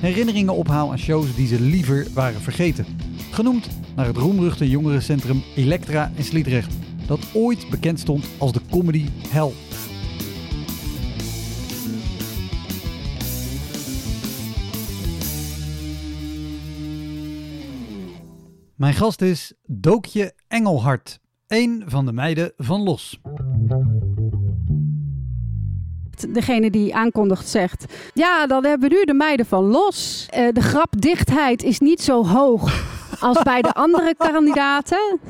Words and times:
herinneringen 0.00 0.54
ophaal 0.54 0.90
aan 0.90 0.98
shows 0.98 1.34
die 1.34 1.46
ze 1.46 1.60
liever 1.60 2.06
waren 2.14 2.40
vergeten. 2.40 2.86
Genoemd 3.30 3.68
naar 3.96 4.06
het 4.06 4.16
roemruchte 4.16 4.70
jongerencentrum 4.70 5.42
Elektra 5.56 6.12
in 6.14 6.24
Sliedrecht, 6.24 6.74
dat 7.06 7.20
ooit 7.32 7.70
bekend 7.70 8.00
stond 8.00 8.26
als 8.38 8.52
de 8.52 8.60
comedy 8.70 9.06
hell. 9.28 9.50
Mijn 18.74 18.94
gast 18.94 19.22
is 19.22 19.52
Dookje 19.66 20.34
Engelhart, 20.48 21.20
een 21.46 21.82
van 21.86 22.06
de 22.06 22.12
meiden 22.12 22.52
van 22.56 22.82
Los. 22.82 23.20
Degene 26.28 26.70
die 26.70 26.94
aankondigt 26.94 27.48
zegt... 27.48 27.84
Ja, 28.14 28.46
dan 28.46 28.64
hebben 28.64 28.88
we 28.88 28.94
nu 28.94 29.04
de 29.04 29.14
meiden 29.14 29.46
van 29.46 29.64
Los. 29.64 30.26
Eh, 30.30 30.48
de 30.52 30.60
grapdichtheid 30.60 31.62
is 31.62 31.78
niet 31.78 32.02
zo 32.02 32.26
hoog 32.26 32.86
als 33.20 33.42
bij 33.42 33.62
de 33.62 33.72
andere 33.72 34.14
kandidaten. 34.32 35.20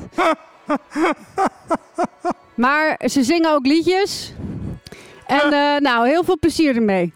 Maar 2.55 2.99
ze 3.05 3.23
zingen 3.23 3.51
ook 3.51 3.65
liedjes. 3.65 4.33
En 5.25 5.53
eh, 5.53 5.79
nou, 5.79 6.07
heel 6.07 6.23
veel 6.23 6.39
plezier 6.39 6.75
ermee. 6.75 7.13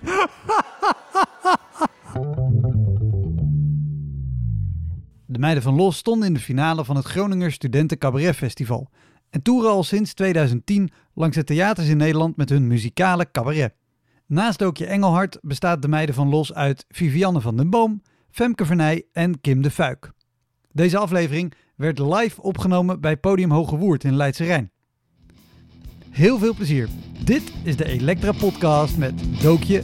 De 5.26 5.40
meiden 5.40 5.64
van 5.64 5.76
Los 5.76 5.98
stonden 5.98 6.28
in 6.28 6.34
de 6.34 6.40
finale 6.40 6.86
van 6.86 6.96
het 6.96 7.06
Groninger 7.06 7.52
Studenten 7.52 7.98
Cabaret 7.98 8.36
Festival 8.36 8.90
en 9.34 9.42
toeren 9.42 9.72
al 9.72 9.84
sinds 9.84 10.14
2010 10.14 10.90
langs 11.14 11.36
de 11.36 11.44
theaters 11.44 11.88
in 11.88 11.98
Nederland 11.98 12.36
met 12.36 12.50
hun 12.50 12.68
muzikale 12.68 13.32
cabaret. 13.32 13.74
Naast 14.26 14.60
Dookje 14.60 14.86
Engelhart 14.86 15.38
bestaat 15.42 15.82
de 15.82 15.88
meiden 15.88 16.16
van 16.16 16.30
Los 16.30 16.54
uit 16.54 16.86
Vivianne 16.90 17.42
van 17.42 17.58
den 17.58 17.70
Boom, 17.70 18.02
Femke 18.30 18.66
Vernij 18.66 19.06
en 19.12 19.42
Kim 19.42 19.62
de 19.62 19.72
Fuik. 19.72 20.12
Deze 20.72 20.98
aflevering 20.98 21.54
werd 21.76 22.00
live 22.00 22.42
opgenomen 22.42 23.02
bij 23.02 23.18
Podium 23.18 23.52
Hoge 23.52 23.78
Woerd 23.78 24.04
in 24.04 24.16
Leidse 24.16 24.44
Rijn. 24.44 24.72
Heel 26.10 26.38
veel 26.38 26.54
plezier. 26.54 26.90
Dit 27.24 27.54
is 27.64 27.76
de 27.76 27.86
Elektra 27.86 28.32
Podcast 28.32 28.98
met 28.98 29.42
Dookje 29.42 29.84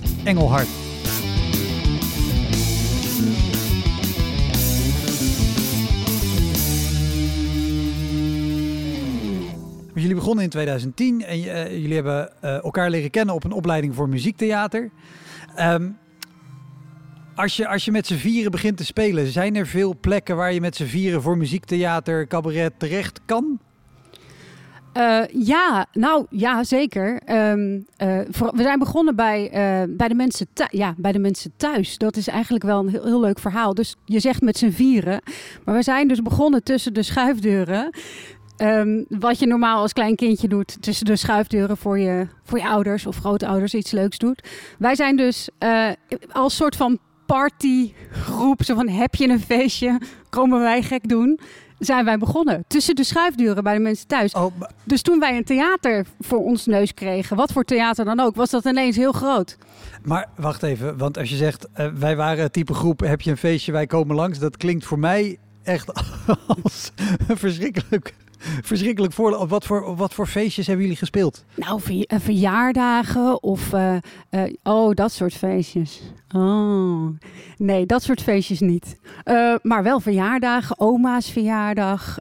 Jullie 10.02 10.16
begonnen 10.16 10.44
in 10.44 10.50
2010 10.50 11.24
en 11.24 11.38
uh, 11.38 11.72
jullie 11.72 11.96
hebben 11.96 12.32
uh, 12.44 12.64
elkaar 12.64 12.90
leren 12.90 13.10
kennen 13.10 13.36
op 13.36 13.44
een 13.44 13.52
opleiding 13.52 13.96
voor 13.96 14.10
muziektheater. 14.10 14.90
Um, 15.60 15.98
als, 17.36 17.56
je, 17.56 17.68
als 17.68 17.86
je 17.86 17.92
met 17.92 18.08
z'n 18.08 18.16
vieren 18.16 18.52
begint 18.52 18.78
te 18.78 18.86
spelen, 18.86 19.28
zijn 19.28 19.56
er 19.56 19.68
veel 19.68 19.96
plekken 20.02 20.36
waar 20.36 20.54
je 20.54 20.62
met 20.62 20.76
z'n 20.76 20.86
vieren 20.86 21.22
voor 21.22 21.38
muziektheater, 21.38 22.28
cabaret 22.28 22.74
terecht 22.78 23.20
kan? 23.26 23.60
Uh, 24.98 25.22
ja, 25.32 25.86
nou 25.92 26.26
ja, 26.30 26.64
zeker. 26.64 27.22
Voor, 28.30 28.52
we 28.56 28.62
zijn 28.62 28.80
begonnen 28.80 29.16
bij, 29.16 29.50
bij, 29.90 30.08
de 30.08 30.16
mensen 30.16 30.48
ja, 30.70 30.94
bij 30.98 31.12
de 31.12 31.20
mensen 31.20 31.52
thuis. 31.58 31.98
Dat 31.98 32.16
is 32.16 32.28
eigenlijk 32.28 32.64
wel 32.64 32.80
een 32.80 32.90
heel, 32.90 33.06
heel 33.06 33.20
leuk 33.20 33.40
verhaal. 33.40 33.74
Dus 33.74 33.96
je 34.06 34.20
zegt 34.20 34.42
met 34.42 34.58
z'n 34.58 34.70
vieren. 34.70 35.22
Maar 35.66 35.76
we 35.76 35.84
zijn 35.84 36.08
dus 36.08 36.22
begonnen 36.22 36.64
tussen 36.64 36.94
de 36.94 37.04
schuifdeuren. 37.04 37.90
Um, 38.62 39.06
wat 39.10 39.40
je 39.40 39.48
normaal 39.48 39.82
als 39.82 39.94
klein 39.94 40.16
kindje 40.16 40.48
doet 40.48 40.82
tussen 40.82 41.06
de 41.06 41.16
schuifdeuren 41.16 41.78
voor 41.78 42.00
je, 42.00 42.28
voor 42.44 42.58
je 42.58 42.68
ouders 42.68 43.06
of 43.06 43.18
grootouders 43.18 43.74
iets 43.74 43.92
leuks 43.92 44.18
doet. 44.18 44.50
Wij 44.78 44.96
zijn 44.96 45.16
dus 45.16 45.50
uh, 45.60 45.90
als 46.32 46.56
soort 46.56 46.76
van 46.76 47.00
partygroep, 47.26 48.64
zo 48.64 48.76
van 48.76 48.88
heb 48.88 49.16
je 49.16 49.30
een 49.30 49.40
feestje, 49.40 50.02
komen 50.30 50.60
wij 50.60 50.82
gek 50.82 51.10
doen. 51.10 51.40
Zijn 51.78 52.06
wij 52.06 52.18
begonnen 52.18 52.64
tussen 52.68 52.96
de 52.96 53.04
schuifdeuren 53.04 53.64
bij 53.64 53.74
de 53.74 53.80
mensen 53.80 54.08
thuis. 54.08 54.34
Oh, 54.34 54.56
dus 54.84 55.02
toen 55.02 55.20
wij 55.20 55.38
een 55.38 55.44
theater 55.44 56.06
voor 56.20 56.44
ons 56.44 56.66
neus 56.66 56.94
kregen, 56.94 57.36
wat 57.36 57.52
voor 57.52 57.64
theater 57.64 58.06
dan 58.06 58.20
ook, 58.20 58.36
was 58.36 58.50
dat 58.50 58.66
ineens 58.66 58.96
heel 58.96 59.12
groot. 59.12 59.58
Maar 60.04 60.30
wacht 60.36 60.64
even, 60.64 60.98
want 60.98 61.18
als 61.18 61.30
je 61.30 61.36
zegt 61.36 61.68
uh, 61.78 61.88
wij 61.88 62.16
waren 62.16 62.44
het 62.44 62.54
type 62.54 62.74
groep, 62.74 63.00
heb 63.00 63.22
je 63.22 63.32
een 63.32 63.38
feestje, 63.38 63.72
wij 63.72 63.88
komen 63.88 64.16
langs, 64.16 64.40
dat 64.40 64.58
klinkt 64.58 64.86
voor 64.86 65.00
mij 65.00 65.38
echt 65.64 65.94
als 66.64 66.92
verschrikkelijk 67.28 68.14
verschrikkelijk 68.72 69.14
voor. 69.14 69.48
Wat 69.48 69.66
voor, 69.66 69.96
wat 69.96 70.14
voor 70.14 70.28
feestjes 70.28 70.68
hebben 70.68 70.84
jullie 70.84 71.00
gespeeld? 71.00 71.46
Nou, 71.56 71.82
ver, 71.82 72.06
verjaardagen 72.08 73.44
of... 73.44 73.74
Uh, 73.74 73.96
uh, 74.32 74.44
oh, 74.64 74.94
dat 74.94 75.12
soort 75.12 75.34
feestjes. 75.34 76.02
Oh, 76.36 77.08
nee, 77.58 77.86
dat 77.86 78.04
soort 78.04 78.22
feestjes 78.22 78.60
niet. 78.60 79.00
Maar 79.62 79.84
wel 79.84 80.00
verjaardagen, 80.00 80.80
oma's 80.80 81.32
verjaardag. 81.32 82.18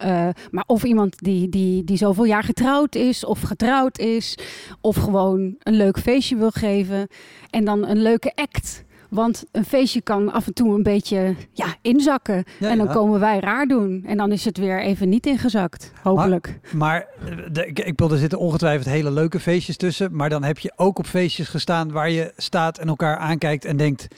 maar 0.51 0.65
of 0.67 0.85
iemand 0.85 1.19
die, 1.19 1.49
die, 1.49 1.85
die 1.85 1.97
zoveel 1.97 2.25
jaar 2.25 2.45
getrouwd 2.45 2.95
is 2.95 3.25
of 3.25 3.41
getrouwd 3.41 3.99
is. 3.99 4.39
Of 4.81 4.97
gewoon 4.97 5.55
een 5.59 5.75
leuk 5.77 5.99
feestje 5.99 6.37
wil 6.37 6.51
geven. 6.51 7.09
En 7.51 7.65
dan 7.65 7.87
een 7.87 8.03
leuke 8.03 8.33
act 8.35 8.87
want 9.09 9.45
een 9.53 9.65
feestje 9.65 10.01
kan 10.01 10.33
af 10.33 10.47
en 10.47 10.55
toe 10.55 10.75
een 10.75 10.83
beetje 10.83 11.35
ja, 11.53 11.77
inzakken. 11.83 12.45
Ja, 12.59 12.71
en 12.71 12.79
dan 12.79 12.89
komen 12.89 13.21
wij 13.21 13.41
raar 13.41 13.67
doen. 13.67 14.05
En 14.07 14.17
dan 14.17 14.33
is 14.33 14.45
het 14.45 14.59
weer 14.59 14.83
even 14.83 15.09
niet 15.09 15.27
ingezakt, 15.27 15.93
hopelijk. 16.03 16.59
Maar, 16.71 16.79
maar 16.79 17.07
de, 17.53 17.67
ik 17.67 17.85
bedoel, 17.85 18.11
er 18.11 18.19
zitten 18.19 18.39
ongetwijfeld 18.39 18.89
hele 18.89 19.11
leuke 19.11 19.41
feestjes 19.41 19.77
tussen. 19.77 20.17
Maar 20.17 20.29
dan 20.29 20.43
heb 20.43 20.59
je 20.59 20.73
ook 20.77 20.99
op 20.99 21.07
feestjes 21.07 21.49
gestaan 21.49 21.93
waar 21.93 22.11
je 22.11 22.33
staat 22.37 22.79
en 22.79 22.89
elkaar 22.89 23.17
aankijkt 23.17 23.65
en 23.65 23.77
denkt... 23.77 24.09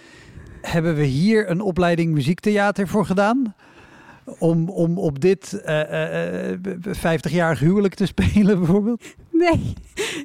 Hebben 0.61 0.95
we 0.95 1.05
hier 1.05 1.51
een 1.51 1.61
opleiding 1.61 2.13
muziektheater 2.13 2.89
voor 2.89 3.07
gedaan? 3.07 3.55
om, 4.39 4.69
om 4.69 4.99
op 4.99 5.21
dit 5.21 5.63
uh, 5.67 6.51
uh, 6.51 6.59
50-jarig 6.97 7.59
huwelijk 7.59 7.95
te 7.95 8.07
spelen, 8.15 8.59
bijvoorbeeld? 8.59 9.03
Nee, 9.49 9.75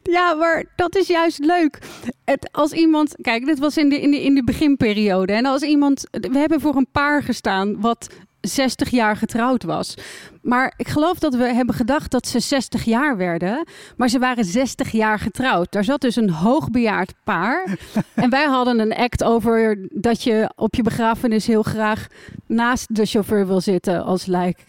ja, 0.03 0.33
maar 0.33 0.65
dat 0.75 0.95
is 0.95 1.07
juist 1.07 1.39
leuk. 1.39 1.79
Het, 2.25 2.49
als 2.51 2.71
iemand, 2.71 3.15
kijk, 3.21 3.45
dit 3.45 3.59
was 3.59 3.77
in 3.77 3.89
de, 3.89 4.01
in, 4.01 4.11
de, 4.11 4.23
in 4.23 4.35
de 4.35 4.43
beginperiode. 4.43 5.33
En 5.33 5.45
als 5.45 5.61
iemand, 5.61 6.07
we 6.11 6.37
hebben 6.37 6.61
voor 6.61 6.75
een 6.75 6.91
paar 6.91 7.23
gestaan 7.23 7.81
wat 7.81 8.07
60 8.47 8.89
jaar 8.89 9.17
getrouwd 9.17 9.63
was. 9.63 9.93
Maar 10.41 10.73
ik 10.77 10.87
geloof 10.87 11.19
dat 11.19 11.35
we 11.35 11.43
hebben 11.43 11.75
gedacht 11.75 12.11
dat 12.11 12.27
ze 12.27 12.39
60 12.39 12.83
jaar 12.83 13.17
werden. 13.17 13.67
Maar 13.97 14.09
ze 14.09 14.19
waren 14.19 14.45
60 14.45 14.91
jaar 14.91 15.19
getrouwd. 15.19 15.71
Daar 15.71 15.83
zat 15.83 16.01
dus 16.01 16.15
een 16.15 16.29
hoogbejaard 16.29 17.13
paar. 17.23 17.77
en 18.13 18.29
wij 18.29 18.45
hadden 18.45 18.79
een 18.79 18.95
act 18.95 19.23
over 19.23 19.87
dat 19.91 20.23
je 20.23 20.51
op 20.55 20.75
je 20.75 20.83
begrafenis 20.83 21.47
heel 21.47 21.63
graag 21.63 22.07
naast 22.47 22.95
de 22.95 23.05
chauffeur 23.05 23.47
wil 23.47 23.61
zitten 23.61 24.03
als 24.03 24.25
lijk. 24.25 24.59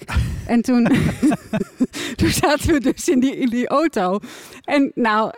En 0.46 0.62
toen, 0.62 0.84
toen 2.16 2.28
zaten 2.28 2.72
we 2.72 2.80
dus 2.80 3.08
in 3.08 3.20
die, 3.20 3.36
in 3.36 3.48
die 3.48 3.68
auto. 3.68 4.18
En 4.64 4.92
nou, 4.94 5.30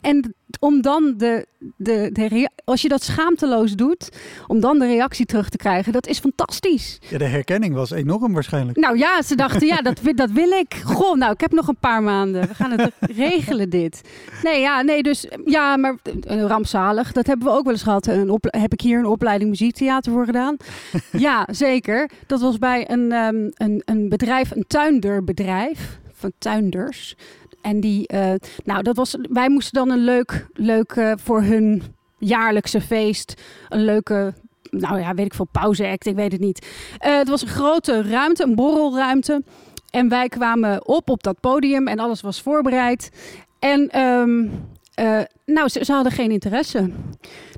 en 0.00 0.34
om 0.60 0.82
dan 0.82 1.14
de, 1.16 1.46
de, 1.76 2.10
de 2.12 2.50
als 2.64 2.82
je 2.82 2.88
dat 2.88 3.02
schaamteloos 3.02 3.74
doet, 3.74 4.08
om 4.46 4.60
dan 4.60 4.78
de 4.78 4.86
reactie 4.86 5.26
terug 5.26 5.48
te 5.48 5.56
krijgen, 5.56 5.92
dat 5.92 6.06
is 6.06 6.18
fantastisch. 6.18 6.98
Ja, 7.08 7.18
de 7.18 7.24
herkenning 7.24 7.74
was 7.74 7.90
enorm 7.90 8.32
waarschijnlijk. 8.32 8.78
Nou 8.78 8.98
ja, 8.98 9.22
ze 9.22 9.34
dachten, 9.34 9.66
ja, 9.66 9.76
dat, 9.76 10.00
dat 10.14 10.30
wil 10.30 10.50
ik. 10.50 10.74
Goh, 10.84 11.16
nou, 11.16 11.32
ik 11.32 11.40
heb 11.40 11.52
nog 11.52 11.68
een 11.68 11.78
paar 11.80 12.02
maanden. 12.02 12.48
We 12.48 12.54
gaan 12.54 12.70
het 12.70 12.92
regelen, 13.26 13.70
dit. 13.70 14.00
Nee, 14.42 14.60
ja, 14.60 14.82
nee, 14.82 15.02
dus 15.02 15.26
ja, 15.44 15.76
maar 15.76 15.96
eh, 16.02 16.42
rampzalig. 16.42 17.12
Dat 17.12 17.26
hebben 17.26 17.46
we 17.46 17.52
ook 17.52 17.64
wel 17.64 17.72
eens 17.72 17.82
gehad. 17.82 18.06
Een 18.06 18.30
op, 18.30 18.46
heb 18.50 18.72
ik 18.72 18.80
hier 18.80 18.98
een 18.98 19.06
opleiding 19.06 19.50
muziektheater 19.50 20.12
voor 20.12 20.24
gedaan? 20.24 20.56
Ja, 21.12 21.48
zeker. 21.50 22.10
Dat 22.26 22.40
was 22.40 22.58
bij 22.58 22.90
een, 22.90 23.12
ehm, 23.12 23.50
een, 23.54 23.82
een 23.84 24.08
bedrijf, 24.08 24.50
een 24.50 24.64
tuinderbedrijf 24.66 25.98
van 26.12 26.32
tuinders. 26.38 27.16
En 27.66 27.80
die, 27.80 28.06
eh, 28.06 28.32
nou, 28.64 28.82
dat 28.82 28.96
was, 28.96 29.16
wij 29.30 29.48
moesten 29.48 29.72
dan 29.72 29.90
een 29.90 30.04
leuk, 30.04 30.46
leuk 30.52 30.92
eh, 30.92 31.12
voor 31.16 31.42
hun 31.42 31.82
jaarlijkse 32.18 32.80
feest, 32.80 33.42
een 33.68 33.84
leuke, 33.84 34.34
nou 34.70 35.00
ja, 35.00 35.14
weet 35.14 35.26
ik 35.26 35.34
veel, 35.34 35.48
pauzeact, 35.52 36.06
ik 36.06 36.14
weet 36.14 36.32
het 36.32 36.40
niet. 36.40 36.66
Eh, 36.98 37.16
het 37.16 37.28
was 37.28 37.42
een 37.42 37.48
grote 37.48 38.02
ruimte, 38.02 38.42
een 38.42 38.54
borrelruimte. 38.54 39.42
En 39.90 40.08
wij 40.08 40.28
kwamen 40.28 40.86
op 40.86 41.10
op 41.10 41.22
dat 41.22 41.40
podium 41.40 41.88
en 41.88 41.98
alles 41.98 42.20
was 42.20 42.42
voorbereid. 42.42 43.10
En 43.58 43.88
ehm, 43.88 44.48
eh, 44.94 45.20
nou, 45.44 45.68
ze, 45.68 45.84
ze 45.84 45.92
hadden 45.92 46.12
geen 46.12 46.30
interesse. 46.30 46.90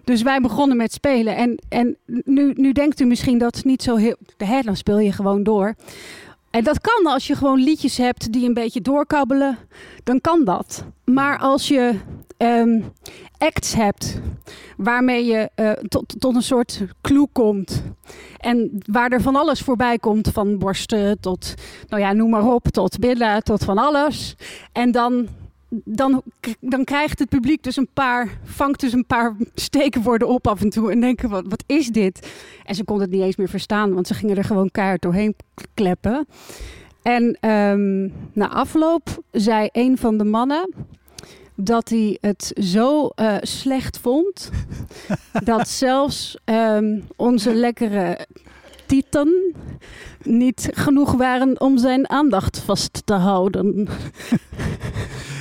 Dus 0.05 0.23
wij 0.23 0.41
begonnen 0.41 0.77
met 0.77 0.93
spelen. 0.93 1.37
En, 1.37 1.59
en 1.69 1.97
nu, 2.25 2.53
nu 2.57 2.73
denkt 2.73 3.01
u 3.01 3.05
misschien 3.05 3.39
dat 3.39 3.57
het 3.57 3.65
niet 3.65 3.83
zo 3.83 3.97
heel... 3.97 4.17
Hè, 4.37 4.61
dan 4.61 4.77
speel 4.77 4.99
je 4.99 5.13
gewoon 5.13 5.43
door. 5.43 5.75
En 6.59 6.65
dat 6.65 6.81
kan 6.81 7.13
als 7.13 7.27
je 7.27 7.37
gewoon 7.37 7.61
liedjes 7.61 7.97
hebt 7.97 8.33
die 8.33 8.47
een 8.47 8.55
beetje 8.55 8.81
doorkabbelen. 8.81 9.59
Dan 10.05 10.21
kan 10.21 10.45
dat. 10.45 10.85
Maar 11.05 11.39
als 11.39 11.69
je 11.69 11.95
ehm, 12.37 12.81
acts 13.39 13.75
hebt 13.75 14.21
waarmee 14.77 15.25
je 15.25 15.51
eh, 15.55 15.73
tot, 15.73 16.15
tot 16.19 16.35
een 16.35 16.43
soort 16.43 16.83
clue 17.01 17.29
komt. 17.33 17.83
En 18.39 18.83
waar 18.87 19.11
er 19.11 19.21
van 19.21 19.37
alles 19.37 19.61
voorbij 19.61 19.99
komt. 19.99 20.29
Van 20.29 20.59
borsten 20.59 21.21
tot, 21.21 21.55
nou 21.89 22.03
ja, 22.03 22.13
noem 22.13 22.31
maar 22.31 22.47
op. 22.55 22.69
Tot 22.69 22.99
billen, 22.99 23.43
tot 23.43 23.65
van 23.65 23.79
alles. 23.79 24.37
En 24.73 24.91
dan, 24.91 25.29
dan, 25.69 26.23
dan 26.61 26.85
krijgt 26.85 27.19
het 27.19 27.29
publiek 27.29 27.63
dus 27.63 27.77
een 27.77 27.89
paar, 27.93 28.39
vangt 28.45 28.81
dus 28.81 28.93
een 28.93 29.07
paar 29.07 29.37
steekwoorden 29.55 30.29
op 30.29 30.47
af 30.47 30.61
en 30.61 30.71
toe. 30.71 30.91
En 30.91 31.01
denken, 31.01 31.29
wat, 31.29 31.45
wat 31.49 31.65
is 31.67 31.89
dit? 31.89 32.33
En 32.65 32.75
ze 32.75 32.85
konden 32.85 33.05
het 33.05 33.15
niet 33.15 33.25
eens 33.25 33.37
meer 33.37 33.49
verstaan, 33.49 33.95
want 33.95 34.07
ze 34.07 34.15
gingen 34.15 34.37
er 34.37 34.45
gewoon 34.45 34.71
keihard 34.71 35.03
doorheen 35.03 35.35
kleppen. 35.75 36.27
En 37.03 37.39
ehm, 37.41 38.09
na 38.33 38.49
afloop 38.49 39.23
zei 39.31 39.69
een 39.73 39.99
van 39.99 40.19
de 40.19 40.25
mannen 40.25 40.75
dat 41.55 41.89
hij 41.89 42.19
het 42.21 42.53
zo 42.55 43.07
eh, 43.07 43.37
slecht 43.41 43.99
vond 43.99 44.51
dat 45.45 45.69
zelfs 45.85 46.39
ehm, 46.45 47.01
onze 47.17 47.55
lekkere 47.55 48.27
tieten 48.87 49.55
niet 50.23 50.69
genoeg 50.73 51.13
waren 51.13 51.61
om 51.61 51.79
zijn 51.79 52.11
aandacht 52.11 52.59
vast 52.59 53.03
te 53.05 53.15
houden. 53.15 53.89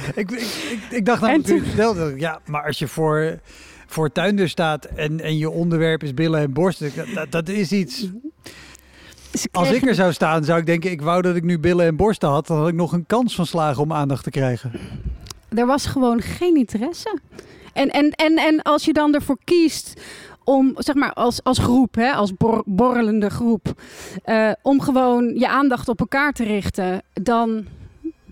Ik, 0.15 0.31
ik, 0.31 0.79
ik, 0.89 1.05
dacht 1.05 1.45
toen- 1.45 1.61
vertelde, 1.63 2.13
ja, 2.17 2.39
maar 2.45 2.65
als 2.65 2.79
je 2.79 2.87
voor, 2.87 3.39
voor 3.87 4.11
tuinder 4.11 4.49
staat 4.49 4.85
en, 4.85 5.19
en 5.19 5.37
je 5.37 5.49
onderwerp 5.49 6.03
is 6.03 6.13
billen 6.13 6.39
en 6.41 6.53
borsten, 6.53 6.91
dat, 7.13 7.31
dat 7.31 7.49
is 7.49 7.71
iets... 7.71 8.09
Ze 9.33 9.47
Als 9.51 9.71
ik 9.71 9.85
er 9.87 9.95
zou 9.95 10.13
staan, 10.13 10.43
zou 10.43 10.59
ik 10.59 10.65
denken, 10.65 10.91
ik 10.91 11.01
wou 11.01 11.21
dat 11.21 11.35
ik 11.35 11.43
nu 11.43 11.59
billen 11.59 11.85
en 11.85 11.95
borsten 11.95 12.29
had. 12.29 12.47
Dan 12.47 12.57
had 12.57 12.67
ik 12.67 12.73
nog 12.73 12.91
een 12.91 13.05
kans 13.07 13.35
van 13.35 13.45
slagen 13.45 13.83
om 13.83 13.93
aandacht 13.93 14.23
te 14.23 14.29
krijgen. 14.29 14.71
Er 15.49 15.65
was 15.65 15.85
gewoon 15.85 16.21
geen 16.21 16.55
interesse. 16.55 17.19
En, 17.73 17.89
en, 17.89 18.11
en, 18.11 18.35
en 18.37 18.61
als 18.61 18.85
je 18.85 18.93
dan 18.93 19.13
ervoor 19.13 19.37
kiest 19.43 20.01
om, 20.43 20.73
zeg 20.77 20.95
maar, 20.95 21.13
als, 21.13 21.43
als 21.43 21.57
groep, 21.59 21.95
hè, 21.95 22.11
als 22.11 22.33
bor- 22.33 22.63
borrelende 22.65 23.29
groep, 23.29 23.81
eh, 24.23 24.51
om 24.61 24.81
gewoon 24.81 25.33
je 25.35 25.47
aandacht 25.49 25.89
op 25.89 25.99
elkaar 25.99 26.31
te 26.33 26.43
richten, 26.43 27.01
dan, 27.13 27.65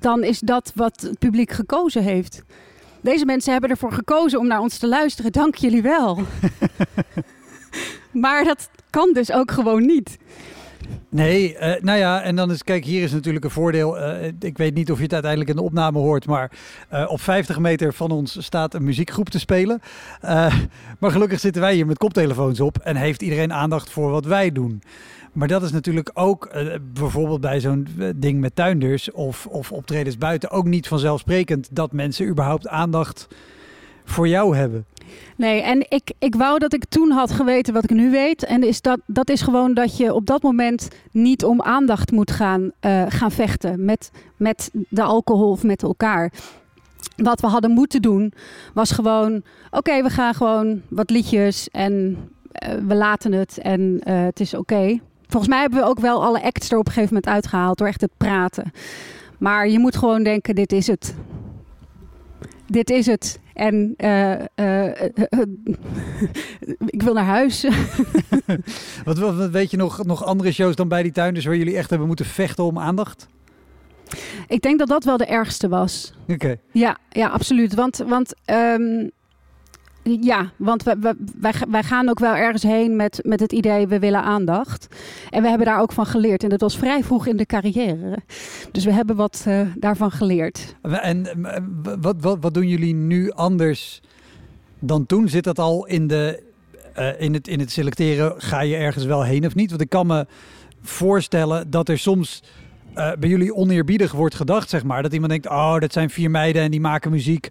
dan 0.05 0.23
is 0.23 0.39
dat 0.39 0.71
wat 0.75 1.01
het 1.01 1.19
publiek 1.19 1.51
gekozen 1.51 2.03
heeft. 2.03 2.43
Deze 3.01 3.25
mensen 3.25 3.51
hebben 3.51 3.69
ervoor 3.69 3.91
gekozen 3.91 4.39
om 4.39 4.47
naar 4.47 4.59
ons 4.59 4.77
te 4.77 4.87
luisteren. 4.87 5.31
Dank 5.31 5.55
jullie 5.55 5.81
wel. 5.81 6.19
maar 8.23 8.43
dat 8.43 8.69
kan 8.89 9.13
dus 9.13 9.31
ook 9.31 9.51
gewoon 9.51 9.85
niet. 9.85 10.17
Nee, 11.09 11.57
eh, 11.57 11.81
nou 11.81 11.99
ja, 11.99 12.21
en 12.21 12.35
dan 12.35 12.51
is, 12.51 12.63
kijk, 12.63 12.85
hier 12.85 13.03
is 13.03 13.11
natuurlijk 13.11 13.45
een 13.45 13.51
voordeel. 13.51 13.99
Eh, 13.99 14.31
ik 14.39 14.57
weet 14.57 14.73
niet 14.73 14.91
of 14.91 14.97
je 14.97 15.03
het 15.03 15.13
uiteindelijk 15.13 15.51
in 15.51 15.55
de 15.55 15.61
opname 15.61 15.99
hoort, 15.99 16.25
maar 16.25 16.51
eh, 16.89 17.05
op 17.07 17.21
50 17.21 17.59
meter 17.59 17.93
van 17.93 18.11
ons 18.11 18.43
staat 18.43 18.73
een 18.73 18.83
muziekgroep 18.83 19.29
te 19.29 19.39
spelen. 19.39 19.81
Maar 20.99 21.11
gelukkig 21.11 21.39
zitten 21.39 21.61
wij 21.61 21.73
hier 21.73 21.85
met 21.85 21.97
koptelefoons 21.97 22.59
op 22.59 22.77
en 22.77 22.95
heeft 22.95 23.21
iedereen 23.21 23.53
aandacht 23.53 23.89
voor 23.89 24.11
wat 24.11 24.25
wij 24.25 24.51
doen. 24.51 24.81
Maar 25.33 25.47
dat 25.47 25.63
is 25.63 25.71
natuurlijk 25.71 26.11
ook 26.13 26.49
bijvoorbeeld 26.93 27.41
bij 27.41 27.59
zo'n 27.59 27.87
ding 28.15 28.39
met 28.39 28.55
tuinders 28.55 29.11
of, 29.11 29.47
of 29.47 29.71
optredens 29.71 30.17
buiten 30.17 30.51
ook 30.51 30.65
niet 30.65 30.87
vanzelfsprekend 30.87 31.67
dat 31.71 31.91
mensen 31.91 32.27
überhaupt 32.27 32.67
aandacht 32.67 33.27
voor 34.05 34.27
jou 34.27 34.57
hebben. 34.57 34.85
Nee, 35.37 35.61
en 35.61 35.85
ik, 35.89 36.11
ik 36.19 36.35
wou 36.35 36.59
dat 36.59 36.73
ik 36.73 36.85
toen 36.85 37.11
had 37.11 37.31
geweten 37.31 37.73
wat 37.73 37.83
ik 37.83 37.89
nu 37.89 38.11
weet. 38.11 38.45
En 38.45 38.63
is 38.63 38.81
dat, 38.81 38.99
dat 39.05 39.29
is 39.29 39.41
gewoon 39.41 39.73
dat 39.73 39.97
je 39.97 40.13
op 40.13 40.25
dat 40.25 40.41
moment 40.41 40.87
niet 41.11 41.43
om 41.43 41.61
aandacht 41.61 42.11
moet 42.11 42.31
gaan, 42.31 42.71
eh, 42.79 43.03
gaan 43.07 43.31
vechten 43.31 43.85
met, 43.85 44.11
met 44.37 44.71
de 44.89 45.01
alcohol 45.01 45.49
of 45.49 45.63
met 45.63 45.83
elkaar. 45.83 46.31
Wat 47.15 47.41
we 47.41 47.47
hadden 47.47 47.71
moeten 47.71 48.01
doen 48.01 48.33
was 48.73 48.91
gewoon: 48.91 49.43
oké, 49.71 50.03
we 50.03 50.09
gaan 50.09 50.33
gewoon 50.33 50.81
wat 50.87 51.09
liedjes 51.09 51.69
en 51.69 52.17
eh, 52.51 52.73
we 52.87 52.95
laten 52.95 53.31
het 53.31 53.57
en 53.57 53.99
eh, 54.03 54.23
het 54.23 54.39
is 54.39 54.53
oké. 54.53 54.99
Volgens 55.27 55.51
mij 55.51 55.61
hebben 55.61 55.79
we 55.79 55.85
ook 55.85 55.99
wel 55.99 56.23
alle 56.23 56.43
acts 56.43 56.71
er 56.71 56.77
op 56.77 56.87
een 56.87 56.93
gegeven 56.93 57.13
moment 57.13 57.33
uitgehaald 57.33 57.77
door 57.77 57.87
echt 57.87 58.01
het 58.01 58.17
praten. 58.17 58.71
Maar 59.37 59.67
je 59.67 59.79
moet 59.79 59.97
gewoon 59.97 60.23
denken: 60.23 60.55
dit 60.55 60.71
is 60.71 60.87
het. 60.87 61.15
Dit 62.67 62.89
is 62.89 63.05
het. 63.05 63.39
En 63.53 63.93
eh, 63.97 64.33
eh, 64.33 65.01
eh, 65.01 65.09
ik 66.85 67.01
wil 67.01 67.13
naar 67.13 67.25
huis. 67.25 67.63
Wat, 69.05 69.17
wat, 69.17 69.35
wat 69.35 69.49
weet 69.49 69.71
je 69.71 69.77
nog, 69.77 70.03
nog 70.03 70.25
andere 70.25 70.51
shows 70.51 70.75
dan 70.75 70.87
bij 70.87 71.03
die 71.03 71.11
tuinders 71.11 71.45
waar 71.45 71.55
jullie 71.55 71.77
echt 71.77 71.89
hebben 71.89 72.07
moeten 72.07 72.25
vechten 72.25 72.63
om 72.63 72.79
aandacht? 72.79 73.27
ik 74.47 74.61
denk 74.61 74.79
dat 74.79 74.87
dat 74.87 75.03
wel 75.03 75.17
de 75.17 75.25
ergste 75.25 75.67
was. 75.67 76.13
Oké. 76.27 76.55
Ja, 76.71 76.97
ja 77.09 77.27
absoluut. 77.27 77.73
Want, 77.73 77.97
want, 77.97 78.33
ehm, 78.45 79.07
ja, 80.11 80.51
want 80.55 80.83
wij, 80.83 80.95
wij, 81.39 81.53
wij, 81.69 81.83
gaan 81.83 82.09
ook 82.09 82.19
wel 82.19 82.35
ergens 82.35 82.63
heen 82.63 82.95
met, 82.95 83.19
met 83.23 83.39
het 83.39 83.51
idee 83.51 83.87
we 83.87 83.99
willen 83.99 84.23
aandacht. 84.23 84.87
En 85.29 85.41
we 85.41 85.47
hebben 85.47 85.67
daar 85.67 85.81
ook 85.81 85.91
van 85.91 86.05
geleerd. 86.05 86.43
En 86.43 86.49
dat 86.49 86.61
was 86.61 86.77
vrij 86.77 87.03
vroeg 87.03 87.27
in 87.27 87.37
de 87.37 87.45
carrière. 87.45 88.17
Dus 88.71 88.85
we 88.85 88.93
hebben 88.93 89.15
wat 89.15 89.43
eh, 89.47 89.61
daarvan 89.75 90.11
geleerd. 90.11 90.75
En 90.81 91.45
eh, 91.45 91.61
wat, 92.01 92.15
wat, 92.19 92.37
wat 92.41 92.53
doen 92.53 92.67
jullie 92.67 92.93
nu 92.93 93.31
anders 93.31 94.01
dan 94.79 95.05
toen? 95.05 95.29
Zit 95.29 95.43
dat 95.43 95.59
al 95.59 95.85
in, 95.85 96.07
de, 96.07 96.43
eh, 96.93 97.21
in, 97.21 97.33
het, 97.33 97.47
in 97.47 97.59
het 97.59 97.71
selecteren? 97.71 98.33
Ga 98.37 98.59
je 98.59 98.75
ergens 98.75 99.05
wel 99.05 99.23
heen 99.23 99.45
of 99.45 99.55
niet? 99.55 99.69
Want 99.69 99.81
ik 99.81 99.89
kan 99.89 100.07
me 100.07 100.27
voorstellen 100.81 101.69
dat 101.69 101.89
er 101.89 101.97
soms 101.97 102.43
eh, 102.95 103.11
bij 103.19 103.29
jullie 103.29 103.55
oneerbiedig 103.55 104.11
wordt 104.11 104.35
gedacht, 104.35 104.69
zeg 104.69 104.83
maar. 104.83 105.03
Dat 105.03 105.13
iemand 105.13 105.31
denkt, 105.31 105.47
oh, 105.47 105.79
dat 105.79 105.93
zijn 105.93 106.09
vier 106.09 106.31
meiden 106.31 106.61
en 106.61 106.71
die 106.71 106.81
maken 106.81 107.11
muziek. 107.11 107.49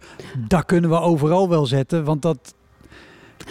Dat 0.48 0.64
kunnen 0.64 0.90
we 0.90 1.00
overal 1.00 1.48
wel 1.48 1.66
zetten, 1.66 2.04
want 2.04 2.22
dat, 2.22 2.54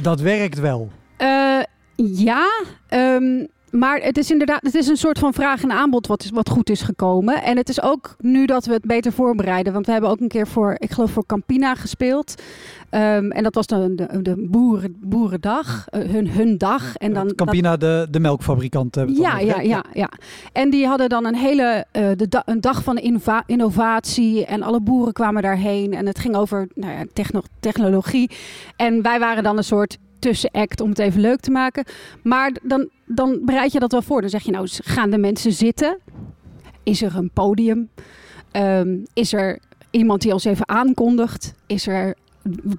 dat 0.02 0.20
werkt 0.20 0.60
wel. 0.60 0.92
Eh, 1.18 1.60
ja, 1.96 2.50
ehm, 2.88 3.46
maar 3.74 4.00
het 4.02 4.18
is 4.18 4.32
inderdaad, 4.32 4.60
het 4.62 4.76
is 4.76 4.88
een 4.88 4.98
soort 4.98 5.20
van 5.20 5.34
vraag 5.34 5.64
en 5.64 5.72
aanbod 5.72 6.08
wat, 6.08 6.24
is, 6.24 6.30
wat 6.30 6.50
goed 6.50 6.70
is 6.70 6.82
gekomen. 6.82 7.44
En 7.44 7.58
het 7.58 7.70
is 7.70 7.82
ook 7.82 8.16
nu 8.20 8.46
dat 8.46 8.66
we 8.66 8.74
het 8.74 8.86
beter 8.86 9.12
voorbereiden. 9.12 9.74
Want 9.74 9.86
we 9.86 9.92
hebben 9.92 10.10
ook 10.10 10.20
een 10.20 10.28
keer 10.28 10.48
voor, 10.48 10.76
ik 10.78 10.92
geloof 10.92 11.12
voor 11.12 11.26
Campina 11.26 11.76
gespeeld. 11.76 12.42
Ehm, 12.90 13.32
en 13.32 13.44
dat 13.44 13.56
was 13.56 13.68
dan 13.68 13.96
de, 13.96 14.22
de 14.22 14.48
boeren, 14.50 14.96
boerendag, 15.02 15.88
eh, 15.90 16.02
hun, 16.02 16.30
hun 16.30 16.58
dag. 16.58 16.96
En 16.96 17.14
dan, 17.14 17.36
Campina, 17.36 17.78
de, 17.78 18.08
de 18.10 18.20
melkfabrikant. 18.20 18.96
ja, 18.96 19.40
ja, 19.40 19.56
hè? 19.56 19.62
ja, 19.62 19.84
ja. 19.94 20.10
En 20.52 20.70
die 20.70 20.88
hadden 20.88 21.10
dan 21.10 21.26
een 21.26 21.36
hele 21.36 21.86
eh, 21.92 22.08
de 22.16 22.28
da- 22.28 22.44
een 22.46 22.62
dag 22.62 22.84
van 22.84 22.98
innovatie. 23.46 24.46
En 24.46 24.62
alle 24.64 24.82
boeren 24.82 25.14
kwamen 25.14 25.42
daarheen. 25.42 25.94
En 25.94 26.06
het 26.06 26.20
ging 26.20 26.36
over 26.36 26.68
nou 26.74 26.94
ja, 26.94 27.04
techno- 27.14 27.42
technologie. 27.60 28.30
En 28.76 29.02
wij 29.02 29.20
waren 29.20 29.44
dan 29.44 29.58
een 29.58 29.64
soort 29.64 29.98
tussenact 30.24 30.82
om 30.82 30.90
het 30.90 31.00
even 31.00 31.22
leuk 31.22 31.40
te 31.40 31.52
maken. 31.52 31.86
Maar 32.24 32.52
dan, 32.62 32.90
dan 33.06 33.40
bereid 33.46 33.72
je 33.72 33.80
dat 33.80 33.92
wel 33.92 34.02
voor. 34.02 34.22
Dan 34.22 34.30
zeg 34.30 34.44
je 34.44 34.52
nou, 34.52 34.68
gaan 34.70 35.10
de 35.10 35.18
mensen 35.18 35.52
zitten? 35.52 35.98
Is 36.84 37.02
er 37.02 37.16
een 37.16 37.30
podium? 37.34 37.90
Ehm, 38.52 38.98
is 39.14 39.34
er 39.34 39.60
iemand 39.92 40.22
die 40.22 40.34
ons 40.34 40.46
even 40.46 40.70
aankondigt? 40.70 41.54
Is 41.68 41.88
er 41.88 42.16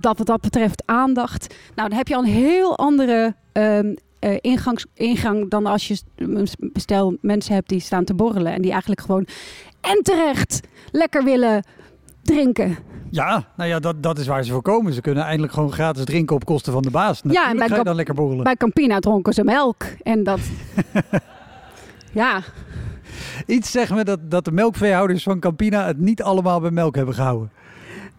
dat 0.01 0.19
wat 0.19 0.27
dat 0.27 0.41
betreft 0.41 0.83
aandacht? 0.87 1.55
Nou, 1.75 1.89
dan 1.89 1.99
heb 1.99 2.09
je 2.09 2.17
al 2.17 2.23
een 2.23 2.29
heel 2.29 2.79
andere 2.79 3.35
ingangs, 4.41 4.87
ingang 4.95 5.51
dan 5.51 5.67
als 5.67 5.89
je 5.89 5.99
stel 6.75 7.17
mensen 7.21 7.55
hebt 7.55 7.69
die 7.69 7.81
staan 7.81 8.05
te 8.05 8.15
borrelen 8.15 8.53
en 8.53 8.63
die 8.63 8.71
eigenlijk 8.71 9.01
gewoon 9.01 9.27
en 9.81 10.03
terecht 10.03 10.61
lekker 10.91 11.25
willen 11.25 11.65
drinken, 12.23 12.77
Ja, 13.15 13.45
nou 13.57 13.69
ja, 13.69 13.79
dat, 13.79 14.03
dat 14.03 14.19
is 14.19 14.27
waar 14.27 14.45
ze 14.45 14.53
voor 14.53 14.63
komen. 14.63 14.93
Ze 14.93 15.01
kunnen 15.01 15.25
eindelijk 15.25 15.53
gewoon 15.53 15.73
gratis 15.73 16.05
drinken 16.05 16.37
op 16.37 16.45
kosten 16.45 16.73
van 16.73 16.83
de 16.83 16.91
baas. 16.91 17.23
Natuurlijk 17.23 17.53
en 17.53 17.59
bij 17.59 17.69
ga 17.69 17.77
je 17.77 17.85
dan 17.85 17.95
lekker 17.95 18.15
borrelen. 18.15 18.45
Bij 18.45 18.57
Campina 18.57 18.99
dronken 18.99 19.33
ze 19.33 19.45
melk. 19.45 19.85
En 20.03 20.23
dat... 20.23 20.41
ja, 22.13 22.43
Iets 23.47 23.71
zeggen 23.71 23.97
me 23.97 24.05
dat, 24.05 24.31
dat 24.31 24.45
de 24.45 24.53
melkveehouders 24.53 25.23
van 25.23 25.41
Campina 25.41 25.87
het 25.87 25.99
niet 25.99 26.23
allemaal 26.23 26.61
bij 26.61 26.71
melk 26.71 26.95
hebben 26.97 27.15
gehouden. 27.15 27.51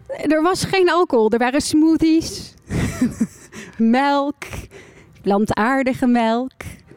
er 0.08 0.42
was 0.42 0.64
geen 0.64 0.90
alcohol. 0.90 1.30
Er 1.30 1.40
waren 1.40 1.62
smoothies, 1.62 2.54
melk, 3.78 4.44
plantaardige 5.22 6.08
melk. 6.08 6.52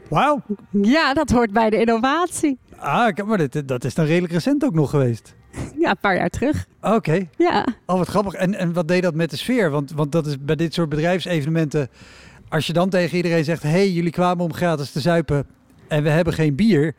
Wauw. 0.09 0.43
Ja, 0.71 1.15
dat 1.15 1.31
hoort 1.31 1.53
bij 1.53 1.71
de 1.71 1.81
innovatie. 1.81 2.59
Ah, 2.77 3.17
maar 3.27 3.39
dit, 3.39 3.69
dat 3.69 3.85
is 3.85 3.95
dan 3.95 4.05
redelijk 4.05 4.33
recent 4.33 4.65
ook 4.65 4.75
nog 4.75 4.91
geweest. 4.91 5.35
Ja, 5.79 5.91
een 5.91 5.99
paar 6.01 6.17
jaar 6.17 6.29
terug. 6.29 6.67
Oké. 6.83 7.27
Ja. 7.37 7.67
Oh, 7.87 7.99
wat 7.99 8.09
grappig. 8.09 8.33
En, 8.33 8.55
en 8.55 8.73
wat 8.73 8.89
deed 8.89 9.03
dat 9.03 9.15
met 9.15 9.31
de 9.31 9.37
sfeer? 9.37 9.71
Want, 9.71 9.93
want 9.93 10.13
dat 10.13 10.27
is 10.27 10.37
bij 10.41 10.57
dit 10.57 10.75
soort 10.75 10.89
bedrijfsevenementen... 10.89 11.89
Als 12.49 12.67
je 12.67 12.73
dan 12.73 12.89
tegen 12.89 13.17
iedereen 13.17 13.45
zegt... 13.45 13.63
Hé, 13.63 13.69
hey, 13.69 13.91
jullie 13.91 14.11
kwamen 14.11 14.45
om 14.45 14.53
gratis 14.53 14.91
te 14.93 15.01
zuipen 15.01 15.47
en 15.89 16.03
we 16.03 16.09
hebben 16.11 16.33
geen 16.33 16.55
bier... 16.55 16.95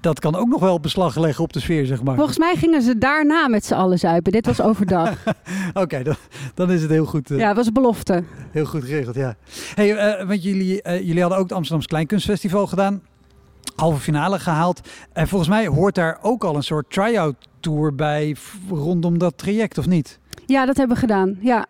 Dat 0.00 0.20
kan 0.20 0.34
ook 0.34 0.48
nog 0.48 0.60
wel 0.60 0.80
beslag 0.80 1.16
leggen 1.16 1.44
op 1.44 1.52
de 1.52 1.60
sfeer, 1.60 1.86
zeg 1.86 2.02
maar. 2.02 2.14
Volgens 2.16 2.38
mij 2.38 2.54
gingen 2.56 2.82
ze 2.82 2.98
daarna 2.98 3.48
met 3.48 3.64
z'n 3.64 3.74
allen 3.74 3.98
zuipen. 3.98 4.32
Dit 4.32 4.46
was 4.46 4.60
overdag. 4.60 5.16
Oké, 5.82 6.02
dan, 6.02 6.14
dan 6.54 6.70
is 6.70 6.82
het 6.82 6.90
heel 6.90 7.04
goed, 7.04 7.30
eh, 7.30 7.38
Ja, 7.38 7.46
het 7.48 7.56
was 7.56 7.66
een 7.66 7.72
belofte. 7.72 8.24
heel 8.50 8.64
goed 8.64 8.84
geregeld, 8.84 9.14
ja. 9.14 9.36
Hey, 9.74 9.96
eh, 9.96 10.26
want 10.26 10.42
jullie, 10.42 10.82
eh, 10.82 11.00
jullie 11.00 11.20
hadden 11.20 11.38
ook 11.38 11.44
het 11.44 11.52
Amsterdamse 11.52 11.88
Kleinkunstfestival 11.88 12.66
gedaan. 12.66 13.02
Halve 13.76 14.00
finale 14.00 14.38
gehaald. 14.38 14.80
En 15.12 15.28
volgens 15.28 15.50
mij 15.50 15.66
hoort 15.66 15.94
daar 15.94 16.18
ook 16.22 16.44
al 16.44 16.56
een 16.56 16.62
soort 16.62 16.90
try-out 16.90 17.36
tour 17.60 17.94
bij... 17.94 18.36
rondom 18.68 19.18
dat 19.18 19.38
traject, 19.38 19.78
of 19.78 19.86
niet? 19.86 20.18
Ja, 20.46 20.66
dat 20.66 20.76
hebben 20.76 20.94
we 20.94 21.02
gedaan. 21.02 21.38
Ja. 21.40 21.66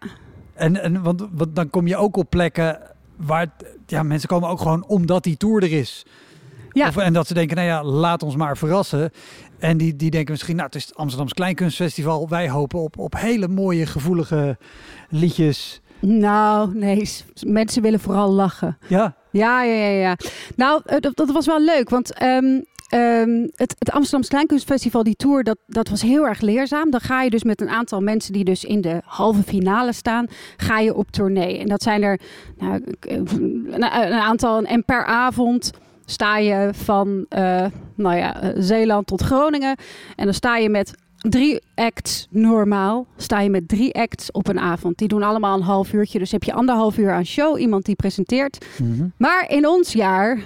En, 0.54 0.82
en 0.82 1.02
want, 1.02 1.26
want 1.32 1.56
dan 1.56 1.70
kom 1.70 1.86
je 1.86 1.96
ook 1.96 2.16
op 2.16 2.30
plekken 2.30 2.78
waar 3.16 3.46
ja, 3.86 4.02
mensen 4.02 4.28
komen 4.28 4.48
ook 4.48 4.60
gewoon 4.60 4.86
omdat 4.86 5.22
die 5.22 5.36
tour 5.36 5.62
er 5.62 5.72
is. 5.72 6.06
Ja. 6.72 6.88
Of, 6.88 6.96
en 6.96 7.12
dat 7.12 7.26
ze 7.26 7.34
denken, 7.34 7.56
nou 7.56 7.68
ja, 7.68 7.84
laat 7.84 8.22
ons 8.22 8.36
maar 8.36 8.56
verrassen. 8.56 9.10
En 9.58 9.76
die, 9.76 9.96
die 9.96 10.10
denken 10.10 10.32
misschien, 10.32 10.56
nou, 10.56 10.66
het 10.66 10.76
is 10.76 10.86
het 10.86 10.96
Amsterdamse 10.96 11.34
Kleinkunstfestival. 11.34 12.28
Wij 12.28 12.50
hopen 12.50 12.80
op, 12.80 12.98
op 12.98 13.16
hele 13.16 13.48
mooie, 13.48 13.86
gevoelige 13.86 14.58
liedjes. 15.08 15.80
Nou, 16.08 16.75
nee. 16.75 17.08
Mensen 17.46 17.82
willen 17.82 18.00
vooral 18.00 18.30
lachen. 18.30 18.78
Ja, 18.88 19.14
Ja, 19.30 19.62
ja, 19.62 19.75
ja. 19.75 20.00
ja. 20.00 20.16
Nou, 20.56 20.82
dat, 21.00 21.16
dat 21.16 21.30
was 21.30 21.46
wel 21.46 21.60
leuk. 21.60 21.90
Want 21.90 22.12
ehm, 22.14 22.60
ehm, 22.88 23.46
het, 23.54 23.75
het 23.78 23.90
Amsterdamse 23.90 24.30
Kleinkunstfestival, 24.30 25.02
die 25.02 25.16
tour, 25.16 25.44
dat, 25.44 25.58
dat 25.66 25.88
was 25.88 26.02
heel 26.02 26.26
erg 26.26 26.40
leerzaam. 26.40 26.90
Dan 26.90 27.00
ga 27.00 27.22
je 27.22 27.30
dus 27.30 27.44
met 27.44 27.60
een 27.60 27.68
aantal 27.68 28.00
mensen 28.00 28.32
die 28.32 28.44
dus 28.44 28.64
in 28.64 28.80
de 28.80 29.00
halve 29.04 29.42
finale 29.42 29.92
staan, 29.92 30.26
ga 30.56 30.78
je 30.78 30.94
op 30.94 31.10
tournee. 31.10 31.58
En 31.58 31.68
dat 31.68 31.82
zijn 31.82 32.02
er 32.02 32.20
nou, 32.58 32.82
eh, 33.00 33.16
een, 33.16 33.66
een 33.72 34.20
aantal. 34.20 34.62
En 34.62 34.84
per 34.84 35.04
avond 35.04 35.72
sta 36.04 36.38
je 36.38 36.68
van 36.72 37.26
eh, 37.28 37.66
nou 37.94 38.16
ja, 38.16 38.40
eh, 38.40 38.50
Zeeland 38.56 39.06
tot 39.06 39.22
Groningen. 39.22 39.76
En 40.16 40.25
dan 40.25 40.34
sta 40.34 40.56
je 40.56 40.68
met 40.68 40.94
drie 41.30 41.61
acts 41.75 42.26
normaal. 42.30 43.06
Sta 43.16 43.40
je 43.40 43.50
met 43.50 43.68
drie 43.68 43.95
acts 43.95 44.30
op 44.30 44.49
een 44.49 44.61
avond. 44.61 44.99
Die 44.99 45.09
doen 45.09 45.23
allemaal 45.23 45.56
een 45.56 45.62
half 45.62 45.92
uurtje. 45.92 46.18
Dus 46.18 46.33
heb 46.33 46.42
je 46.42 46.52
anderhalf 46.52 46.99
uur 46.99 47.12
aan 47.12 47.26
show. 47.26 47.59
Iemand 47.59 47.85
die 47.85 47.97
presenteert. 47.97 48.66
Maar 49.16 49.45
in 49.49 49.66
ons 49.66 49.92
jaar, 49.92 50.38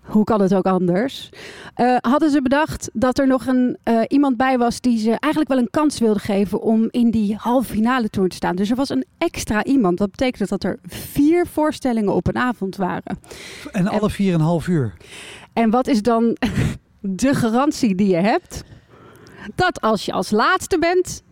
hoe 0.00 0.24
kan 0.24 0.40
het 0.40 0.54
ook 0.54 0.66
anders, 0.66 1.30
eh, 1.74 1.96
hadden 2.00 2.30
ze 2.30 2.42
bedacht 2.42 2.90
dat 2.92 3.18
er 3.18 3.26
nog 3.26 3.46
een, 3.46 3.76
eh, 3.82 4.00
iemand 4.08 4.36
bij 4.36 4.58
was 4.58 4.80
die 4.80 4.98
ze 4.98 5.10
eigenlijk 5.10 5.52
wel 5.52 5.60
een 5.60 5.70
kans 5.70 5.98
wilde 5.98 6.18
geven 6.18 6.60
om 6.60 6.88
in 6.90 7.10
die 7.10 7.36
halve 7.38 7.72
finale 7.72 8.08
tour 8.08 8.28
te 8.28 8.36
staan. 8.36 8.56
Dus 8.56 8.70
er 8.70 8.76
was 8.76 8.88
een 8.88 9.04
extra 9.18 9.64
iemand. 9.64 9.98
Dat 9.98 10.10
betekent 10.10 10.48
dat 10.48 10.64
er 10.64 10.78
vier 10.86 11.46
voorstellingen 11.46 12.14
op 12.14 12.26
een 12.26 12.38
avond 12.38 12.76
waren. 12.76 13.18
en 13.72 13.86
alle 13.86 14.10
vier 14.10 14.32
en 14.32 14.40
een 14.40 14.46
half 14.46 14.66
uur. 14.66 14.94
En 15.52 15.70
wat 15.70 15.86
is 15.86 16.02
dan 16.02 16.36
de 17.00 17.34
garantie 17.34 17.94
die 17.94 18.08
je 18.08 18.16
hebt? 18.16 18.64
Dat 19.54 19.80
als 19.80 20.04
je 20.04 20.12
als 20.12 20.30
laatste 20.30 20.78
bent, 20.78 21.22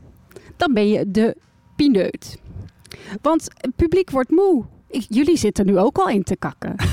dan 0.56 0.74
ben 0.74 0.88
je 0.88 1.10
de 1.10 1.36
pineut. 1.76 2.38
Want 3.22 3.48
het 3.56 3.76
publiek 3.76 4.10
wordt 4.10 4.30
moe. 4.30 4.64
Jullie 4.88 5.36
zitten 5.36 5.66
nu 5.66 5.78
ook 5.78 5.98
al 5.98 6.08
in 6.08 6.22
te 6.22 6.36
kakken. 6.36 6.74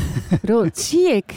Dat 0.41 0.79
zie 0.79 1.11
ik. 1.15 1.31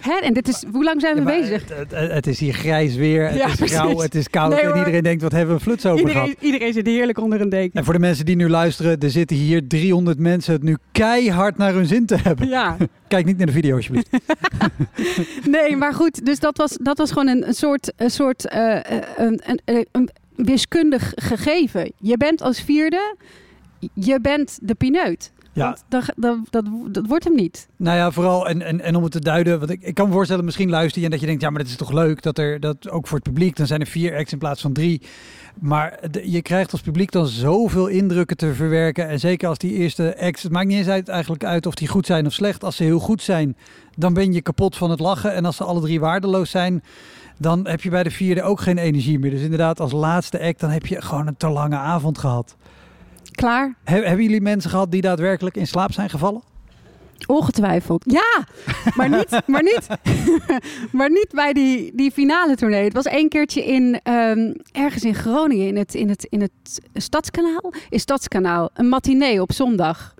Hè? 0.00 0.12
En 0.22 0.32
dit 0.34 0.48
is, 0.48 0.64
hoe 0.72 0.84
lang 0.84 1.00
zijn 1.00 1.14
we 1.14 1.20
Ja, 1.32 1.40
bezig? 1.40 1.68
Het, 1.68 1.90
het- 1.90 2.12
het 2.12 2.26
is 2.26 2.40
hier 2.40 2.52
grijs 2.52 2.94
weer, 2.94 3.28
het 3.28 3.36
Ja, 3.36 3.46
is 3.46 3.72
grauw, 3.72 3.98
het 3.98 4.14
is 4.14 4.28
koud. 4.30 4.50
Nee, 4.50 4.60
en 4.60 4.78
iedereen 4.78 5.02
denkt, 5.02 5.22
wat 5.22 5.32
hebben 5.32 5.48
we 5.48 5.54
een 5.54 5.60
fluts 5.66 5.86
over 5.86 5.98
Iedereen, 5.98 6.22
gehad. 6.22 6.42
iedereen 6.42 6.72
zit 6.72 6.86
heerlijk 6.86 7.18
onder 7.18 7.40
een 7.40 7.48
deken. 7.48 7.78
En 7.78 7.84
voor 7.84 7.92
de 7.94 7.98
mensen 8.00 8.24
die 8.24 8.36
nu 8.36 8.48
luisteren, 8.48 8.98
er 9.00 9.10
zitten 9.10 9.36
hier 9.36 9.66
300 9.68 10.18
mensen 10.18 10.52
het 10.52 10.62
nu 10.62 10.76
keihard 10.92 11.56
naar 11.56 11.72
hun 11.72 11.86
zin 11.86 12.06
te 12.06 12.16
hebben. 12.22 12.48
Ja, 12.48 12.76
Kijk 13.08 13.24
niet 13.24 13.36
naar 13.36 13.46
de 13.46 13.52
video 13.52 13.76
alsjeblieft. 13.76 14.08
nee, 15.50 15.76
maar 15.76 15.94
goed. 15.94 16.24
Dus 16.26 16.38
dat 16.38 16.56
was, 16.56 16.78
dat 16.82 16.98
was 16.98 17.08
gewoon 17.12 17.28
een, 17.28 17.46
een 17.46 17.54
soort, 17.54 17.92
een, 17.96 18.10
soort 18.10 18.48
eh, 18.48 18.76
eh, 18.76 19.02
een, 19.16 19.40
een 19.92 20.10
wiskundig 20.36 21.12
gegeven. 21.16 21.92
Je 21.98 22.16
bent 22.16 22.42
als 22.42 22.60
vierde, 22.62 23.16
je 23.94 24.20
bent 24.20 24.58
de 24.62 24.74
pineut. 24.74 25.32
Ja. 25.52 25.76
Dat, 25.88 26.04
dat, 26.16 26.40
dat, 26.50 26.64
dat 26.90 27.06
wordt 27.06 27.24
hem 27.24 27.34
niet. 27.34 27.68
Nou 27.76 27.96
ja, 27.96 28.10
vooral 28.10 28.48
en, 28.48 28.62
en, 28.62 28.80
en 28.80 28.96
om 28.96 29.02
het 29.02 29.12
te 29.12 29.20
duiden, 29.20 29.58
want 29.58 29.70
ik, 29.70 29.82
ik 29.82 29.94
kan 29.94 30.06
me 30.06 30.12
voorstellen, 30.12 30.44
misschien 30.44 30.70
luister 30.70 30.98
je 30.98 31.04
en 31.04 31.10
dat 31.10 31.20
je 31.20 31.26
denkt, 31.26 31.42
ja, 31.42 31.50
maar 31.50 31.60
het 31.60 31.68
is 31.68 31.76
toch 31.76 31.92
leuk 31.92 32.22
dat 32.22 32.38
er 32.38 32.60
dat 32.60 32.90
ook 32.90 33.06
voor 33.06 33.18
het 33.18 33.26
publiek, 33.26 33.56
dan 33.56 33.66
zijn 33.66 33.80
er 33.80 33.86
vier 33.86 34.16
acts 34.16 34.32
in 34.32 34.38
plaats 34.38 34.60
van 34.60 34.72
drie. 34.72 35.02
Maar 35.60 35.98
de- 36.10 36.30
je 36.30 36.42
krijgt 36.42 36.72
als 36.72 36.80
publiek 36.80 37.10
dan 37.10 37.26
zoveel 37.26 37.86
indrukken 37.86 38.36
te 38.36 38.54
verwerken. 38.54 39.08
En 39.08 39.20
zeker 39.20 39.48
als 39.48 39.58
die 39.58 39.72
eerste 39.72 40.16
acts, 40.20 40.42
het 40.42 40.52
maakt 40.52 40.66
niet 40.66 40.78
eens 40.78 40.88
uit, 40.88 41.08
eigenlijk 41.08 41.44
uit 41.44 41.66
of 41.66 41.74
die 41.74 41.88
goed 41.88 42.06
zijn 42.06 42.26
of 42.26 42.32
slecht. 42.32 42.64
Als 42.64 42.76
ze 42.76 42.82
heel 42.84 42.98
goed 42.98 43.22
zijn, 43.22 43.56
dan 43.96 44.14
ben 44.14 44.32
je 44.32 44.42
kapot 44.42 44.76
van 44.76 44.90
het 44.90 45.00
lachen. 45.00 45.34
En 45.34 45.44
als 45.44 45.56
ze 45.56 45.64
alle 45.64 45.80
drie 45.80 46.00
waardeloos 46.00 46.50
zijn, 46.50 46.82
dan 47.38 47.66
heb 47.66 47.80
je 47.80 47.90
bij 47.90 48.02
de 48.02 48.10
vierde 48.10 48.42
ook 48.42 48.60
geen 48.60 48.78
energie 48.78 49.18
meer. 49.18 49.30
Dus 49.30 49.40
inderdaad, 49.42 49.80
als 49.80 49.92
laatste 49.92 50.40
act, 50.40 50.60
dan 50.60 50.70
heb 50.70 50.86
je 50.86 51.02
gewoon 51.02 51.26
een 51.26 51.36
te 51.36 51.48
lange 51.48 51.76
avond 51.76 52.18
gehad. 52.18 52.56
Klaar? 53.38 53.74
He- 53.84 54.02
hebben 54.02 54.24
jullie 54.24 54.40
mensen 54.40 54.70
gehad 54.70 54.90
die 54.90 55.00
daadwerkelijk 55.00 55.56
in 55.56 55.66
slaap 55.66 55.92
zijn 55.92 56.10
gevallen? 56.10 56.42
Ongetwijfeld. 57.26 58.04
Ja, 58.06 58.46
maar 58.94 59.08
niet, 59.08 59.40
maar 59.46 59.62
niet, 59.62 59.86
maar 60.98 61.10
niet 61.10 61.28
bij 61.30 61.52
die, 61.52 61.92
die 61.94 62.10
finale 62.10 62.56
tournee. 62.56 62.84
Het 62.84 62.92
was 62.92 63.04
één 63.04 63.28
keertje 63.28 63.64
in, 63.64 64.00
ehm, 64.02 64.52
ergens 64.72 65.04
in 65.04 65.14
Groningen, 65.14 65.66
in 65.66 65.76
het, 65.76 65.94
in, 65.94 66.08
het, 66.08 66.26
in 66.30 66.40
het 66.40 66.80
Stadskanaal. 66.94 67.72
In 67.88 68.00
Stadskanaal, 68.00 68.70
een 68.74 68.88
matinee 68.88 69.40
op 69.42 69.52
zondag. 69.52 70.14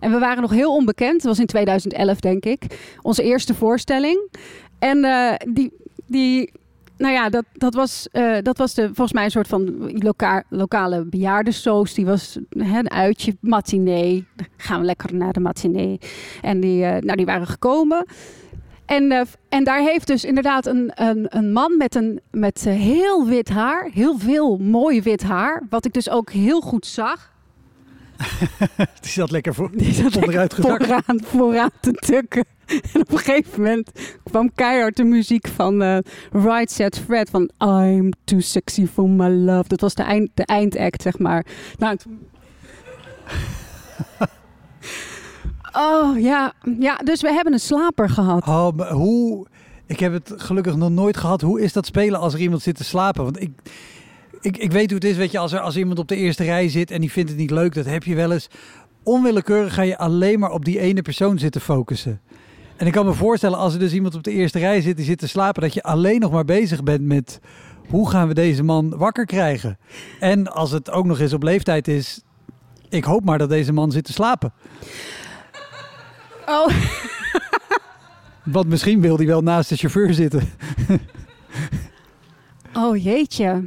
En 0.00 0.10
we 0.10 0.18
waren 0.18 0.42
nog 0.42 0.50
heel 0.50 0.74
onbekend. 0.74 1.12
Het 1.12 1.24
was 1.24 1.38
in 1.38 1.46
2011, 1.46 2.20
denk 2.20 2.44
ik. 2.44 2.62
Onze 3.02 3.22
eerste 3.22 3.54
voorstelling. 3.54 4.30
En 4.78 5.04
eh, 5.04 5.34
die, 5.48 5.72
die, 6.06 6.52
nou 6.96 7.12
ja, 7.12 7.28
dat, 7.28 7.44
dat, 7.52 7.74
was, 7.74 8.08
eh, 8.12 8.36
dat 8.42 8.58
was 8.58 8.74
de, 8.74 8.84
volgens 8.84 9.12
mij 9.12 9.24
een 9.24 9.30
soort 9.30 9.48
van 9.48 9.92
loka 10.02 10.42
lokale 10.48 11.04
bejaardensoos. 11.04 11.94
Die 11.94 12.06
was 12.06 12.38
hè, 12.48 12.78
een 12.78 12.90
uitje, 12.90 13.36
matinee. 13.40 14.26
Dan 14.36 14.46
gaan 14.56 14.80
we 14.80 14.86
lekker 14.86 15.14
naar 15.14 15.32
de 15.32 15.40
matinee. 15.40 15.98
En 16.40 16.60
die, 16.60 16.84
eh, 16.84 17.02
nou, 17.02 17.16
die 17.16 17.26
waren 17.26 17.46
gekomen. 17.46 18.06
En, 18.86 19.12
eh, 19.12 19.20
en 19.48 19.64
daar 19.64 19.80
heeft 19.80 20.06
dus 20.06 20.24
inderdaad 20.24 20.66
een, 20.66 20.92
een, 20.94 21.26
een 21.28 21.52
man 21.52 21.76
met, 21.76 21.94
een, 21.94 22.20
met 22.30 22.64
heel 22.64 23.26
wit 23.26 23.48
haar. 23.48 23.90
Heel 23.92 24.18
veel 24.18 24.56
mooi 24.56 25.02
wit 25.02 25.22
haar. 25.22 25.62
Wat 25.70 25.84
ik 25.84 25.92
dus 25.92 26.10
ook 26.10 26.30
heel 26.30 26.60
goed 26.60 26.86
zag. 26.86 27.32
Die 29.00 29.10
zat 29.10 29.30
lekker 29.30 29.54
voor, 29.54 29.70
Die 29.72 29.92
zat 29.92 30.18
gezakt. 30.24 30.54
vooraan, 30.54 31.20
vooraan 31.22 31.70
te 31.80 31.92
tukken. 31.92 32.44
En 32.66 33.00
op 33.00 33.12
een 33.12 33.18
gegeven 33.18 33.62
moment 33.62 33.90
kwam 34.22 34.52
keihard 34.54 34.96
de 34.96 35.04
muziek 35.04 35.48
van 35.48 35.82
eh 35.82 35.98
Right 36.32 36.70
Set 36.70 36.98
Fred 36.98 37.30
van 37.30 37.50
I'm 37.68 38.10
too 38.24 38.40
sexy 38.40 38.86
for 38.86 39.08
my 39.08 39.28
love. 39.28 39.68
Dat 39.68 39.80
was 39.80 39.94
de, 39.94 40.02
eind, 40.02 40.30
de 40.34 40.44
eindact, 40.44 41.02
zeg 41.02 41.18
maar. 41.18 41.46
Nou, 41.78 41.96
toen- 41.96 42.18
Oh 45.72 46.18
ja. 46.20 46.52
ja, 46.80 46.96
dus 46.96 47.20
we 47.20 47.32
hebben 47.32 47.52
een 47.52 47.58
slaper 47.60 48.08
gehad. 48.10 48.46
Oh, 48.46 48.90
hoe... 48.90 49.46
Ik 49.86 50.00
heb 50.00 50.12
het 50.12 50.32
gelukkig 50.36 50.76
nog 50.76 50.90
nooit 50.90 51.16
gehad. 51.16 51.40
Hoe 51.40 51.60
is 51.60 51.72
dat 51.72 51.86
spelen 51.86 52.20
als 52.20 52.34
er 52.34 52.40
iemand 52.40 52.62
zit 52.62 52.76
te 52.76 52.84
slapen? 52.84 53.24
Want 53.24 53.40
ik, 53.42 53.50
ik, 54.40 54.56
ik 54.56 54.72
weet 54.72 54.86
hoe 54.90 54.94
het 54.98 55.04
is, 55.08 55.16
weet 55.16 55.30
je, 55.30 55.38
als 55.38 55.52
er 55.52 55.60
als 55.60 55.76
iemand 55.76 55.98
op 55.98 56.08
de 56.08 56.16
eerste 56.16 56.44
rij 56.44 56.68
zit 56.68 56.90
en 56.90 57.00
die 57.00 57.12
vindt 57.12 57.30
het 57.30 57.38
niet 57.38 57.50
leuk, 57.50 57.74
dat 57.74 57.84
heb 57.84 58.04
je 58.04 58.14
wel 58.14 58.32
eens. 58.32 58.48
Onwillekeurig 59.02 59.74
ga 59.74 59.82
je 59.82 59.98
alleen 59.98 60.38
maar 60.38 60.50
op 60.50 60.64
die 60.64 60.78
ene 60.80 61.02
persoon 61.02 61.38
zitten 61.38 61.60
focussen. 61.60 62.20
En 62.76 62.86
ik 62.86 62.92
kan 62.92 63.06
me 63.06 63.12
voorstellen, 63.12 63.58
als 63.58 63.72
er 63.72 63.78
dus 63.78 63.92
iemand 63.92 64.14
op 64.14 64.22
de 64.22 64.30
eerste 64.30 64.58
rij 64.58 64.80
zit 64.80 64.96
die 64.96 65.04
zit 65.04 65.18
te 65.18 65.28
slapen, 65.28 65.62
dat 65.62 65.74
je 65.74 65.82
alleen 65.82 66.20
nog 66.20 66.30
maar 66.30 66.44
bezig 66.44 66.82
bent 66.82 67.02
met 67.02 67.40
hoe 67.88 68.10
gaan 68.10 68.28
we 68.28 68.34
deze 68.34 68.62
man 68.62 68.96
wakker 68.96 69.26
krijgen? 69.26 69.78
En 70.20 70.52
als 70.52 70.70
het 70.70 70.90
ook 70.90 71.04
nog 71.04 71.20
eens 71.20 71.32
op 71.32 71.42
leeftijd 71.42 71.88
is, 71.88 72.22
ik 72.88 73.04
hoop 73.04 73.24
maar 73.24 73.38
dat 73.38 73.48
deze 73.48 73.72
man 73.72 73.92
zit 73.92 74.04
te 74.04 74.12
slapen. 74.12 74.52
Oh, 76.46 76.68
Want 78.44 78.68
misschien 78.68 79.00
wil 79.00 79.16
hij 79.16 79.26
wel 79.26 79.42
naast 79.42 79.68
de 79.68 79.76
chauffeur 79.76 80.14
zitten. 80.14 80.50
oh 82.84 83.02
jeetje. 83.02 83.64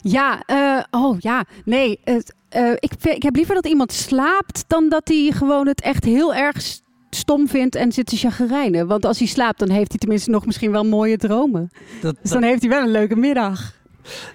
Ja, 0.00 0.42
eh, 0.46 0.82
oh 0.90 1.20
ja, 1.20 1.44
nee. 1.64 2.00
Het, 2.04 2.34
eh, 2.48 2.70
ik, 2.70 2.92
ik 3.04 3.22
heb 3.22 3.36
liever 3.36 3.54
dat 3.54 3.66
iemand 3.66 3.92
slaapt 3.92 4.64
dan 4.66 4.88
dat 4.88 5.08
hij 5.08 5.30
gewoon 5.34 5.66
het 5.66 5.80
echt 5.80 6.04
heel 6.04 6.34
erg 6.34 6.80
stom 7.14 7.48
vindt 7.48 7.74
en 7.74 7.92
zit 7.92 8.06
te 8.06 8.16
chagrijnen. 8.16 8.86
Want 8.86 9.04
als 9.04 9.18
hij 9.18 9.26
slaapt, 9.28 9.58
dan 9.58 9.70
heeft 9.70 9.88
hij 9.90 9.98
tenminste 9.98 10.30
nog 10.30 10.46
misschien 10.46 10.70
wel 10.72 10.84
mooie 10.84 11.16
dromen. 11.16 11.70
Dat, 12.00 12.16
Dus 12.22 12.30
dan 12.30 12.42
heeft 12.42 12.60
hij 12.60 12.70
wel 12.70 12.82
een 12.82 12.90
leuke 12.90 13.16
middag. 13.16 13.74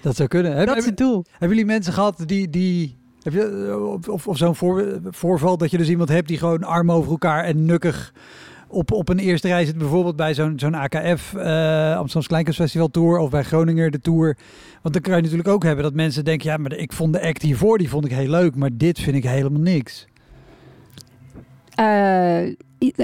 dat 0.02 0.16
zou 0.16 0.28
kunnen. 0.28 0.56
Heb- 0.56 0.66
Dat 0.66 0.76
is 0.76 0.84
het 0.86 0.96
doel. 0.96 1.24
Hebben 1.30 1.48
jullie 1.48 1.64
mensen 1.72 1.92
gehad 1.92 2.22
die, 2.26 2.50
die 2.50 2.96
heb 3.22 3.32
je, 3.32 3.76
of, 4.10 4.26
of, 4.28 4.36
zo'n 4.36 4.54
voor, 4.56 5.00
voorval 5.10 5.56
dat 5.58 5.70
je 5.70 5.78
dus 5.78 5.88
iemand 5.88 6.08
hebt 6.08 6.28
die 6.28 6.38
gewoon 6.38 6.62
arm 6.64 6.90
over 6.90 7.10
elkaar 7.10 7.44
en 7.44 7.64
nukkig 7.64 8.12
op, 8.68 8.92
op 8.92 9.08
een 9.08 9.18
eerste 9.18 9.48
rij 9.48 9.64
zit, 9.64 9.78
bijvoorbeeld 9.78 10.16
bij 10.16 10.34
zo'n 10.34 10.52
zo'n 10.58 10.74
AKF, 10.74 11.34
eh 11.34 11.88
Amsterdamse 11.96 12.28
Kleinkunstfestival 12.28 12.88
Tour 12.90 13.18
of 13.18 13.30
bij 13.30 13.42
Groninger 13.42 13.90
de 13.90 14.00
Tour. 14.00 14.36
Want 14.82 14.94
dan 14.94 15.02
kan 15.02 15.16
je 15.16 15.22
natuurlijk 15.22 15.48
ook 15.48 15.62
hebben 15.64 15.84
dat 15.84 15.94
mensen 15.94 16.24
denken, 16.24 16.50
ja, 16.50 16.56
maar 16.56 16.72
ik 16.72 16.92
vond 16.92 17.12
de 17.12 17.20
act 17.22 17.42
hiervoor, 17.42 17.78
die 17.78 17.88
vond 17.88 18.04
ik 18.04 18.10
heel 18.12 18.28
leuk, 18.30 18.54
maar 18.56 18.70
dit 18.72 18.98
vind 18.98 19.16
ik 19.16 19.24
helemaal 19.24 19.60
niks. 19.60 20.06
Eh, 21.74 22.42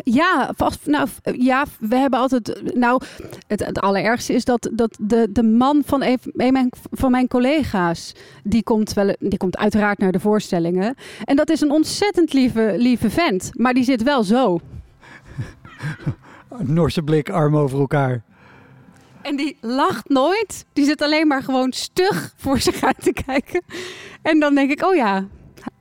ja, 0.05 0.53
vast, 0.57 0.87
nou, 0.87 1.09
ja, 1.23 1.65
we 1.81 1.97
hebben 1.97 2.19
altijd. 2.21 2.75
Nou, 2.75 3.03
het, 3.47 3.65
het 3.67 3.81
allerergste 3.81 4.33
is 4.33 4.45
dat, 4.45 4.71
dat 4.73 4.97
de, 5.01 5.29
de 5.31 5.43
man 5.43 5.83
van 5.87 6.03
een, 6.03 6.19
een 6.37 6.53
mijn- 6.53 6.71
van 6.91 7.11
mijn 7.11 7.29
collega's. 7.29 8.13
die 8.43 8.63
komt, 8.63 8.93
wel, 8.93 9.17
die 9.19 9.39
komt 9.39 9.57
uiteraard 9.57 9.99
naar 9.99 10.13
de 10.13 10.21
voorstellingen. 10.21 10.95
En 11.25 11.37
dat 11.37 11.51
is 11.51 11.61
een 11.61 11.71
ontzettend 11.71 12.33
lieve, 12.33 12.75
lieve 12.79 13.11
vent. 13.11 13.51
Maar 13.53 13.75
die 13.75 13.85
zit 13.85 14.03
wel 14.03 14.23
zo. 14.23 14.61
Norse 16.59 17.03
blik, 17.03 17.31
arm 17.31 17.57
over 17.57 17.79
elkaar. 17.79 18.23
En 19.23 19.37
die 19.37 19.57
lacht 19.61 20.09
nooit. 20.09 20.65
Die 20.73 20.85
zit 20.85 21.03
alleen 21.03 21.27
maar 21.27 21.43
gewoon 21.43 21.73
stug 21.73 22.35
voor 22.37 22.59
zich 22.59 22.83
uit 22.83 23.03
te 23.03 23.13
kijken. 23.27 23.63
En 24.23 24.41
dan 24.41 24.55
denk 24.55 24.71
ik, 24.71 24.85
oh 24.85 24.95
ja. 24.95 25.27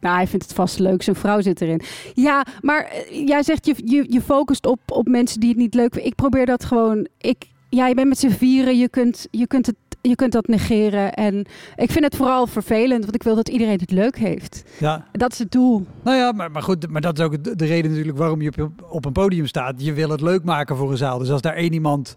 Nou, 0.03 0.15
hij 0.15 0.27
vindt 0.27 0.45
het 0.45 0.53
vast 0.53 0.79
leuk. 0.79 1.03
Zijn 1.03 1.15
vrouw 1.15 1.41
zit 1.41 1.61
erin. 1.61 1.81
Ja, 2.13 2.45
maar 2.61 2.83
eh, 2.85 3.27
jij 3.27 3.43
zegt 3.43 3.65
je, 3.65 3.73
je, 3.85 4.05
je 4.09 4.21
focust 4.21 4.65
op, 4.65 4.79
op 4.87 5.07
mensen 5.07 5.39
die 5.39 5.49
het 5.49 5.57
niet 5.57 5.73
leuk 5.73 5.93
vinden. 5.93 6.09
Ik 6.09 6.15
probeer 6.15 6.45
dat 6.45 6.65
gewoon. 6.65 7.07
Ik, 7.17 7.37
ja, 7.69 7.87
je 7.87 7.95
bent 7.95 8.07
met 8.07 8.19
z'n 8.19 8.29
vieren. 8.29 8.77
Je 8.77 8.89
kunt, 8.89 9.27
je, 9.31 9.47
kunt 9.47 9.65
het, 9.65 9.75
je 10.01 10.15
kunt 10.15 10.31
dat 10.31 10.47
negeren. 10.47 11.13
En 11.13 11.45
ik 11.75 11.91
vind 11.91 12.03
het 12.03 12.15
vooral 12.15 12.47
vervelend. 12.47 13.03
Want 13.03 13.15
ik 13.15 13.23
wil 13.23 13.35
dat 13.35 13.49
iedereen 13.49 13.79
het 13.79 13.91
leuk 13.91 14.17
heeft. 14.17 14.63
Ja, 14.79 15.05
Dat 15.11 15.31
is 15.31 15.39
het 15.39 15.51
doel. 15.51 15.85
nou 16.03 16.17
ja, 16.17 16.31
maar, 16.31 16.51
maar 16.51 16.63
goed, 16.63 16.89
maar 16.89 17.01
dat 17.01 17.19
is 17.19 17.25
ook 17.25 17.43
de, 17.43 17.55
de 17.55 17.65
reden 17.65 17.91
natuurlijk 17.91 18.17
waarom 18.17 18.41
je 18.41 18.51
op, 18.59 18.71
op 18.89 19.05
een 19.05 19.11
podium 19.11 19.45
staat. 19.47 19.73
Je 19.85 19.93
wil 19.93 20.09
het 20.09 20.21
leuk 20.21 20.43
maken 20.43 20.75
voor 20.77 20.91
een 20.91 20.97
zaal. 20.97 21.17
Dus 21.19 21.29
als 21.29 21.41
daar 21.41 21.55
één 21.55 21.73
iemand 21.73 22.15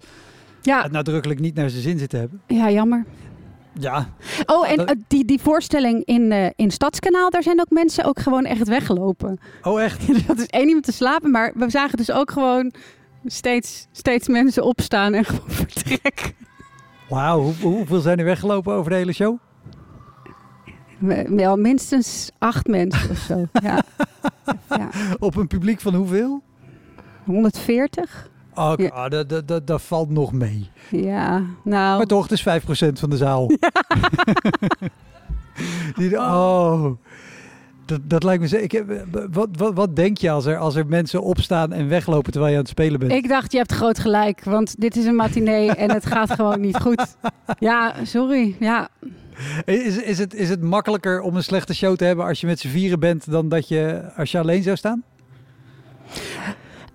Ja, 0.62 0.82
het 0.82 0.92
nadrukkelijk 0.92 1.40
niet 1.40 1.54
naar 1.54 1.70
zijn 1.70 1.82
zin 1.82 1.98
zit 1.98 2.08
te 2.10 2.16
hebben, 2.16 2.40
ja 2.46 2.70
jammer. 2.70 3.04
Ja, 3.80 4.09
Oh, 4.47 4.71
en 4.71 4.76
Dat- 4.76 4.88
eh, 4.90 4.97
die, 5.09 5.25
die 5.25 5.40
voorstelling 5.40 6.04
in, 6.04 6.33
eh, 6.33 6.50
in 6.56 6.71
Stadskanaal, 6.71 7.30
daar 7.30 7.42
zijn 7.42 7.61
ook 7.61 7.71
mensen 7.71 8.04
ook 8.04 8.18
gewoon 8.21 8.45
echt 8.45 8.68
weggelopen. 8.68 9.38
oh 9.62 9.83
echt. 9.83 10.02
Zat 10.26 10.37
dus 10.37 10.47
één 10.47 10.66
iemand 10.66 10.85
te 10.85 10.92
slapen, 10.92 11.30
maar 11.30 11.52
we 11.54 11.71
zagen 11.71 11.97
dus 11.97 12.11
ook 12.11 12.30
gewoon 12.30 12.73
steeds, 13.25 13.87
steeds 13.92 14.28
mensen 14.28 14.62
opstaan 14.64 15.14
en 15.14 15.25
gewoon 15.30 15.50
vertrekken. 15.50 16.33
Wauw, 17.09 17.40
hoe, 17.40 17.54
hoeveel 17.75 18.00
zijn 18.00 18.18
er 18.18 18.25
weggelopen 18.25 18.73
over 18.75 18.90
de 18.90 18.97
hele 18.97 19.12
show? 19.12 19.37
Wel 21.26 21.56
minstens 21.56 22.30
acht 22.38 22.66
mensen 22.66 23.11
of 23.11 23.18
zo. 23.18 23.47
Ja. 23.62 23.83
ja. 24.78 24.88
Op 25.18 25.37
een 25.37 25.47
publiek 25.47 25.80
van 25.80 25.95
hoeveel? 25.95 26.42
140? 27.25 28.30
Oh, 28.58 28.72
Ja. 28.76 28.88
ah, 28.88 29.10
dat, 29.10 29.28
dat, 29.28 29.48
dat, 29.48 29.66
dat 29.66 29.82
valt 29.82 30.10
nog 30.10 30.32
mee. 30.32 30.70
Ja, 30.90 31.42
nou. 31.64 31.96
Maar 31.96 32.06
toch, 32.06 32.22
het 32.28 32.32
is 32.32 32.42
5% 32.42 32.98
van 32.98 33.10
de 33.10 33.16
zaal. 33.16 33.46
Die, 35.96 36.16
oh, 36.18 36.90
dat, 37.86 38.00
dat 38.04 38.22
lijkt 38.22 38.42
me... 38.42 38.48
zo- 38.48 38.56
Ik 38.56 38.72
heb, 38.72 39.04
wat, 39.32 39.48
wat, 39.52 39.75
wat 39.75 39.96
denk 39.96 40.18
je 40.18 40.30
als 40.30 40.44
er, 40.46 40.58
als 40.58 40.75
er 40.75 40.86
mensen 40.86 41.22
opstaan 41.22 41.72
en 41.72 41.88
weglopen 41.88 42.30
terwijl 42.32 42.52
je 42.52 42.58
aan 42.58 42.64
het 42.64 42.72
spelen 42.72 42.98
bent? 43.00 43.12
Ik 43.12 43.28
dacht, 43.28 43.52
je 43.52 43.58
hebt 43.58 43.72
groot 43.72 43.98
gelijk, 43.98 44.44
want 44.44 44.80
dit 44.80 44.96
is 44.96 45.04
een 45.04 45.14
matinee 45.16 45.70
en 45.75 45.90
het 45.92 46.06
gaat 46.06 46.30
gewoon 46.32 46.60
niet 46.60 46.76
goed. 46.76 47.16
Ja, 47.58 47.94
sorry. 48.02 48.56
Ja, 48.60 48.88
Is, 49.64 50.02
is, 50.02 50.18
het, 50.18 50.34
is 50.34 50.48
het 50.48 50.62
makkelijker 50.62 51.20
om 51.20 51.36
een 51.36 51.42
slechte 51.42 51.75
show 51.75 51.96
te 51.96 52.04
hebben 52.04 52.25
als 52.26 52.40
je 52.40 52.46
met 52.46 52.58
z'n 52.60 52.68
vieren 52.68 53.00
bent... 53.00 53.30
dan 53.30 53.48
dat 53.48 53.68
je 53.68 54.02
als 54.16 54.30
je 54.30 54.38
alleen 54.38 54.62
zou 54.62 54.76
staan? 54.76 55.02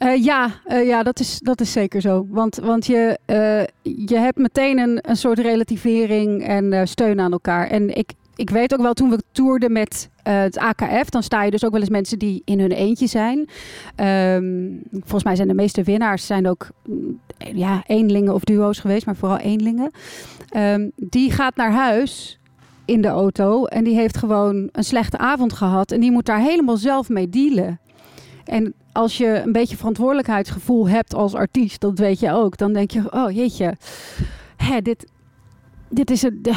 Eh, 0.02 0.24
ja, 0.24 0.52
eh, 0.66 0.88
ja 0.88 1.04
dat, 1.04 1.20
is, 1.20 1.40
dat 1.40 1.62
is 1.62 1.72
zeker 1.72 2.02
zo. 2.02 2.26
Want, 2.30 2.56
want 2.56 2.86
je, 2.86 3.20
eh, 3.26 3.64
je 4.08 4.18
hebt 4.18 4.38
meteen 4.38 4.80
een, 4.80 5.00
een 5.02 5.16
soort 5.16 5.40
relativering 5.40 6.44
en 6.44 6.88
steun 6.88 7.20
aan 7.20 7.32
elkaar. 7.32 7.68
En 7.68 7.96
ik, 7.96 8.14
ik 8.36 8.50
weet 8.50 8.74
ook 8.74 8.82
wel, 8.82 8.94
toen 8.94 9.10
we 9.10 9.24
toerden 9.32 9.72
met 9.72 10.10
het 10.24 10.58
AKF, 10.58 11.10
dan 11.10 11.24
sta 11.24 11.44
je 11.44 11.52
dus 11.52 11.66
ook 11.66 11.72
wel 11.72 11.80
eens 11.80 11.90
mensen 11.90 12.20
die 12.20 12.42
in 12.46 12.60
hun 12.60 12.72
eentje 12.72 13.08
zijn. 13.08 13.50
Ehm, 13.96 14.70
volgens 14.92 15.24
mij 15.24 15.36
zijn 15.36 15.48
de 15.48 15.54
meeste 15.54 15.84
winnaars 15.84 16.26
zijn 16.26 16.48
ook 16.48 16.68
mm, 16.86 17.20
ja, 17.38 17.84
eenlingen 17.88 18.34
of 18.34 18.44
duo's 18.44 18.80
geweest, 18.80 19.06
maar 19.06 19.16
vooral 19.16 19.38
eenlingen. 19.38 19.92
Ehm, 20.50 20.90
die 20.96 21.32
gaat 21.32 21.56
naar 21.56 21.72
huis 21.72 22.40
in 22.86 23.02
de 23.02 23.08
auto 23.08 23.66
en 23.66 23.84
die 23.84 23.96
heeft 23.96 24.18
gewoon 24.18 24.70
een 24.72 24.84
slechte 24.84 25.18
avond 25.18 25.54
gehad 25.54 25.92
en 25.92 26.00
die 26.00 26.12
moet 26.12 26.26
daar 26.26 26.42
helemaal 26.42 26.78
zelf 26.78 27.10
mee 27.10 27.30
dealen. 27.30 27.80
En 28.46 28.74
als 28.92 29.18
je 29.18 29.42
een 29.46 29.52
beetje 29.52 29.78
verantwoordelijkheidsgevoel 29.78 30.88
hebt 30.88 31.14
als 31.14 31.34
artiest, 31.34 31.82
dat 31.82 32.00
weet 32.00 32.20
je 32.20 32.32
ook, 32.32 32.58
dan 32.58 32.74
denk 32.74 32.92
je, 32.92 33.12
oh 33.12 33.32
jeetje, 33.32 33.78
hè, 34.56 34.82
dit, 34.82 35.06
dit 35.90 36.12
is 36.12 36.22
het. 36.22 36.34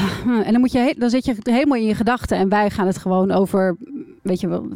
En 0.45 0.53
dan, 0.53 0.61
moet 0.61 0.73
je, 0.73 0.95
dan 0.99 1.11
zit 1.11 1.25
je 1.25 1.37
helemaal 1.43 1.79
in 1.79 1.87
je 1.87 1.95
gedachten. 1.95 2.37
En 2.37 2.49
wij 2.49 2.71
gaan 2.71 2.87
het 2.87 2.99
gewoon 2.99 3.31
over, 3.31 3.77
weet 4.23 4.41
je 4.41 4.49
wel, 4.49 4.69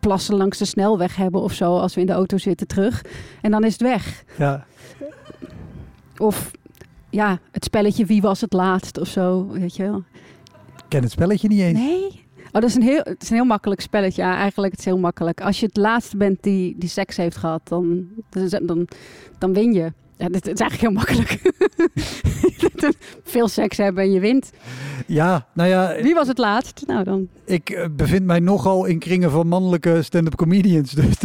plassen 0.00 0.36
langs 0.36 0.58
de 0.58 0.64
snelweg 0.64 1.16
hebben 1.16 1.40
of 1.40 1.52
zo, 1.52 1.76
als 1.78 1.94
we 1.94 2.00
in 2.00 2.06
de 2.06 2.12
auto 2.12 2.38
zitten 2.38 2.66
terug. 2.66 3.04
En 3.40 3.50
dan 3.50 3.64
is 3.64 3.72
het 3.72 3.82
weg. 3.82 4.24
Ja. 4.38 4.64
Of 6.16 6.50
ja, 7.10 7.38
het 7.50 7.64
spelletje 7.64 8.04
Wie 8.04 8.22
was 8.22 8.40
het 8.40 8.52
laatst 8.52 8.98
of 8.98 9.08
zo, 9.08 9.48
weet 9.48 9.76
je 9.76 9.82
wel. 9.82 10.02
Ik 10.76 10.84
ken 10.88 11.02
het 11.02 11.10
spelletje 11.10 11.48
niet 11.48 11.60
eens. 11.60 11.78
Nee. 11.78 12.21
Oh, 12.52 12.60
dat 12.60 12.70
is 12.70 12.74
een 12.74 12.82
heel, 12.82 13.00
het 13.04 13.22
is 13.22 13.30
een 13.30 13.36
heel 13.36 13.44
makkelijk 13.44 13.80
spelletje. 13.80 14.22
Ja, 14.22 14.36
eigenlijk 14.36 14.70
het 14.72 14.80
is 14.80 14.86
heel 14.86 14.98
makkelijk. 14.98 15.40
Als 15.40 15.60
je 15.60 15.66
het 15.66 15.76
laatste 15.76 16.16
bent 16.16 16.42
die, 16.42 16.74
die 16.78 16.88
seks 16.88 17.16
heeft 17.16 17.36
gehad, 17.36 17.60
dan, 17.68 18.06
dan, 18.62 18.88
dan, 19.38 19.52
win 19.52 19.72
je. 19.72 19.92
Ja, 20.16 20.28
dit, 20.28 20.46
het 20.46 20.60
is 20.60 20.60
eigenlijk 20.60 20.80
heel 20.80 20.90
makkelijk. 20.90 21.40
Veel 23.24 23.48
seks 23.48 23.76
hebben 23.76 24.04
en 24.04 24.12
je 24.12 24.20
wint. 24.20 24.50
Ja, 25.06 25.46
nou 25.54 25.68
ja, 25.68 25.94
Wie 26.02 26.14
was 26.14 26.28
het 26.28 26.38
laatst? 26.38 26.82
Nou, 26.86 27.04
dan. 27.04 27.28
ik 27.44 27.70
eh, 27.70 27.86
bevind 27.90 28.24
mij 28.24 28.40
nogal 28.40 28.84
in 28.84 28.98
kringen 28.98 29.30
van 29.30 29.46
mannelijke 29.46 30.02
stand-up 30.02 30.34
comedians. 30.34 30.92
Dus 31.00 31.18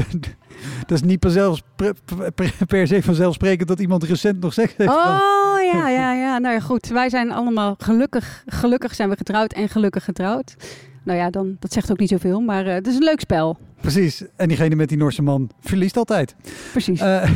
dat, 0.87 0.97
is 0.97 1.01
niet 1.01 1.19
per, 1.19 1.31
zelfs, 1.31 1.61
per, 1.75 1.93
per- 2.35 2.53
per 2.67 2.87
se 2.87 3.03
vanzelfsprekend 3.03 3.67
dat 3.67 3.79
iemand 3.79 4.03
recent 4.03 4.39
nog 4.39 4.53
seks 4.53 4.73
heeft 4.77 4.89
gehad. 4.91 5.21
Oh 5.21 5.73
ja, 5.73 5.89
ja, 5.89 6.13
ja. 6.13 6.37
Nou 6.37 6.53
ja, 6.53 6.59
goed. 6.59 6.87
Wij 6.87 7.09
zijn 7.09 7.31
allemaal 7.31 7.75
gelukkig. 7.77 8.43
Gelukkig 8.45 8.95
zijn 8.95 9.09
we 9.09 9.17
getrouwd 9.17 9.53
en 9.53 9.69
gelukkig 9.69 10.03
getrouwd. 10.03 10.55
Nou 11.07 11.19
ja, 11.19 11.29
dan, 11.29 11.57
dat 11.59 11.73
zegt 11.73 11.91
ook 11.91 11.99
niet 11.99 12.09
zoveel, 12.09 12.39
maar 12.39 12.65
eh, 12.65 12.73
het 12.73 12.87
is 12.87 12.95
een 12.95 13.03
leuk 13.03 13.19
spel. 13.19 13.57
Precies. 13.81 14.23
En 14.35 14.47
diegene 14.47 14.75
met 14.75 14.89
die 14.89 14.97
Noorse 14.97 15.21
man 15.21 15.49
verliest 15.59 15.97
altijd. 15.97 16.35
Precies. 16.71 16.99
Eh, 16.99 17.31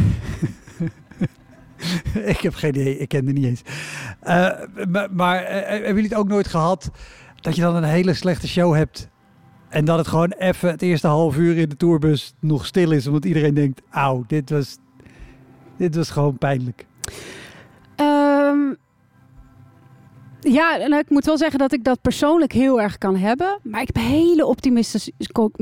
ik 2.34 2.38
heb 2.38 2.54
geen 2.54 2.70
idee, 2.70 2.98
ik 2.98 3.08
ken 3.08 3.26
het 3.26 3.36
niet 3.36 3.46
eens. 3.46 3.62
Eh, 4.20 4.50
maar 4.90 5.08
maar 5.12 5.46
hebben 5.48 5.88
jullie 5.88 6.10
het 6.10 6.14
ook 6.14 6.28
nooit 6.28 6.48
gehad 6.48 6.92
dat 7.36 7.56
je 7.56 7.62
dan 7.62 7.76
een 7.76 7.84
hele 7.84 8.14
slechte 8.14 8.48
show 8.48 8.76
hebt 8.76 9.10
en 9.70 9.86
dat 9.86 9.98
het 9.98 10.08
gewoon 10.08 10.32
even 10.32 10.70
het 10.70 10.82
eerste 10.82 11.08
half 11.08 11.38
uur 11.38 11.58
in 11.58 11.70
de 11.70 11.78
tourbus 11.78 12.34
nog 12.40 12.66
stil 12.66 12.92
is, 12.92 13.08
omdat 13.08 13.26
iedereen 13.26 13.54
denkt, 13.54 13.82
auw, 13.90 14.24
dit 14.28 14.50
was, 14.50 14.78
dit 15.78 15.96
was 15.96 16.10
gewoon 16.10 16.38
pijnlijk. 16.38 16.86
Ehm, 17.96 18.74
ja, 20.42 20.80
en 20.80 20.94
ik 20.94 21.10
moet 21.10 21.26
wel 21.26 21.38
zeggen 21.38 21.60
dat 21.60 21.74
ik 21.74 21.84
dat 21.84 22.02
persoonlijk 22.02 22.52
heel 22.54 22.82
erg 22.82 22.98
kan 22.98 23.16
hebben. 23.16 23.60
Maar 23.64 23.82
ik 23.82 23.90
heb 23.94 24.04
hele 24.04 24.46
optimistische, 24.46 25.12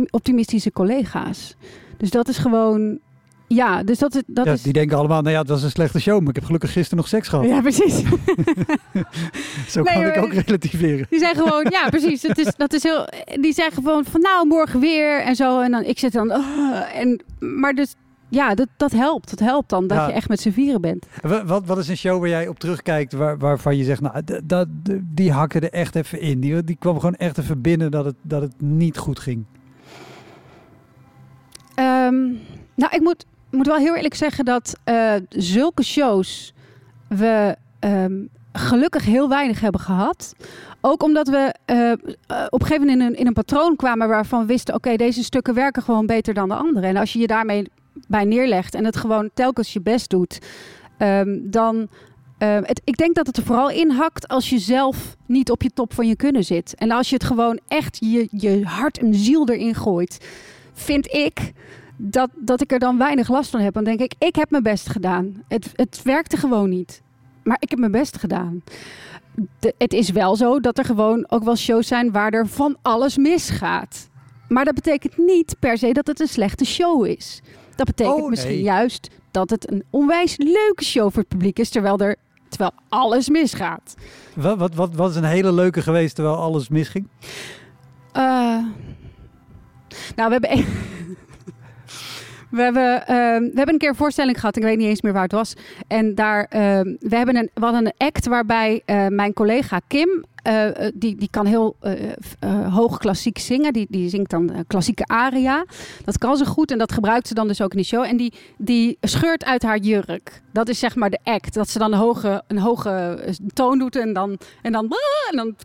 optimistische 0.10 0.72
collega's. 0.72 1.56
Dus 1.98 2.10
dat 2.10 2.28
is 2.28 2.38
gewoon... 2.38 3.00
Ja, 3.48 3.84
dus 3.84 3.98
dat 4.00 4.16
is... 4.16 4.22
Dat 4.28 4.46
ja, 4.46 4.52
is 4.52 4.62
Die 4.62 4.74
denken 4.74 4.98
allemaal, 4.98 5.22
nou 5.22 5.34
ja, 5.34 5.40
het 5.40 5.50
was 5.50 5.64
een 5.64 5.70
slechte 5.70 6.00
show, 6.00 6.20
maar 6.20 6.30
ik 6.30 6.36
heb 6.36 6.44
gelukkig 6.46 6.72
gisteren 6.72 6.98
nog 6.98 7.08
seks 7.08 7.28
gehad. 7.28 7.46
ja, 7.46 7.62
precies. 7.62 7.96
Zo 9.74 9.82
Nee, 9.82 9.94
kan 9.94 10.06
ik 10.06 10.18
ook 10.18 10.34
relativeren. 10.34 11.06
Die 11.10 11.20
zijn 11.20 11.36
gewoon, 11.36 11.68
ja, 11.70 11.90
precies. 11.90 12.22
Dat 12.22 12.38
is, 12.38 12.54
dat 12.58 12.74
is 12.74 12.84
heel, 12.84 13.08
die 13.42 13.54
zijn 13.54 13.72
gewoon 13.72 14.06
van 14.06 14.22
nou, 14.22 14.48
morgen 14.48 14.80
weer 14.80 15.22
en 15.22 15.36
zo. 15.36 15.60
En 15.60 15.72
dan, 15.72 15.84
ik 15.84 16.00
zit 16.00 16.12
dan, 16.12 16.32
"Ah," 16.32 16.96
en, 16.96 17.24
maar 17.40 17.74
dus, 17.74 17.94
ja, 18.30 18.56
dat, 18.56 18.68
dat 18.78 18.92
helpt. 18.92 19.30
Dat 19.30 19.40
helpt 19.40 19.70
dan, 19.70 19.88
dat 19.88 19.98
Ja. 19.98 20.08
je 20.08 20.14
echt 20.14 20.30
met 20.30 20.40
z'n 20.40 20.50
vieren 20.52 20.82
bent. 20.82 21.06
Wat, 21.46 21.66
wat, 21.66 21.78
is 21.78 21.88
een 21.88 21.98
show 21.98 22.20
waar 22.20 22.30
jij 22.30 22.48
op 22.48 22.60
terugkijkt 22.60 23.14
waar, 23.14 23.38
waarvan 23.38 23.78
je 23.78 23.84
zegt, 23.84 24.02
nou, 24.02 24.22
dat, 24.44 24.68
die 25.02 25.32
hakken 25.32 25.62
er 25.62 25.72
echt 25.72 25.96
even 25.96 26.22
in. 26.22 26.40
Die, 26.40 26.64
die 26.64 26.76
kwam 26.80 26.96
gewoon 26.96 27.16
echt 27.16 27.38
even 27.38 27.62
binnen 27.62 27.92
dat 27.92 28.06
het, 28.06 28.16
dat 28.22 28.42
het 28.42 28.62
niet 28.62 28.98
goed 28.98 29.20
ging. 29.20 29.46
Ehm, 31.76 32.24
nou, 32.76 32.92
ik 32.92 33.00
moet, 33.02 33.26
moet 33.52 33.68
wel 33.68 33.78
heel 33.78 33.96
eerlijk 33.96 34.16
zeggen 34.16 34.46
dat 34.46 34.76
eh, 34.84 35.14
zulke 35.30 35.84
shows 35.84 36.54
we 37.08 37.56
ehm, 37.80 38.22
gelukkig 38.54 39.06
heel 39.06 39.30
weinig 39.30 39.60
hebben 39.60 39.82
gehad. 39.82 40.36
Ook 40.82 41.04
omdat 41.04 41.28
we 41.28 41.54
uh, 41.66 41.92
op 42.50 42.62
een 42.62 42.68
gegeven 42.68 42.88
moment 42.88 43.02
in 43.02 43.08
een, 43.08 43.16
in 43.20 43.28
een 43.28 43.34
patroon 43.34 43.76
kwamen 43.76 44.08
waarvan 44.08 44.40
we 44.42 44.46
wisten: 44.46 44.76
oké, 44.76 44.96
deze 44.96 45.24
stukken 45.24 45.54
werken 45.54 45.84
gewoon 45.84 46.06
beter 46.06 46.34
dan 46.34 46.48
de 46.50 46.56
andere. 46.56 46.88
En 46.88 46.98
als 46.98 47.14
je 47.14 47.20
je 47.20 47.28
daarmee 47.28 47.70
bij 48.08 48.24
neerlegt 48.24 48.76
en 48.76 48.86
het 48.86 48.98
gewoon 48.98 49.30
telkens 49.34 49.74
je 49.74 49.82
best 49.82 50.10
doet, 50.10 50.40
um, 50.98 51.52
dan. 51.52 51.88
Uh, 52.44 52.58
het, 52.62 52.82
ik 52.84 52.98
denk 52.98 53.16
dat 53.16 53.28
het 53.28 53.38
er 53.38 53.44
vooral 53.44 53.70
in 53.70 53.90
hakt 53.92 54.28
als 54.28 54.50
je 54.50 54.60
zelf 54.60 55.16
niet 55.26 55.52
op 55.52 55.62
je 55.62 55.70
top 55.70 55.94
van 55.94 56.08
je 56.08 56.16
kunnen 56.16 56.44
zit. 56.44 56.76
En 56.76 56.92
als 56.92 57.10
je 57.10 57.16
het 57.16 57.24
gewoon 57.24 57.60
echt 57.68 57.98
je, 58.00 58.28
je 58.32 58.66
hart 58.66 58.98
en 58.98 59.16
ziel 59.16 59.50
erin 59.50 59.76
gooit, 59.76 60.26
vind 60.74 61.14
ik 61.14 61.52
dat, 61.98 62.30
dat 62.36 62.62
ik 62.62 62.72
er 62.72 62.80
dan 62.80 62.98
weinig 62.98 63.30
last 63.30 63.50
van 63.50 63.60
heb. 63.60 63.74
Dan 63.74 63.84
denk 63.84 64.00
ik, 64.00 64.14
ik 64.18 64.36
heb 64.36 64.50
mijn 64.50 64.64
best 64.64 64.90
gedaan. 64.90 65.44
Het, 65.48 65.70
het 65.76 66.02
werkte 66.04 66.38
gewoon 66.38 66.70
niet. 66.70 67.02
Maar 67.44 67.58
ik 67.60 67.70
heb 67.70 67.80
mijn 67.80 67.92
best 67.92 68.18
gedaan. 68.18 68.64
Het 69.78 69.94
is 69.94 70.10
wel 70.10 70.36
zo 70.36 70.60
dat 70.60 70.78
er 70.78 70.86
gewoon 70.86 71.26
ook 71.30 71.44
wel 71.44 71.56
shows 71.56 71.88
zijn 71.88 72.12
waar 72.12 72.34
er 72.34 72.48
van 72.48 72.78
alles 72.82 73.18
misgaat. 73.18 74.10
Maar 74.48 74.66
dat 74.66 74.74
betekent 74.74 75.18
niet 75.18 75.56
per 75.60 75.78
se 75.78 75.92
dat 75.92 76.08
het 76.08 76.20
een 76.20 76.28
slechte 76.28 76.66
show 76.66 77.06
is. 77.06 77.42
Dat 77.80 77.88
betekent 77.88 78.16
Oh, 78.16 78.30
misschien 78.30 78.62
juist 78.62 79.10
dat 79.32 79.50
het 79.50 79.72
een 79.72 79.84
onwijs 79.90 80.38
leuke 80.38 80.84
show 80.84 81.12
voor 81.12 81.20
het 81.20 81.28
publiek 81.28 81.60
is, 81.60 81.70
terwijl 81.70 81.98
er 81.98 82.16
terwijl 82.50 82.72
alles 82.90 83.30
misgaat. 83.30 83.96
Wat, 84.36 84.58
wat, 84.58 84.76
wat, 84.76 84.94
wat 84.94 85.10
is 85.10 85.16
een 85.16 85.24
hele 85.24 85.52
leuke 85.52 85.82
geweest 85.82 86.16
terwijl 86.16 86.36
alles 86.36 86.70
misging? 86.70 87.08
Eh, 88.12 88.22
nou, 90.16 90.30
we 90.30 90.38
hebben. 90.40 90.50
We 92.50 92.62
hebben, 92.62 93.08
ehm, 93.08 93.42
we 93.42 93.52
hebben 93.54 93.74
een 93.74 93.78
keer 93.78 93.90
een 93.90 93.96
voorstelling 93.96 94.40
gehad. 94.40 94.56
Ik 94.56 94.64
weet 94.64 94.78
niet 94.78 94.88
eens 94.88 95.02
meer 95.02 95.14
waar 95.14 95.24
het 95.24 95.32
was. 95.32 95.54
En 95.88 96.16
daar, 96.16 96.44
ehm, 96.44 96.96
we, 97.00 97.16
hebben 97.16 97.36
een, 97.36 97.50
we 97.54 97.64
hadden 97.64 97.86
een 97.86 98.08
act 98.08 98.28
waarbij 98.28 98.82
eh, 98.86 99.08
mijn 99.08 99.34
collega 99.34 99.82
Kim, 99.88 100.24
eh, 100.44 100.86
eh, 100.86 100.94
die, 100.96 101.16
die 101.16 101.30
kan 101.32 101.46
heel 101.46 101.76
eh, 101.80 102.76
hoog 102.76 102.98
klassiek 102.98 103.38
zingen. 103.38 103.74
Die, 103.74 103.88
die 103.90 104.10
zingt 104.10 104.30
dan 104.30 104.64
klassieke 104.68 105.06
aria. 105.06 105.66
Dat 106.06 106.18
kan 106.18 106.38
ze 106.38 106.46
goed 106.46 106.72
en 106.72 106.78
dat 106.78 106.92
gebruikt 106.92 107.28
ze 107.28 107.34
dan 107.34 107.48
dus 107.48 107.62
ook 107.62 107.72
in 107.72 107.78
die 107.78 107.86
show. 107.86 108.04
En 108.04 108.18
die, 108.18 108.34
die 108.58 108.98
scheurt 109.02 109.46
uit 109.46 109.64
haar 109.64 109.78
jurk. 109.78 110.42
Dat 110.52 110.70
is 110.70 110.80
zeg 110.80 110.96
maar 110.96 111.10
de 111.10 111.20
act. 111.24 111.54
Dat 111.54 111.70
ze 111.70 111.80
dan 111.80 111.94
een 111.94 112.00
hoge, 112.00 112.44
een 112.48 112.60
hoge 112.60 113.20
toon 113.54 113.80
doet 113.80 113.96
en 113.96 114.14
dan, 114.14 114.38
en 114.62 114.72
dan, 114.72 114.96
en 115.30 115.38
dan, 115.38 115.56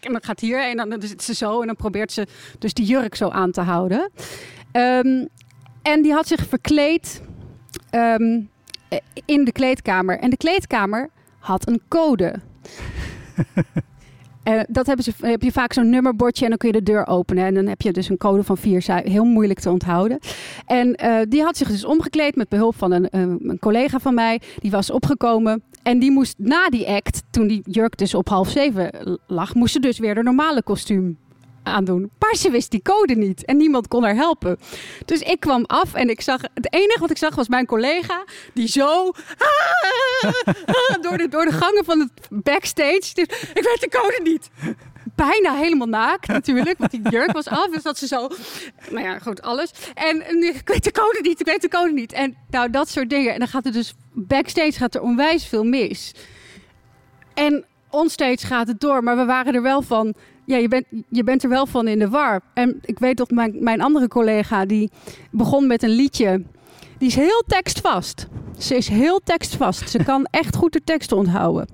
en 0.00 0.12
dan 0.12 0.22
gaat 0.22 0.40
hier 0.40 0.68
en 0.68 0.76
dan, 0.76 1.02
zit 1.02 1.22
ze 1.22 1.34
zo 1.34 1.60
en 1.60 1.66
dan 1.66 1.76
probeert 1.76 2.12
ze 2.12 2.26
dus 2.58 2.74
die 2.74 2.86
jurk 2.86 3.14
zo 3.14 3.28
aan 3.28 3.50
te 3.50 3.60
houden. 3.60 4.10
Ehm, 4.72 5.24
en 5.82 6.02
die 6.02 6.12
had 6.12 6.26
zich 6.26 6.46
verkleed 6.46 7.22
ehm, 7.90 8.40
eh, 8.88 8.98
in 9.24 9.44
de 9.44 9.52
kleedkamer. 9.52 10.18
En 10.18 10.30
de 10.30 10.36
kleedkamer 10.36 11.10
had 11.38 11.68
een 11.68 11.80
code. 11.88 12.34
Eh, 14.46 14.60
dat 14.68 14.86
hebben 14.86 15.04
ze, 15.04 15.12
heb 15.20 15.42
je 15.42 15.52
vaak 15.52 15.72
zo'n 15.72 15.90
nummerbordje 15.90 16.42
en 16.44 16.48
dan 16.48 16.58
kun 16.58 16.68
je 16.68 16.74
de 16.74 16.82
deur 16.82 17.06
openen. 17.06 17.44
En 17.44 17.54
dan 17.54 17.66
heb 17.66 17.80
je 17.80 17.92
dus 17.92 18.08
een 18.08 18.16
code 18.16 18.42
van 18.42 18.56
vier. 18.56 18.84
Heel 18.86 19.24
moeilijk 19.24 19.58
te 19.58 19.70
onthouden. 19.70 20.18
En 20.66 20.94
eh, 20.94 21.18
die 21.28 21.42
had 21.42 21.56
zich 21.56 21.68
dus 21.68 21.84
omgekleed 21.84 22.36
met 22.36 22.48
behulp 22.48 22.76
van 22.76 22.92
een, 22.92 23.08
eh, 23.08 23.20
een 23.20 23.56
collega 23.60 23.98
van 23.98 24.14
mij. 24.14 24.40
Die 24.58 24.70
was 24.70 24.90
opgekomen. 24.90 25.62
En 25.82 25.98
die 25.98 26.10
moest 26.10 26.34
na 26.38 26.68
die 26.68 26.88
act, 26.88 27.22
toen 27.30 27.46
die 27.46 27.62
jurk 27.64 27.96
dus 27.96 28.14
op 28.14 28.28
half 28.28 28.48
zeven 28.48 28.90
lag, 29.26 29.54
moest 29.54 29.72
ze 29.72 29.80
dus 29.80 29.98
weer 29.98 30.14
de 30.14 30.22
normale 30.22 30.62
kostuum 30.62 31.18
aandoen. 31.66 32.10
Maar 32.18 32.36
ze 32.36 32.50
wist 32.50 32.70
die 32.70 32.82
code 32.82 33.14
niet 33.14 33.44
en 33.44 33.56
niemand 33.56 33.88
kon 33.88 34.02
haar 34.02 34.14
helpen. 34.14 34.58
Dus 35.04 35.20
ik 35.20 35.40
kwam 35.40 35.64
af 35.64 35.94
en 35.94 36.10
ik 36.10 36.20
zag, 36.20 36.40
het 36.54 36.72
enige 36.72 37.00
wat 37.00 37.10
ik 37.10 37.18
zag 37.18 37.34
was 37.34 37.48
mijn 37.48 37.66
collega 37.66 38.24
die 38.54 38.68
zo 38.68 39.12
door, 41.04 41.16
de, 41.16 41.26
door 41.28 41.44
de 41.44 41.52
gangen 41.52 41.84
van 41.84 41.98
het 41.98 42.42
backstage. 42.42 43.12
Ik 43.54 43.62
weet 43.62 43.80
de 43.80 43.88
code 43.90 44.20
niet. 44.22 44.50
Bijna 45.14 45.54
helemaal 45.54 45.86
naakt 45.86 46.28
natuurlijk, 46.28 46.78
want 46.78 46.90
die 46.90 47.08
jurk 47.08 47.32
was 47.32 47.46
af. 47.46 47.70
Dus 47.70 47.82
dat 47.82 47.98
ze 47.98 48.06
zo, 48.06 48.28
nou 48.90 49.04
ja, 49.04 49.18
goed, 49.18 49.42
alles. 49.42 49.70
En, 49.94 50.22
en 50.22 50.42
ik 50.42 50.68
weet 50.68 50.84
de 50.84 50.92
code 50.92 51.18
niet, 51.22 51.40
ik 51.40 51.46
weet 51.46 51.62
de 51.62 51.68
code 51.68 51.92
niet. 51.92 52.12
En 52.12 52.36
nou, 52.50 52.70
dat 52.70 52.88
soort 52.88 53.10
dingen. 53.10 53.32
En 53.32 53.38
dan 53.38 53.48
gaat 53.48 53.66
er 53.66 53.72
dus, 53.72 53.94
backstage 54.12 54.72
gaat 54.72 54.94
er 54.94 55.00
onwijs 55.00 55.46
veel 55.46 55.64
mis. 55.64 56.14
En 57.34 57.64
onstage 57.90 58.46
gaat 58.46 58.68
het 58.68 58.80
door, 58.80 59.02
maar 59.02 59.16
we 59.16 59.24
waren 59.24 59.54
er 59.54 59.62
wel 59.62 59.82
van. 59.82 60.14
Ja, 60.46 60.56
je 60.56 60.68
bent, 60.68 60.84
je 61.08 61.24
bent 61.24 61.42
er 61.42 61.48
wel 61.48 61.66
van 61.66 61.88
in 61.88 61.98
de 61.98 62.08
war. 62.08 62.40
En 62.54 62.78
ik 62.84 62.98
weet 62.98 63.16
dat 63.16 63.30
mijn, 63.30 63.56
mijn 63.60 63.80
andere 63.80 64.08
collega, 64.08 64.64
die 64.66 64.90
begon 65.30 65.66
met 65.66 65.82
een 65.82 65.90
liedje. 65.90 66.42
Die 66.98 67.08
is 67.08 67.14
heel 67.14 67.42
tekstvast. 67.46 68.26
Ze 68.58 68.76
is 68.76 68.88
heel 68.88 69.20
tekstvast. 69.24 69.90
Ze 69.90 70.04
kan 70.04 70.24
echt 70.40 70.56
goed 70.56 70.72
de 70.72 70.80
teksten 70.84 71.16
onthouden. 71.16 71.68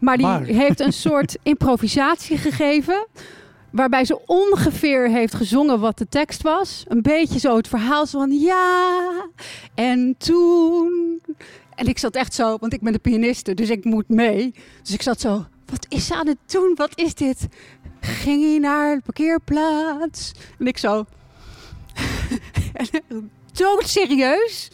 Maar 0.00 0.16
die 0.16 0.26
Maar- 0.26 0.44
heeft 0.44 0.80
een 0.80 0.92
soort 0.92 1.36
improvisatie 1.42 2.36
gegeven. 2.38 3.06
Waarbij 3.70 4.04
ze 4.04 4.20
ongeveer 4.26 5.08
heeft 5.10 5.34
gezongen 5.34 5.80
wat 5.80 5.98
de 5.98 6.08
tekst 6.08 6.42
was. 6.42 6.84
Een 6.88 7.02
beetje 7.02 7.38
zo 7.38 7.56
het 7.56 7.68
verhaal 7.68 8.06
van 8.06 8.32
ja. 8.32 9.10
En 9.74 10.14
toen. 10.18 11.20
En 11.74 11.86
ik 11.86 11.98
zat 11.98 12.14
echt 12.14 12.34
zo, 12.34 12.56
want 12.60 12.72
ik 12.72 12.80
ben 12.80 12.92
de 12.92 12.98
pianiste, 12.98 13.54
dus 13.54 13.70
ik 13.70 13.84
moet 13.84 14.08
mee. 14.08 14.54
Dus 14.82 14.92
ik 14.94 15.02
zat 15.02 15.20
zo, 15.20 15.44
wat 15.66 15.86
is 15.88 16.06
ze 16.06 16.14
aan 16.14 16.26
het 16.26 16.38
doen? 16.46 16.72
Wat 16.74 16.90
is 16.98 17.14
dit? 17.14 17.46
Ging 18.08 18.42
hij 18.42 18.58
naar 18.58 18.96
de 18.96 19.02
parkeerplaats? 19.02 20.32
En 20.58 20.66
ik 20.66 20.78
zo, 20.78 21.04
doodserieus? 23.52 24.70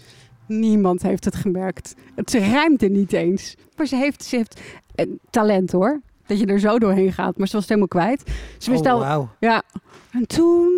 Niemand 0.47 1.03
heeft 1.03 1.25
het 1.25 1.35
gemerkt. 1.37 1.95
Het 2.15 2.31
rijmde 2.31 2.89
niet 2.89 3.13
eens. 3.13 3.55
Maar 3.77 3.87
ze 3.87 3.97
heeft, 3.97 4.25
ze 4.25 4.37
heeft 4.37 4.61
eh, 4.95 5.07
talent 5.31 5.73
hoor. 5.73 6.01
Dat 6.27 6.39
je 6.39 6.47
er 6.47 6.61
zo 6.61 6.79
doorheen 6.79 7.13
gaat. 7.13 7.37
Maar 7.39 7.47
ze 7.47 7.53
was 7.53 7.69
het 7.69 7.79
helemaal 7.79 7.89
kwijt. 8.05 8.23
Ze 8.59 8.71
wist 8.71 8.87
Oh, 8.87 9.11
al, 9.11 9.29
ja. 9.41 9.63
En 10.13 10.27
toen... 10.27 10.73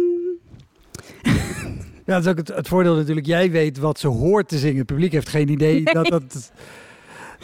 Ja, 2.07 2.15
dat 2.15 2.25
is 2.25 2.31
ook 2.31 2.37
het, 2.37 2.49
het 2.49 2.69
voordeel 2.69 2.95
natuurlijk. 2.95 3.27
Jij 3.27 3.51
weet 3.51 3.79
wat 3.79 3.99
ze 3.99 4.09
hoort 4.09 4.49
te 4.49 4.59
zingen. 4.59 4.77
Het 4.79 4.87
publiek 4.87 5.13
heeft 5.13 5.29
geen 5.29 5.49
idee 5.49 5.83
Nee. 5.83 5.95
dat, 5.95 6.07
dat, 6.07 6.53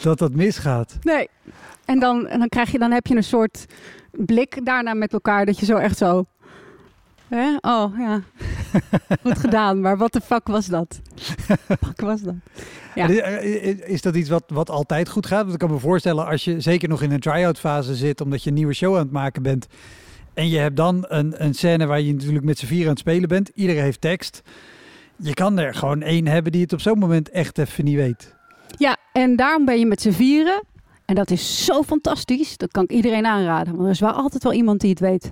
dat 0.01 0.19
dat 0.19 0.33
misgaat. 0.33 0.97
Nee. 1.01 1.29
En 1.85 1.99
dan, 1.99 2.27
en 2.27 2.39
dan, 2.39 2.49
krijg 2.49 2.71
je, 2.71 2.79
dan 2.79 2.91
heb 2.91 3.07
je 3.07 3.15
een 3.15 3.23
soort 3.23 3.65
blik 4.11 4.65
daarna 4.65 4.93
met 4.93 5.13
elkaar. 5.13 5.45
Dat 5.45 5.59
je 5.59 5.65
zo 5.65 5.75
echt 5.75 5.97
zo... 5.97 6.25
Hè? 7.27 7.55
Oh, 7.61 7.97
ja. 7.97 8.21
Goed 9.23 9.39
gedaan. 9.39 9.81
Maar 9.81 9.97
wat 9.97 10.13
de 10.13 10.21
fuck 10.21 10.47
was 10.47 10.65
dat? 10.65 10.99
fuck 11.67 12.01
was 12.01 12.21
dat? 12.21 12.35
Ja. 12.95 13.09
Eh, 13.09 13.89
is 13.89 14.01
dat 14.01 14.15
iets 14.15 14.29
wat, 14.29 14.43
wat 14.47 14.69
altijd 14.69 15.09
goed 15.09 15.25
gaat? 15.25 15.41
Want 15.41 15.53
ik 15.53 15.59
kan 15.59 15.71
me 15.71 15.79
voorstellen 15.79 16.25
als 16.25 16.43
je 16.43 16.61
zeker 16.61 16.89
nog 16.89 17.01
in 17.01 17.11
een 17.11 17.19
try-out 17.19 17.59
fase 17.59 17.95
zit... 17.95 18.21
omdat 18.21 18.43
je 18.43 18.49
een 18.49 18.55
nieuwe 18.55 18.73
show 18.73 18.93
aan 18.93 19.01
het 19.01 19.11
maken 19.11 19.43
bent... 19.43 19.67
en 20.33 20.49
je 20.49 20.57
hebt 20.57 20.75
dan 20.75 21.05
een, 21.07 21.43
een 21.43 21.53
scène 21.53 21.85
waar 21.85 22.01
je 22.01 22.13
natuurlijk 22.13 22.45
met 22.45 22.57
z'n 22.59 22.65
vier 22.65 22.83
aan 22.83 22.89
het 22.89 22.99
spelen 22.99 23.29
bent. 23.29 23.51
Iedereen 23.53 23.83
heeft 23.83 24.01
tekst. 24.01 24.41
Je 25.17 25.33
kan 25.33 25.59
er 25.59 25.75
gewoon 25.75 26.01
één 26.01 26.27
hebben 26.27 26.51
die 26.51 26.61
het 26.61 26.73
op 26.73 26.81
zo'n 26.81 26.99
moment 26.99 27.29
echt 27.29 27.57
even 27.57 27.85
niet 27.85 27.95
weet. 27.95 28.35
Ja, 28.77 28.97
en 29.11 29.35
daarom 29.35 29.65
ben 29.65 29.79
je 29.79 29.85
met 29.85 30.01
z'n 30.01 30.11
vieren. 30.11 30.63
En 31.05 31.15
dat 31.15 31.31
is 31.31 31.65
zo 31.65 31.83
fantastisch. 31.83 32.57
Dat 32.57 32.71
kan 32.71 32.83
ik 32.83 32.91
iedereen 32.91 33.25
aanraden. 33.25 33.73
Want 33.73 33.85
er 33.85 33.91
is 33.91 33.99
wel 33.99 34.11
altijd 34.11 34.43
wel 34.43 34.53
iemand 34.53 34.81
die 34.81 34.89
het 34.89 34.99
weet. 34.99 35.31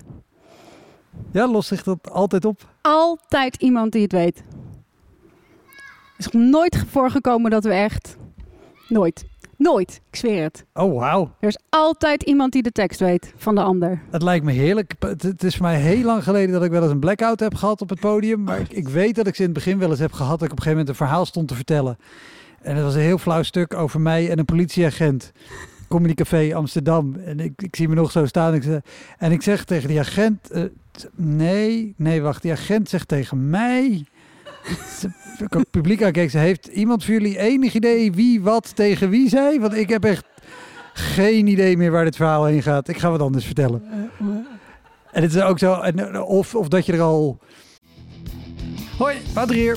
Ja, 1.32 1.48
lost 1.48 1.68
zich 1.68 1.82
dat 1.82 2.10
altijd 2.10 2.44
op? 2.44 2.68
Altijd 2.80 3.56
iemand 3.56 3.92
die 3.92 4.02
het 4.02 4.12
weet. 4.12 4.38
Er 4.38 6.18
is 6.18 6.28
nog 6.28 6.42
nooit 6.42 6.84
voorgekomen 6.88 7.50
dat 7.50 7.64
we 7.64 7.72
echt... 7.72 8.16
Nooit. 8.88 9.24
Nooit. 9.56 10.00
Ik 10.10 10.16
zweer 10.16 10.42
het. 10.42 10.64
Oh, 10.74 10.98
wauw. 10.98 11.30
Er 11.40 11.48
is 11.48 11.58
altijd 11.68 12.22
iemand 12.22 12.52
die 12.52 12.62
de 12.62 12.72
tekst 12.72 13.00
weet 13.00 13.32
van 13.36 13.54
de 13.54 13.62
ander. 13.62 14.02
Het 14.10 14.22
lijkt 14.22 14.44
me 14.44 14.52
heerlijk. 14.52 14.94
Het, 14.98 15.22
het 15.22 15.42
is 15.42 15.56
voor 15.56 15.66
mij 15.66 15.80
heel 15.80 16.04
lang 16.04 16.22
geleden 16.22 16.52
dat 16.52 16.64
ik 16.64 16.70
wel 16.70 16.82
eens 16.82 16.90
een 16.90 17.00
blackout 17.00 17.40
heb 17.40 17.54
gehad 17.54 17.80
op 17.80 17.88
het 17.88 18.00
podium. 18.00 18.42
Maar 18.42 18.60
ik, 18.60 18.72
ik 18.72 18.88
weet 18.88 19.14
dat 19.14 19.26
ik 19.26 19.34
ze 19.34 19.40
in 19.42 19.48
het 19.48 19.56
begin 19.56 19.78
wel 19.78 19.90
eens 19.90 19.98
heb 19.98 20.12
gehad. 20.12 20.38
Dat 20.38 20.42
ik 20.48 20.52
op 20.52 20.58
een 20.58 20.62
gegeven 20.62 20.78
moment 20.78 20.88
een 20.88 21.06
verhaal 21.06 21.26
stond 21.26 21.48
te 21.48 21.54
vertellen. 21.54 21.98
En 22.62 22.74
het 22.74 22.84
was 22.84 22.94
een 22.94 23.00
heel 23.00 23.18
flauw 23.18 23.42
stuk 23.42 23.74
over 23.74 24.00
mij 24.00 24.30
en 24.30 24.38
een 24.38 24.44
politieagent. 24.44 25.32
Comedy 25.88 26.14
Café 26.14 26.54
Amsterdam. 26.54 27.14
En 27.24 27.40
ik, 27.40 27.52
ik 27.56 27.76
zie 27.76 27.88
me 27.88 27.94
nog 27.94 28.10
zo 28.10 28.26
staan. 28.26 28.62
En 29.18 29.32
ik 29.32 29.42
zeg 29.42 29.64
tegen 29.64 29.88
die 29.88 29.98
agent... 29.98 30.50
eh, 30.50 30.62
nee, 31.14 31.94
nee, 31.96 32.22
wacht. 32.22 32.42
Die 32.42 32.52
agent 32.52 32.88
zegt 32.88 33.08
tegen 33.08 33.50
mij... 33.50 34.04
Het 35.48 35.70
publiek 35.70 36.02
aankeek. 36.02 36.30
Ze 36.30 36.38
heeft 36.38 36.66
iemand 36.66 37.04
voor 37.04 37.14
jullie 37.14 37.38
enig 37.38 37.74
idee 37.74 38.12
wie 38.12 38.42
wat 38.42 38.76
tegen 38.76 39.10
wie 39.10 39.28
zei? 39.28 39.60
Want 39.60 39.74
ik 39.74 39.88
heb 39.88 40.04
echt 40.04 40.24
geen 40.92 41.46
idee 41.46 41.76
meer 41.76 41.90
waar 41.90 42.04
dit 42.04 42.16
verhaal 42.16 42.44
heen 42.44 42.62
gaat. 42.62 42.88
Ik 42.88 42.98
ga 42.98 43.10
wat 43.10 43.20
anders 43.20 43.44
vertellen. 43.44 43.82
En 45.12 45.22
het 45.22 45.34
is 45.34 45.42
ook 45.42 45.58
zo, 45.58 45.80
en, 45.80 46.22
of, 46.22 46.54
of 46.54 46.68
dat 46.68 46.86
je 46.86 46.92
er 46.92 47.00
al... 47.00 47.38
Hoi, 48.98 49.16
Wouter 49.34 49.56
hier. 49.56 49.76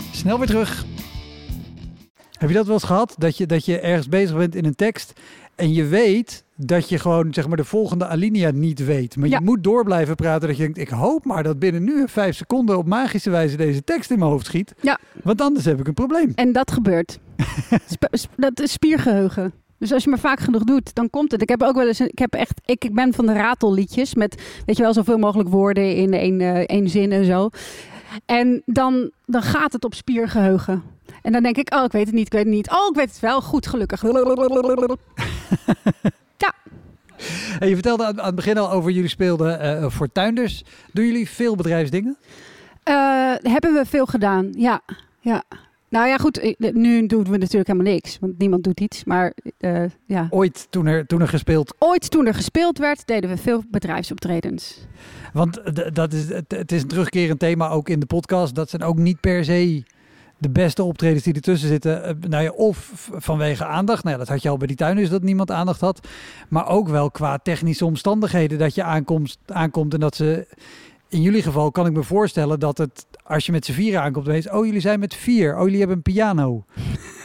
snel 0.21 0.37
weer 0.37 0.47
terug. 0.47 0.85
Heb 2.37 2.49
je 2.49 2.55
dat 2.55 2.65
wel 2.65 2.73
eens 2.75 2.83
gehad? 2.83 3.15
Dat 3.17 3.37
je, 3.37 3.45
dat 3.45 3.65
je 3.65 3.79
ergens 3.79 4.09
bezig 4.09 4.37
bent 4.37 4.55
in 4.55 4.65
een 4.65 4.75
tekst 4.75 5.13
en 5.55 5.73
je 5.73 5.85
weet 5.85 6.43
dat 6.55 6.89
je 6.89 6.99
gewoon 6.99 7.33
zeg 7.33 7.47
maar, 7.47 7.57
de 7.57 7.63
volgende 7.63 8.07
alinea 8.07 8.51
niet 8.51 8.85
weet. 8.85 9.15
Maar 9.15 9.29
Ja. 9.29 9.37
je 9.37 9.43
moet 9.45 9.63
door 9.63 9.83
blijven 9.83 10.15
praten. 10.15 10.47
Dat 10.47 10.57
je 10.57 10.63
denkt, 10.63 10.77
ik 10.77 10.89
hoop 10.89 11.25
maar 11.25 11.43
dat 11.43 11.59
binnen 11.59 11.83
nu 11.83 12.03
vijf 12.07 12.35
seconden 12.35 12.77
op 12.77 12.85
magische 12.87 13.29
wijze 13.29 13.57
deze 13.57 13.83
tekst 13.83 14.11
in 14.11 14.19
mijn 14.19 14.31
hoofd 14.31 14.45
schiet. 14.45 14.73
Ja. 14.81 14.99
Want 15.23 15.41
anders 15.41 15.65
heb 15.65 15.79
ik 15.79 15.87
een 15.87 15.93
probleem. 15.93 16.31
En 16.35 16.51
dat 16.51 16.71
gebeurt. 16.71 17.19
Sp- 18.11 18.27
dat 18.37 18.59
is 18.59 18.71
spiergeheugen. 18.71 19.53
Dus 19.77 19.91
als 19.93 20.03
je 20.03 20.09
maar 20.09 20.19
vaak 20.19 20.39
genoeg 20.39 20.63
doet, 20.63 20.95
dan 20.95 21.09
komt 21.09 21.31
het. 21.31 21.41
Ik 21.41 21.49
heb 21.49 21.63
ook 21.63 21.75
wel 21.75 21.87
eens, 21.87 21.99
ik 22.01 22.19
heb 22.19 22.33
echt, 22.33 22.61
ik, 22.65 22.83
ik 22.85 22.93
ben 22.93 23.13
van 23.13 23.25
de 23.25 23.33
ratelliedjes 23.33 24.13
met, 24.15 24.41
weet 24.65 24.77
je 24.77 24.83
wel, 24.83 24.93
zoveel 24.93 25.17
mogelijk 25.17 25.49
woorden 25.49 25.95
in 25.95 26.13
één, 26.13 26.41
eh, 26.41 26.55
één 26.57 26.89
zin 26.89 27.11
en 27.11 27.25
zo. 27.25 27.49
En 28.25 28.61
dan, 28.65 29.11
dan 29.25 29.41
gaat 29.41 29.73
het 29.73 29.85
op 29.85 29.93
spiergeheugen. 29.93 30.83
En 31.21 31.31
dan 31.31 31.43
denk 31.43 31.57
ik, 31.57 31.73
oh, 31.73 31.83
ik 31.83 31.91
weet 31.91 32.05
het 32.05 32.15
niet, 32.15 32.25
ik 32.25 32.33
weet 32.33 32.45
het 32.45 32.53
niet. 32.53 32.69
Oh, 32.69 32.87
ik 32.89 32.95
weet 32.95 33.09
het 33.09 33.19
wel. 33.19 33.41
Goed, 33.41 33.67
gelukkig. 33.67 34.03
En 37.59 37.67
je 37.67 37.73
vertelde 37.73 38.05
aan, 38.05 38.19
aan 38.19 38.25
het 38.25 38.35
begin 38.35 38.57
al 38.57 38.71
over 38.71 38.91
jullie 38.91 39.09
speelden 39.09 39.59
eh, 39.59 39.89
voor 39.89 40.11
tuinders. 40.11 40.63
Doen 40.91 41.05
jullie 41.05 41.29
veel 41.29 41.55
bedrijfsdingen? 41.55 42.17
Eh, 42.83 43.33
hebben 43.41 43.73
we 43.73 43.85
veel 43.85 44.05
gedaan, 44.05 44.49
ja. 44.55 44.81
ja. 45.19 45.43
Nou 45.91 46.07
ja, 46.07 46.17
goed, 46.17 46.37
eh, 46.39 46.71
nu 46.73 47.05
doen 47.05 47.23
we 47.23 47.37
natuurlijk 47.37 47.67
helemaal 47.67 47.93
niks, 47.93 48.17
want 48.19 48.37
niemand 48.37 48.63
doet 48.63 48.79
iets. 48.79 49.03
Maar 49.03 49.33
eh, 49.57 49.83
ja. 50.05 50.27
Ooit 50.29 50.67
toen 50.69 50.85
er, 50.85 51.05
toen 51.05 51.21
er 51.21 51.27
gespeeld. 51.27 51.75
Ooit 51.79 52.11
toen 52.11 52.25
er 52.27 52.33
gespeeld 52.33 52.77
werd, 52.77 53.07
deden 53.07 53.29
we 53.29 53.37
veel 53.37 53.63
bedrijfsoptredens. 53.71 54.77
Want 55.33 55.53
d- 55.53 55.89
dat 55.95 56.13
is, 56.13 56.29
het, 56.47 56.71
is 56.71 56.81
een 56.81 56.87
terugkerend 56.87 57.39
thema 57.39 57.69
ook 57.69 57.89
in 57.89 57.99
de 57.99 58.05
podcast. 58.05 58.55
Dat 58.55 58.69
zijn 58.69 58.83
ook 58.83 58.97
niet 58.97 59.19
per 59.19 59.45
se 59.45 59.83
de 60.37 60.49
beste 60.49 60.83
optredens 60.83 61.23
die 61.23 61.33
ertussen 61.33 61.67
zitten. 61.69 62.03
Eh, 62.03 62.13
Nou 62.29 62.43
ja, 62.43 62.49
of 62.51 63.09
vanwege 63.15 63.65
aandacht. 63.65 64.03
Nou 64.03 64.15
ja, 64.15 64.21
dat 64.21 64.31
had 64.31 64.41
je 64.41 64.49
al 64.49 64.57
bij 64.57 64.67
die 64.67 64.75
tuinders 64.75 65.09
dat 65.09 65.23
niemand 65.23 65.51
aandacht 65.51 65.81
had. 65.81 66.07
Maar 66.49 66.67
ook 66.67 66.87
wel 66.87 67.11
qua 67.11 67.37
technische 67.37 67.85
omstandigheden 67.85 68.59
dat 68.59 68.75
je 68.75 68.83
aankomt, 68.83 69.37
aankomt 69.45 69.93
en 69.93 69.99
dat 69.99 70.15
ze... 70.15 70.47
In 71.07 71.21
jullie 71.21 71.41
geval 71.41 71.71
kan 71.71 71.85
ik 71.85 71.93
me 71.93 72.03
voorstellen 72.03 72.59
dat 72.59 72.77
het, 72.77 73.05
als 73.31 73.45
je 73.45 73.51
met 73.51 73.65
z'n 73.65 73.71
vier 73.71 73.97
aankomt, 73.97 74.25
wees, 74.25 74.49
oh 74.49 74.65
jullie 74.65 74.79
zijn 74.81 74.99
met 74.99 75.13
vier, 75.15 75.57
oh 75.57 75.63
jullie 75.63 75.77
hebben 75.79 75.95
een 75.97 76.01
piano. 76.13 76.63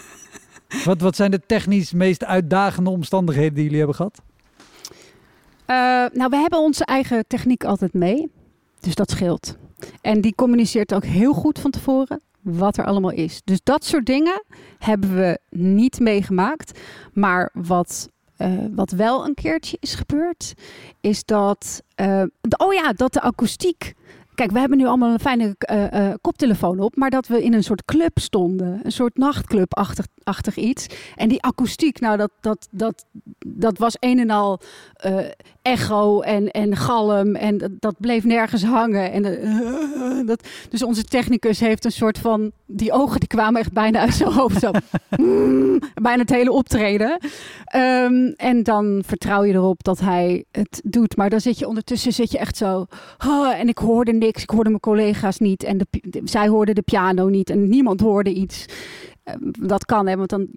wat, 0.85 1.01
wat 1.01 1.17
zijn 1.17 1.31
de 1.31 1.41
technisch 1.47 1.93
meest 1.93 2.25
uitdagende 2.25 2.91
omstandigheden 2.91 3.55
die 3.55 3.63
jullie 3.63 3.79
hebben 3.79 3.97
gehad? 3.97 4.21
Eh, 5.67 5.77
nou, 6.19 6.31
we 6.31 6.37
hebben 6.37 6.59
onze 6.59 6.85
eigen 6.85 7.25
techniek 7.27 7.65
altijd 7.65 7.93
mee. 7.93 8.31
Dus 8.81 8.95
dat 8.95 9.11
scheelt. 9.11 9.57
En 10.01 10.21
die 10.21 10.35
communiceert 10.35 10.95
ook 10.95 11.05
heel 11.05 11.33
goed 11.33 11.59
van 11.59 11.71
tevoren 11.71 12.21
wat 12.41 12.77
er 12.77 12.85
allemaal 12.87 13.11
is. 13.11 13.41
Dus 13.45 13.59
dat 13.63 13.85
soort 13.85 14.07
dingen 14.07 14.43
hebben 14.79 15.17
we 15.17 15.39
niet 15.51 16.01
meegemaakt. 16.01 16.79
Maar 17.13 17.51
wat, 17.53 18.09
eh, 18.37 18.53
wat 18.75 18.91
wel 18.91 19.27
een 19.27 19.35
keertje 19.35 19.77
is 19.81 19.95
gebeurd, 19.95 20.55
is 21.01 21.25
dat. 21.25 21.83
eh, 21.95 22.23
de- 22.41 22.59
oh 22.59 22.73
ja, 22.75 22.93
dat 22.93 23.13
de 23.13 23.21
akoestiek. 23.21 23.95
Kijk, 24.37 24.51
we 24.51 24.59
hebben 24.59 24.79
nu 24.79 24.87
allemaal 24.87 25.13
een 25.13 25.21
fijne 25.21 25.55
eh, 25.59 26.09
eh, 26.11 26.15
koptelefoon 26.21 26.81
op, 26.81 26.97
maar 26.97 27.11
dat 27.11 27.27
we 27.27 27.43
in 27.43 27.55
een 27.55 27.65
soort 27.65 27.85
club 27.85 28.19
stonden. 28.19 28.81
Een 28.83 28.93
soort 28.93 29.17
nachtclub-achtig 29.17 30.07
achtig 30.27 30.57
iets. 30.57 30.87
En 31.15 31.29
die 31.29 31.43
akoestiek, 31.43 32.01
nou, 32.01 32.17
dat, 32.17 32.31
dat, 32.41 32.69
dat, 32.71 33.07
dat 33.47 33.79
was 33.79 33.97
een 34.01 34.19
en 34.19 34.31
al 34.31 34.61
eh, 34.95 35.19
echo 35.67 36.21
en, 36.21 36.51
en 36.51 36.77
galm. 36.77 37.35
En 37.35 37.59
dat, 37.59 37.71
dat 37.79 37.95
bleef 37.99 38.25
nergens 38.25 38.65
hangen. 38.65 39.13
En, 39.13 39.25
eh, 39.25 40.27
dat, 40.31 40.49
dus 40.71 40.83
onze 40.83 41.05
technicus 41.05 41.61
heeft 41.61 41.85
een 41.85 41.93
soort 41.93 42.19
van... 42.19 42.53
Die 42.67 42.93
ogen 42.93 43.21
die 43.21 43.29
kwamen 43.29 43.61
echt 43.61 43.73
bijna 43.73 44.01
uit 44.01 44.15
zijn 44.15 44.33
hoofd. 44.33 44.61
Zo. 44.61 44.71
Mm, 45.17 45.79
bijna 45.95 46.21
het 46.21 46.31
hele 46.31 46.53
optreden. 46.53 47.19
Ehm, 47.65 48.33
en 48.37 48.63
dan 48.63 49.03
vertrouw 49.07 49.45
je 49.45 49.53
erop 49.53 49.85
dat 49.85 50.01
hij 50.01 50.45
het 50.51 50.81
doet. 50.85 51.17
Maar 51.17 51.31
dan 51.31 51.41
zit 51.41 51.59
je 51.59 51.69
ondertussen 51.69 52.13
zit 52.13 52.31
je 52.31 52.39
echt 52.39 52.57
zo... 52.57 52.87
En 53.59 53.69
ik 53.69 53.79
hoorde 53.79 54.13
niks. 54.13 54.43
Ik 54.43 54.51
hoorde 54.51 54.69
mijn 54.69 54.81
collega's 54.81 55.39
niet. 55.39 55.63
En 55.63 55.87
zij 56.25 56.49
hoorden 56.49 56.75
de 56.75 56.83
piano 56.83 57.29
niet. 57.29 57.51
En 57.51 57.69
niemand 57.69 58.01
hoorde 58.01 58.33
iets. 58.33 58.67
Eh, 59.27 59.35
Dat 59.61 59.85
kan, 59.85 60.07
hè, 60.07 60.17
want 60.17 60.29
dan, 60.29 60.49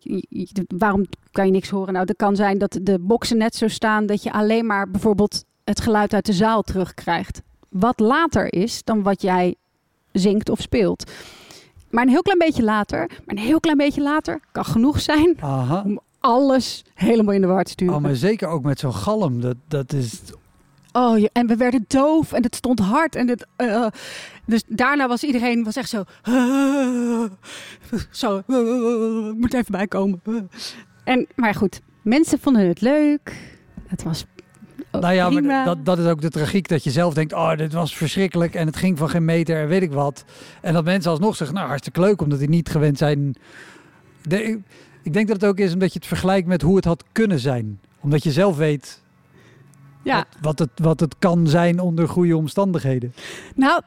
waarom 0.67 1.05
kan 1.31 1.45
je 1.45 1.51
niks 1.51 1.69
horen? 1.69 1.93
Nou, 1.93 2.05
dat 2.05 2.15
kan 2.15 2.35
zijn 2.35 2.57
dat 2.57 2.79
de 2.81 2.99
boxen 2.99 3.37
net 3.37 3.55
zo 3.55 3.67
staan 3.67 4.05
dat 4.05 4.23
je 4.23 4.31
alleen 4.31 4.65
maar 4.65 4.89
bijvoorbeeld 4.89 5.43
het 5.63 5.81
geluid 5.81 6.13
uit 6.13 6.25
de 6.25 6.33
zaal 6.33 6.61
terugkrijgt. 6.61 7.41
Wat 7.69 7.99
later 7.99 8.53
is 8.53 8.83
dan 8.83 9.03
wat 9.03 9.21
jij 9.21 9.55
zingt 10.11 10.49
of 10.49 10.61
speelt. 10.61 11.11
Maar 11.89 12.03
een 12.03 12.09
heel 12.09 12.21
klein 12.21 12.37
beetje 12.37 12.63
later, 12.63 12.97
maar 13.25 13.35
een 13.35 13.41
heel 13.41 13.59
klein 13.59 13.77
beetje 13.77 14.01
later 14.01 14.39
kan 14.51 14.65
genoeg 14.65 14.99
zijn 15.01 15.37
Aha. 15.39 15.83
om 15.85 15.99
alles 16.19 16.85
helemaal 16.93 17.33
in 17.33 17.41
de 17.41 17.47
war 17.47 17.63
te 17.63 17.71
sturen. 17.71 17.95
Oh, 17.95 18.01
maar 18.01 18.15
zeker 18.15 18.47
ook 18.47 18.63
met 18.63 18.79
zo'n 18.79 18.93
galm. 18.93 19.41
Dat, 19.41 19.55
dat 19.67 19.93
is 19.93 20.21
Oh, 20.91 21.25
en 21.33 21.47
we 21.47 21.55
werden 21.55 21.85
doof 21.87 22.31
en 22.33 22.43
het 22.43 22.55
stond 22.55 22.79
hard. 22.79 23.15
En 23.15 23.27
het, 23.27 23.47
eh, 23.55 23.85
dus 24.45 24.63
daarna 24.67 25.07
was 25.07 25.23
iedereen 25.23 25.63
was 25.63 25.75
echt 25.75 25.89
zo. 25.89 26.03
zo, 28.11 28.37
ik 28.37 28.47
moet 29.41 29.53
even 29.53 29.71
bijkomen. 29.71 30.21
En, 31.03 31.27
maar 31.35 31.55
goed, 31.55 31.81
mensen 32.01 32.39
vonden 32.39 32.67
het 32.67 32.81
leuk. 32.81 33.35
Het 33.87 34.03
was. 34.03 34.25
Nou 34.91 35.13
ja, 35.13 35.27
prima. 35.27 35.47
maar 35.47 35.65
dat, 35.65 35.85
dat 35.85 35.99
is 35.99 36.05
ook 36.05 36.21
de 36.21 36.29
tragiek 36.29 36.67
dat 36.67 36.83
je 36.83 36.91
zelf 36.91 37.13
denkt, 37.13 37.33
oh, 37.33 37.57
dit 37.57 37.73
was 37.73 37.97
verschrikkelijk 37.97 38.55
en 38.55 38.65
het 38.65 38.75
ging 38.75 38.97
van 38.97 39.09
geen 39.09 39.25
meter 39.25 39.61
en 39.61 39.67
weet 39.67 39.81
ik 39.81 39.91
wat. 39.91 40.25
En 40.61 40.73
dat 40.73 40.83
mensen 40.83 41.11
alsnog 41.11 41.35
zeggen, 41.35 41.55
nou, 41.55 41.67
hartstikke 41.67 41.99
leuk, 41.99 42.21
omdat 42.21 42.39
die 42.39 42.49
niet 42.49 42.69
gewend 42.69 42.97
zijn. 42.97 43.35
De, 44.21 44.59
ik 45.03 45.13
denk 45.13 45.27
dat 45.27 45.41
het 45.41 45.49
ook 45.49 45.59
is 45.59 45.73
omdat 45.73 45.93
je 45.93 45.99
het 45.99 46.07
vergelijkt 46.07 46.47
met 46.47 46.61
hoe 46.61 46.75
het 46.75 46.85
had 46.85 47.03
kunnen 47.11 47.39
zijn. 47.39 47.79
Omdat 47.99 48.23
je 48.23 48.31
zelf 48.31 48.57
weet 48.57 49.01
ja, 50.03 50.15
wat, 50.17 50.27
wat, 50.41 50.59
het, 50.59 50.69
wat 50.75 50.99
het 50.99 51.15
kan 51.19 51.47
zijn 51.47 51.79
onder 51.79 52.07
goede 52.07 52.37
omstandigheden. 52.37 53.13
nou, 53.55 53.81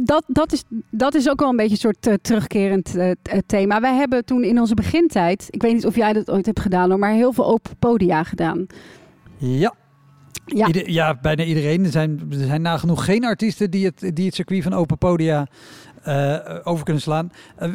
dat, 0.00 0.24
dat, 0.26 0.52
is, 0.52 0.62
dat 0.90 1.14
is 1.14 1.28
ook 1.28 1.40
wel 1.40 1.48
een 1.48 1.56
beetje 1.56 1.72
een 1.72 1.76
soort 1.76 2.06
eh, 2.06 2.14
terugkerend 2.22 2.96
eh, 2.96 3.10
eh, 3.10 3.16
thema. 3.46 3.80
Wij 3.80 3.94
hebben 3.94 4.24
toen 4.24 4.44
in 4.44 4.60
onze 4.60 4.74
begintijd, 4.74 5.46
ik 5.50 5.62
weet 5.62 5.72
niet 5.72 5.86
of 5.86 5.96
jij 5.96 6.12
dat 6.12 6.30
ooit 6.30 6.46
hebt 6.46 6.60
gedaan, 6.60 6.90
hoor, 6.90 6.98
maar 6.98 7.12
heel 7.12 7.32
veel 7.32 7.46
open 7.46 7.76
podia 7.78 8.22
gedaan. 8.22 8.66
Ja. 9.36 9.74
Ja. 10.46 10.66
Ieder- 10.66 10.90
ja, 10.90 11.18
bijna 11.22 11.44
iedereen. 11.44 11.84
Er 11.84 11.90
zijn, 11.90 12.20
er 12.30 12.46
zijn 12.46 12.62
nagenoeg 12.62 13.04
geen 13.04 13.24
artiesten 13.24 13.70
die 13.70 13.84
het, 13.84 14.10
die 14.14 14.26
het 14.26 14.34
circuit 14.34 14.62
van 14.62 14.72
Open 14.72 14.98
Podia 14.98 15.46
over 16.62 16.84
kunnen 16.84 17.02
slaan. 17.02 17.32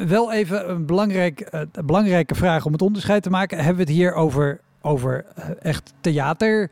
Wel 0.07 0.31
even 0.31 0.69
een 0.69 0.85
belangrijk, 0.85 1.65
belangrijke 1.85 2.35
vraag 2.35 2.65
om 2.65 2.71
het 2.71 2.81
onderscheid 2.81 3.23
te 3.23 3.29
maken. 3.29 3.57
Hebben 3.57 3.75
we 3.75 3.81
het 3.81 3.91
hier 3.91 4.13
over, 4.13 4.59
over 4.81 5.25
echt 5.61 5.93
theater? 6.01 6.69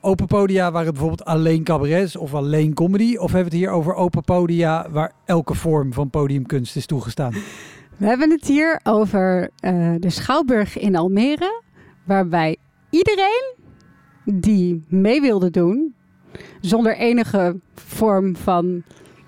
Open 0.00 0.26
podia 0.26 0.70
waar 0.70 0.84
het 0.84 0.92
bijvoorbeeld 0.92 1.24
alleen 1.24 1.64
cabaret 1.64 2.02
is 2.02 2.16
of 2.16 2.34
alleen 2.34 2.74
comedy? 2.74 3.16
Of 3.16 3.32
hebben 3.32 3.50
we 3.50 3.56
het 3.56 3.66
hier 3.66 3.70
over 3.70 3.94
open 3.94 4.22
podia 4.22 4.90
waar 4.90 5.12
elke 5.24 5.54
vorm 5.54 5.92
van 5.92 6.10
podiumkunst 6.10 6.76
is 6.76 6.86
toegestaan? 6.86 7.32
We 7.96 8.06
hebben 8.06 8.30
het 8.30 8.46
hier 8.46 8.80
over 8.82 9.50
eh, 9.56 9.94
de 9.98 10.10
Schouwburg 10.10 10.78
in 10.78 10.96
Almere, 10.96 11.62
waarbij 12.04 12.56
iedereen 12.90 13.54
die 14.24 14.84
mee 14.88 15.20
wilde 15.20 15.50
doen, 15.50 15.94
zonder 16.60 16.96
enige 16.96 17.60
vorm 17.74 18.36
van 18.36 18.82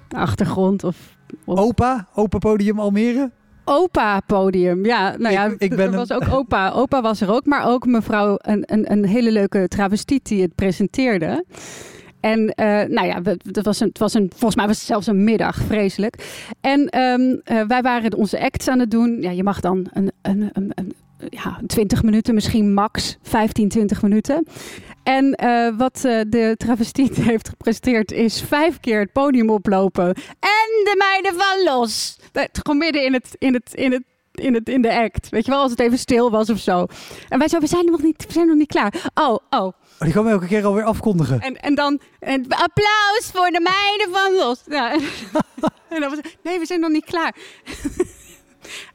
achtergrond 0.09 0.85
of 0.85 1.17
Opa, 1.45 2.09
Open 2.15 2.39
Podium 2.39 2.81
Almere? 2.81 3.31
Opa-podium. 3.65 4.85
Ja, 4.85 5.17
nou 5.19 5.33
ja, 5.35 5.45
Ik- 5.47 5.61
ik 5.61 5.71
ben 5.71 5.79
er 5.79 5.87
een- 5.87 5.95
was 6.07 6.13
ook 6.13 6.29
opa. 6.33 6.71
Opa 6.71 7.03
was 7.03 7.21
er 7.21 7.31
ook, 7.33 7.47
maar 7.47 7.67
ook 7.69 7.87
mevrouw, 7.87 8.35
een, 8.39 8.63
een, 8.67 8.93
een 8.93 9.05
hele 9.07 9.33
leuke 9.33 9.69
travestiet 9.69 10.25
die 10.29 10.43
het 10.43 10.55
presenteerde. 10.55 11.45
En 12.21 12.49
eh, 12.55 12.67
nou 12.89 13.07
ja, 13.07 13.21
het 13.53 13.65
was, 13.65 13.81
een, 13.81 13.89
het 13.89 13.99
was 13.99 14.15
een, 14.15 14.27
volgens 14.31 14.55
mij 14.57 14.67
was 14.67 14.77
het 14.77 14.87
zelfs 14.87 15.07
een 15.07 15.25
middag, 15.25 15.57
vreselijk. 15.57 16.45
En 16.61 16.89
ehm, 16.89 17.37
eh, 17.45 17.63
wij 17.67 17.83
waren 17.83 18.15
onze 18.17 18.41
acts 18.41 18.69
aan 18.69 18.79
het 18.79 18.91
doen. 18.91 19.17
Ja, 19.23 19.31
je 19.31 19.43
mag 19.43 19.61
dan 19.61 19.87
een, 19.93 20.11
een, 20.23 20.51
een, 20.53 20.73
een 20.75 20.93
ja, 21.31 21.61
20 21.67 22.03
minuten, 22.03 22.35
misschien 22.35 22.75
max 22.75 23.19
15, 23.23 23.69
20 23.69 24.03
minuten. 24.03 24.47
En 25.17 25.35
eh, 25.35 25.69
wat 25.77 26.05
eh, 26.05 26.21
de 26.27 26.55
travestiet 26.57 27.17
heeft 27.31 27.49
gepresteerd 27.49 28.13
is 28.13 28.43
vijf 28.43 28.81
keer 28.81 29.01
het 29.01 29.13
podium 29.13 29.51
oplopen. 29.51 30.07
En 30.41 30.69
de 30.85 30.95
meiden 30.99 31.35
van 31.35 31.63
los. 31.65 32.19
Dat, 32.33 32.49
gewoon 32.53 32.79
midden 32.79 33.05
in 33.05 33.13
het, 33.13 33.37
in 33.39 33.55
het, 33.55 33.75
in 33.75 33.93
het 33.93 34.03
in, 34.33 34.55
het, 34.55 34.69
in 34.69 34.83
de 34.83 34.95
act. 34.95 35.29
Weet 35.29 35.45
je 35.45 35.51
wel, 35.51 35.61
als 35.61 35.71
het 35.71 35.81
even 35.81 35.99
stil 35.99 36.31
was 36.31 36.51
of 36.51 36.59
zo. 36.59 36.87
En 37.29 37.39
wij 37.39 37.49
zo, 37.49 37.59
we 37.59 37.67
zijn 37.67 37.85
nog 37.85 38.03
niet, 38.03 38.27
we 38.27 38.33
zijn 38.33 38.47
nog 38.47 38.57
niet 38.57 38.69
klaar. 38.69 39.11
Oh, 39.15 39.37
oh. 39.51 39.61
Oh, 39.61 39.73
die 39.99 40.13
kan 40.13 40.25
me 40.25 40.31
elke 40.31 40.47
keer 40.47 40.65
alweer 40.65 40.85
afkondigen. 40.85 41.41
En, 41.41 41.61
en 41.61 41.75
dan 41.75 42.01
en 42.19 42.43
applaus 42.49 43.31
voor 43.33 43.51
de 43.51 43.61
meiden 43.61 44.11
van 44.11 44.35
Los. 44.35 44.63
Ja, 44.67 44.93
en, 44.93 45.01
en 45.95 46.01
dan 46.01 46.11
was 46.11 46.19
nee, 46.43 46.59
we 46.59 46.67
zijn 46.67 46.81
nog 46.81 46.91
niet 46.91 47.05
klaar. 47.05 47.35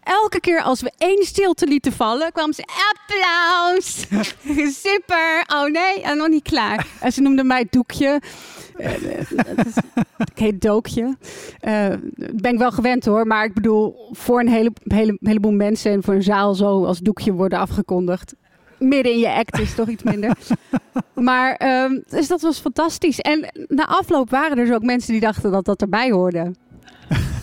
elke 0.04 0.40
keer 0.40 0.62
als 0.62 0.82
we 0.82 0.92
één 0.98 1.26
stilte 1.26 1.68
lieten 1.68 1.92
vallen, 1.92 2.32
kwam 2.32 2.54
ze 2.54 2.64
applaus. 2.94 4.06
Super. 4.84 5.44
Oh 5.48 5.72
nee, 5.72 6.02
en 6.02 6.18
nog 6.18 6.28
niet 6.28 6.44
klaar. 6.44 6.88
En 7.00 7.12
ze 7.12 7.22
noemde 7.22 7.44
mij 7.44 7.68
Doekje. 7.70 8.22
Uh, 8.78 9.04
is, 9.04 9.76
ik 10.18 10.38
heet 10.38 10.62
Dookje. 10.62 11.18
Uh, 11.62 11.88
ben 12.34 12.54
ik 12.54 12.58
wel 12.58 12.72
gewend 12.72 13.06
hoor, 13.06 13.28
maar 13.28 13.46
ik 13.46 13.54
bedoel, 13.54 14.10
voor 14.12 14.40
een 14.40 14.48
hele, 14.48 14.72
hele, 14.84 15.18
heleboel 15.22 15.52
mensen 15.52 15.92
en 15.92 16.04
voor 16.04 16.14
een 16.14 16.24
zaal 16.24 16.54
zo 16.54 16.86
als 16.86 17.00
Doekje 17.00 17.34
worden 17.34 17.60
afgekondigd 17.60 18.34
midden 18.80 19.12
in 19.12 19.20
je 19.20 19.34
act 19.34 19.60
is 19.60 19.76
toch 19.76 19.88
iets 19.88 20.04
minder. 20.04 20.38
maar 21.14 21.62
um, 21.84 22.04
dus 22.10 22.28
dat 22.28 22.42
was 22.42 22.60
fantastisch. 22.60 23.20
En 23.20 23.68
na 23.68 23.86
afloop 23.86 24.30
waren 24.30 24.58
er 24.58 24.66
dus 24.66 24.76
ook 24.76 24.84
mensen 24.84 25.12
die 25.12 25.22
dachten 25.22 25.52
dat 25.52 25.66
dat 25.66 25.82
erbij 25.82 26.12
hoorde. 26.12 26.52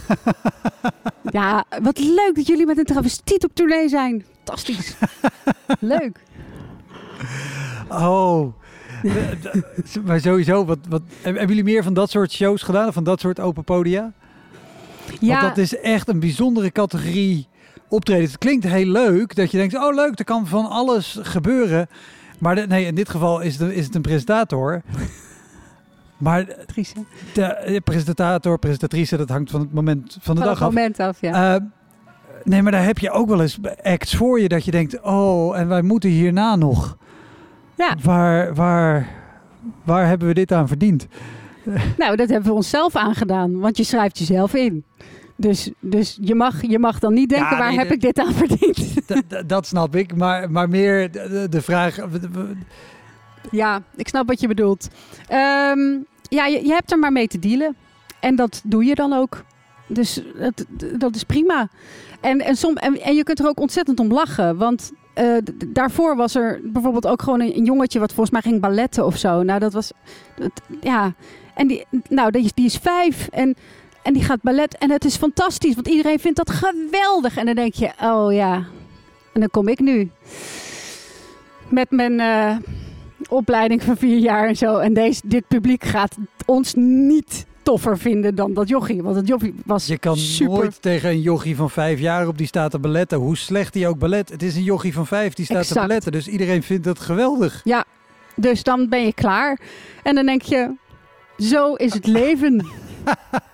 ja, 1.38 1.64
wat 1.82 1.98
leuk 1.98 2.32
dat 2.34 2.46
jullie 2.46 2.66
met 2.66 2.78
een 2.78 2.84
travestiet 2.84 3.44
op 3.44 3.54
tournee 3.54 3.88
zijn. 3.88 4.24
Fantastisch. 4.36 4.96
leuk. 5.94 6.20
Oh. 7.88 8.52
maar 10.06 10.20
sowieso, 10.20 10.64
wat, 10.64 10.78
wat, 10.88 11.02
hebben 11.22 11.46
jullie 11.46 11.64
meer 11.64 11.82
van 11.82 11.94
dat 11.94 12.10
soort 12.10 12.32
shows 12.32 12.62
gedaan? 12.62 12.92
Van 12.92 13.04
dat 13.04 13.20
soort 13.20 13.40
open 13.40 13.64
podia? 13.64 14.12
Ja. 15.20 15.40
Want 15.40 15.56
dat 15.56 15.64
is 15.64 15.76
echt 15.76 16.08
een 16.08 16.20
bijzondere 16.20 16.70
categorie 16.70 17.46
optreden. 17.88 18.24
Het 18.24 18.38
klinkt 18.38 18.64
heel 18.64 18.86
leuk 18.86 19.34
dat 19.34 19.50
je 19.50 19.58
denkt, 19.58 19.74
oh 19.74 19.94
leuk, 19.94 20.18
er 20.18 20.24
kan 20.24 20.46
van 20.46 20.68
alles 20.68 21.18
gebeuren. 21.22 21.88
Maar 22.38 22.54
de, 22.54 22.66
nee, 22.66 22.86
in 22.86 22.94
dit 22.94 23.08
geval 23.08 23.40
is 23.40 23.58
het, 23.58 23.72
is 23.72 23.84
het 23.84 23.94
een 23.94 24.02
presentator. 24.02 24.82
Maar 26.22 26.46
de, 27.32 27.80
presentator, 27.84 28.58
presentatrice, 28.58 29.16
dat 29.16 29.28
hangt 29.28 29.50
van 29.50 29.60
het 29.60 29.72
moment 29.72 30.16
van 30.20 30.34
de 30.34 30.40
van 30.40 30.50
dag 30.50 30.58
het 30.58 30.68
moment 30.68 31.00
af. 31.00 31.20
ja. 31.20 31.54
Uh, 31.54 31.60
nee, 32.44 32.62
maar 32.62 32.72
daar 32.72 32.84
heb 32.84 32.98
je 32.98 33.10
ook 33.10 33.28
wel 33.28 33.40
eens 33.40 33.58
acts 33.82 34.16
voor 34.16 34.40
je 34.40 34.48
dat 34.48 34.64
je 34.64 34.70
denkt, 34.70 35.00
oh, 35.00 35.58
en 35.58 35.68
wij 35.68 35.82
moeten 35.82 36.10
hierna 36.10 36.56
nog. 36.56 36.96
Ja. 37.74 37.96
Waar, 38.02 38.54
waar, 38.54 39.08
waar 39.84 40.06
hebben 40.06 40.28
we 40.28 40.34
dit 40.34 40.52
aan 40.52 40.68
verdiend? 40.68 41.06
Nou, 41.96 42.16
dat 42.16 42.28
hebben 42.28 42.48
we 42.50 42.56
onszelf 42.56 42.96
aangedaan, 42.96 43.58
want 43.58 43.76
je 43.76 43.84
schrijft 43.84 44.18
jezelf 44.18 44.54
in. 44.54 44.84
Dus, 45.36 45.70
dus 45.80 46.18
je, 46.20 46.34
mag, 46.34 46.62
je 46.62 46.78
mag 46.78 46.98
dan 46.98 47.14
niet 47.14 47.28
denken, 47.28 47.58
waar 47.58 47.72
heb 47.72 47.92
ik 47.92 48.00
dit 48.00 48.18
aan 48.18 48.32
verdiend? 48.32 48.94
Dat 49.46 49.66
snap 49.66 49.96
ik, 49.96 50.16
maar, 50.16 50.50
maar 50.50 50.68
meer 50.68 51.10
de, 51.10 51.46
de 51.50 51.62
vraag... 51.62 51.96
Ja, 53.50 53.82
ik 53.96 54.08
snap 54.08 54.28
wat 54.28 54.40
je 54.40 54.48
bedoelt. 54.48 54.88
Ehm, 55.28 55.98
ja, 56.34 56.46
je, 56.46 56.66
je 56.66 56.72
hebt 56.72 56.92
er 56.92 56.98
maar 56.98 57.12
mee 57.12 57.28
te 57.28 57.38
dealen. 57.38 57.76
En 58.20 58.36
dat 58.36 58.60
doe 58.64 58.84
je 58.84 58.94
dan 58.94 59.12
ook. 59.12 59.44
Dus 59.86 60.22
dat, 60.38 60.64
dat 60.98 61.14
is 61.14 61.24
prima. 61.24 61.68
En, 62.20 62.40
en, 62.40 62.56
som, 62.56 62.76
en, 62.76 63.00
en 63.00 63.14
je 63.14 63.22
kunt 63.22 63.38
er 63.38 63.48
ook 63.48 63.60
ontzettend 63.60 64.00
om 64.00 64.12
lachen. 64.12 64.56
Want 64.56 64.92
uh, 65.14 65.36
daarvoor 65.66 66.16
was 66.16 66.34
er 66.34 66.60
bijvoorbeeld 66.64 67.06
ook 67.06 67.22
gewoon 67.22 67.40
een, 67.40 67.64
jongetje 67.64 67.98
wat 67.98 68.12
volgens 68.12 68.30
mij 68.30 68.40
ging 68.40 68.60
balletten 68.60 69.06
of 69.06 69.16
zo. 69.16 69.42
Nou, 69.42 69.58
dat 69.58 69.72
was. 69.72 69.92
Ja. 70.80 71.14
En 71.54 71.66
die, 71.66 71.84
nou, 72.08 72.30
die, 72.30 72.50
die 72.54 72.66
is 72.66 72.76
vijf. 72.76 73.28
En 73.28 73.56
en 74.02 74.12
die 74.12 74.22
gaat 74.22 74.42
ballet. 74.42 74.78
En 74.78 74.90
het 74.90 75.04
is 75.04 75.16
fantastisch, 75.16 75.74
want 75.74 75.88
iedereen 75.88 76.18
vindt 76.18 76.36
dat 76.36 76.50
geweldig. 76.50 77.36
En 77.36 77.46
dan 77.46 77.54
denk 77.54 77.74
je, 77.74 77.92
oh 78.00 78.32
ja. 78.32 78.54
En 79.32 79.40
dan 79.40 79.50
kom 79.50 79.68
ik 79.68 79.80
nu. 79.80 80.10
Met 81.68 81.90
mijn 81.90 82.12
uh, 82.12 82.56
opleiding 83.32 83.82
van 83.82 83.96
vier 83.96 84.18
jaar 84.18 84.48
en 84.48 84.56
zo. 84.56 84.78
En 84.78 84.94
deze, 84.94 85.20
dit 85.24 85.48
publiek 85.48 85.84
gaat 85.84 86.16
ons 86.46 86.74
niet 86.76 87.46
toffer 87.62 87.98
vinden 87.98 88.34
dan 88.34 88.54
dat 88.54 88.68
jochie. 88.68 89.02
Want 89.02 89.16
het 89.16 89.28
jochie 89.28 89.54
was 89.64 89.86
Je 89.86 89.98
kan 89.98 90.16
super... 90.16 90.54
nooit 90.54 90.82
tegen 90.82 91.10
een 91.10 91.20
jochie 91.20 91.56
van 91.56 91.70
vijf 91.70 91.98
jaar 91.98 92.26
op 92.26 92.38
die 92.38 92.46
staat 92.46 92.70
te 92.70 92.78
balletten. 92.78 93.18
Hoe 93.18 93.36
slecht 93.36 93.72
die 93.72 93.88
ook 93.88 93.98
ballet. 93.98 94.28
Het 94.28 94.42
is 94.42 94.56
een 94.56 94.62
jochie 94.62 94.92
van 94.92 95.06
vijf 95.06 95.34
die 95.34 95.44
staat 95.44 95.58
exact. 95.58 95.80
te 95.80 95.86
balletten. 95.86 96.12
Dus 96.12 96.28
iedereen 96.28 96.62
vindt 96.62 96.84
dat 96.84 96.98
geweldig. 96.98 97.60
Ja, 97.64 97.84
dus 98.36 98.62
dan 98.62 98.88
ben 98.88 99.04
je 99.04 99.12
klaar. 99.12 99.60
En 100.02 100.14
dan 100.14 100.26
denk 100.26 100.42
je, 100.42 100.74
zo 101.38 101.74
is 101.74 101.94
het 101.94 102.06
leven. 102.06 102.66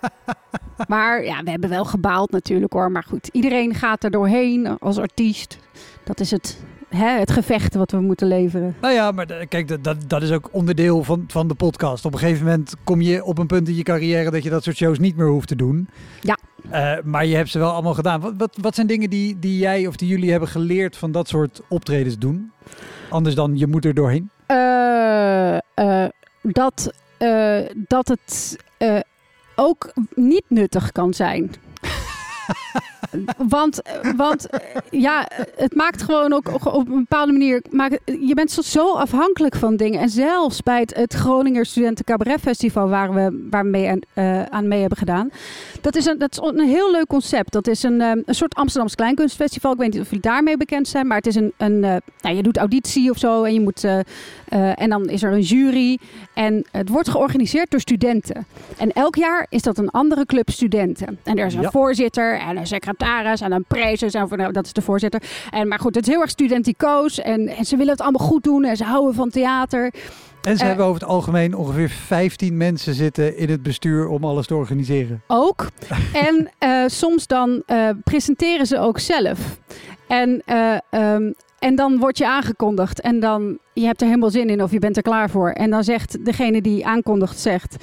maar 0.88 1.24
ja, 1.24 1.42
we 1.42 1.50
hebben 1.50 1.70
wel 1.70 1.84
gebaald 1.84 2.30
natuurlijk 2.30 2.72
hoor. 2.72 2.90
Maar 2.90 3.04
goed, 3.08 3.28
iedereen 3.32 3.74
gaat 3.74 4.04
er 4.04 4.10
doorheen 4.10 4.78
als 4.78 4.98
artiest. 4.98 5.58
Dat 6.04 6.20
is 6.20 6.30
het, 6.30 6.58
hè, 6.88 7.18
het 7.18 7.30
gevecht 7.30 7.74
wat 7.74 7.90
we 7.90 8.00
moeten 8.00 8.26
leveren. 8.26 8.76
Nou 8.80 8.94
ja, 8.94 9.10
maar 9.10 9.46
kijk, 9.48 9.84
dat, 9.84 9.96
dat 10.06 10.22
is 10.22 10.30
ook 10.30 10.48
onderdeel 10.50 11.04
van, 11.04 11.24
van 11.26 11.48
de 11.48 11.54
podcast. 11.54 12.04
Op 12.04 12.12
een 12.12 12.18
gegeven 12.18 12.44
moment 12.44 12.74
kom 12.84 13.00
je 13.00 13.24
op 13.24 13.38
een 13.38 13.46
punt 13.46 13.68
in 13.68 13.74
je 13.74 13.82
carrière 13.82 14.30
dat 14.30 14.42
je 14.42 14.50
dat 14.50 14.62
soort 14.62 14.76
shows 14.76 14.98
niet 14.98 15.16
meer 15.16 15.28
hoeft 15.28 15.48
te 15.48 15.56
doen. 15.56 15.88
Ja. 16.20 16.38
Uh, 16.72 17.04
maar 17.04 17.26
je 17.26 17.36
hebt 17.36 17.50
ze 17.50 17.58
wel 17.58 17.72
allemaal 17.72 17.94
gedaan. 17.94 18.20
Wat, 18.20 18.34
wat, 18.36 18.56
wat 18.60 18.74
zijn 18.74 18.86
dingen 18.86 19.10
die, 19.10 19.38
die 19.38 19.58
jij 19.58 19.86
of 19.86 19.96
die 19.96 20.08
jullie 20.08 20.30
hebben 20.30 20.48
geleerd 20.48 20.96
van 20.96 21.12
dat 21.12 21.28
soort 21.28 21.60
optredens 21.68 22.18
doen? 22.18 22.52
Anders 23.08 23.34
dan 23.34 23.58
je 23.58 23.66
moet 23.66 23.84
er 23.84 23.94
doorheen? 23.94 24.30
Uh, 24.48 25.58
uh, 25.76 26.04
dat, 26.42 26.92
dat 27.74 28.08
het 28.08 28.56
ook 29.54 29.92
niet 30.14 30.44
nuttig 30.48 30.92
kan 30.92 31.14
zijn. 31.14 31.50
want, 33.36 33.80
want 34.16 34.46
ja, 34.90 35.28
het 35.56 35.74
maakt 35.74 36.02
gewoon 36.02 36.32
ook 36.32 36.64
op 36.74 36.88
een 36.88 36.94
bepaalde 36.94 37.32
manier. 37.32 37.62
Maakt, 37.70 37.98
je 38.04 38.34
bent 38.34 38.50
zo 38.50 38.92
afhankelijk 38.92 39.54
van 39.54 39.76
dingen. 39.76 40.00
En 40.00 40.08
zelfs 40.08 40.62
bij 40.62 40.80
het, 40.80 40.94
het 40.94 41.14
Groninger 41.14 41.66
Studenten 41.66 42.04
Cabaret 42.04 42.40
Festival, 42.40 42.88
waar 42.88 43.14
we, 43.14 43.46
waar 43.50 43.62
we 43.64 43.70
mee 43.70 43.88
aan, 43.88 44.00
uh, 44.14 44.42
aan 44.42 44.68
mee 44.68 44.80
hebben 44.80 44.98
gedaan. 44.98 45.30
Dat 45.80 45.96
is, 45.96 46.06
een, 46.06 46.18
dat 46.18 46.32
is 46.32 46.38
een 46.42 46.68
heel 46.68 46.90
leuk 46.90 47.06
concept. 47.06 47.52
Dat 47.52 47.66
is 47.66 47.82
een, 47.82 48.00
um, 48.00 48.22
een 48.26 48.34
soort 48.34 48.54
Amsterdams 48.54 48.94
Kleinkunstfestival. 48.94 49.72
Ik 49.72 49.78
weet 49.78 49.92
niet 49.92 50.00
of 50.00 50.06
jullie 50.06 50.22
daarmee 50.22 50.56
bekend 50.56 50.88
zijn. 50.88 51.06
Maar 51.06 51.16
het 51.16 51.26
is 51.26 51.34
een. 51.34 51.52
een 51.56 51.72
uh, 51.72 51.96
nou, 52.20 52.36
je 52.36 52.42
doet 52.42 52.56
auditie 52.56 53.10
of 53.10 53.18
zo. 53.18 53.42
En, 53.42 53.54
je 53.54 53.60
moet, 53.60 53.84
uh, 53.84 54.00
en 54.80 54.90
dan 54.90 55.08
is 55.08 55.22
er 55.22 55.32
een 55.32 55.40
jury. 55.40 55.98
En 56.34 56.64
het 56.70 56.88
wordt 56.88 57.08
georganiseerd 57.08 57.70
door 57.70 57.80
studenten. 57.80 58.46
En 58.76 58.92
elk 58.92 59.16
jaar 59.16 59.46
is 59.48 59.62
dat 59.62 59.78
een 59.78 59.90
andere 59.90 60.26
club 60.26 60.50
studenten. 60.50 61.18
En 61.24 61.38
er 61.38 61.46
is 61.46 61.54
een 61.54 61.60
ja. 61.60 61.70
voorzitter 61.70 62.38
en 62.38 62.56
een 62.56 62.66
secretaris 62.66 62.86
en 62.96 63.52
een 63.52 63.64
prezes. 63.68 64.14
En 64.14 64.28
nou, 64.30 64.52
dat 64.52 64.66
is 64.66 64.72
de 64.72 64.82
voorzitter. 64.82 65.22
En, 65.50 65.68
maar 65.68 65.78
goed, 65.78 65.94
het 65.94 66.06
is 66.06 66.12
heel 66.12 66.20
erg 66.20 66.30
studenticoos. 66.30 67.20
En, 67.20 67.48
en 67.48 67.64
ze 67.64 67.76
willen 67.76 67.92
het 67.92 68.00
allemaal 68.00 68.26
goed 68.26 68.42
doen. 68.42 68.64
En 68.64 68.76
ze 68.76 68.84
houden 68.84 69.14
van 69.14 69.30
theater. 69.30 69.92
En 70.42 70.56
ze 70.56 70.62
uh, 70.62 70.68
hebben 70.68 70.86
over 70.86 71.00
het 71.00 71.10
algemeen 71.10 71.54
ongeveer 71.54 71.88
15 71.88 72.56
mensen 72.56 72.94
zitten 72.94 73.36
in 73.36 73.50
het 73.50 73.62
bestuur 73.62 74.08
om 74.08 74.24
alles 74.24 74.46
te 74.46 74.54
organiseren. 74.54 75.22
Ook. 75.26 75.66
en 76.28 76.50
uh, 76.60 76.84
soms 76.86 77.26
dan 77.26 77.62
uh, 77.66 77.88
presenteren 78.04 78.66
ze 78.66 78.78
ook 78.78 78.98
zelf. 78.98 79.58
En, 80.08 80.42
um, 80.90 81.34
en 81.58 81.74
dan 81.74 81.98
word 81.98 82.18
je 82.18 82.26
aangekondigd. 82.26 83.00
En 83.00 83.20
dan, 83.20 83.58
je 83.72 83.84
hebt 83.84 84.00
er 84.00 84.06
helemaal 84.06 84.30
zin 84.30 84.48
in 84.48 84.62
of 84.62 84.70
je 84.70 84.78
bent 84.78 84.96
er 84.96 85.02
klaar 85.02 85.30
voor. 85.30 85.50
En 85.50 85.70
dan 85.70 85.84
zegt 85.84 86.24
degene 86.24 86.60
die 86.60 86.86
aankondigt, 86.86 87.38
zegt... 87.38 87.76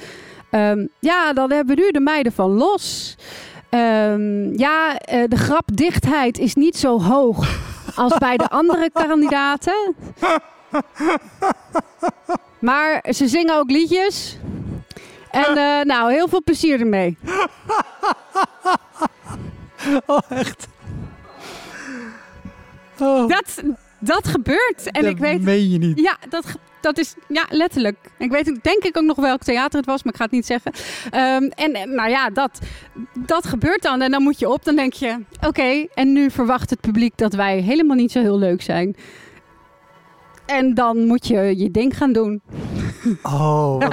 Um, 0.50 0.88
ja, 0.98 1.32
dan 1.32 1.52
hebben 1.52 1.76
we 1.76 1.82
nu 1.82 1.90
de 1.90 2.00
meiden 2.00 2.32
van 2.32 2.50
Los. 2.50 3.16
Um, 3.76 4.58
ja, 4.58 4.92
uh, 5.12 5.24
de 5.28 5.36
grapdichtheid 5.36 6.38
is 6.38 6.54
niet 6.54 6.76
zo 6.76 7.00
hoog 7.00 7.46
als 7.94 8.18
bij 8.18 8.36
de 8.36 8.48
andere 8.48 8.90
kandidaten. 8.92 9.94
Maar 12.58 13.04
ze 13.10 13.28
zingen 13.28 13.56
ook 13.56 13.70
liedjes. 13.70 14.38
En 15.30 15.56
uh, 15.56 15.80
nou, 15.82 16.12
heel 16.12 16.28
veel 16.28 16.42
plezier 16.42 16.80
ermee. 16.80 17.16
Oh, 20.06 20.18
echt? 20.28 20.66
Oh. 22.98 23.28
Dat, 23.28 23.62
dat 23.98 24.28
gebeurt. 24.28 24.90
En 24.90 25.02
dat 25.02 25.10
ik 25.10 25.18
weet. 25.18 25.42
meen 25.42 25.70
je 25.70 25.78
niet. 25.78 26.00
Ja, 26.00 26.16
dat, 26.28 26.44
dat 26.86 26.98
is 26.98 27.14
ja, 27.28 27.46
letterlijk. 27.50 27.96
Ik 28.18 28.30
weet 28.30 28.62
denk 28.62 28.84
ik 28.84 28.96
ook 28.96 29.04
nog 29.04 29.16
welk 29.16 29.42
theater 29.42 29.78
het 29.78 29.86
was, 29.86 30.02
maar 30.02 30.12
ik 30.12 30.18
ga 30.18 30.24
het 30.24 30.32
niet 30.32 30.46
zeggen. 30.46 30.72
Um, 31.14 31.48
en 31.48 31.94
nou 31.94 32.10
ja, 32.10 32.30
dat, 32.30 32.58
dat 33.26 33.46
gebeurt 33.46 33.82
dan. 33.82 34.00
En 34.00 34.10
dan 34.10 34.22
moet 34.22 34.38
je 34.38 34.48
op, 34.48 34.64
dan 34.64 34.76
denk 34.76 34.92
je: 34.92 35.18
oké, 35.36 35.46
okay, 35.46 35.88
en 35.94 36.12
nu 36.12 36.30
verwacht 36.30 36.70
het 36.70 36.80
publiek 36.80 37.16
dat 37.16 37.34
wij 37.34 37.60
helemaal 37.60 37.96
niet 37.96 38.12
zo 38.12 38.20
heel 38.20 38.38
leuk 38.38 38.62
zijn. 38.62 38.96
En 40.46 40.74
dan 40.74 41.06
moet 41.06 41.26
je 41.26 41.56
je 41.56 41.70
ding 41.70 41.96
gaan 41.96 42.12
doen. 42.12 42.42
Oh, 43.22 43.80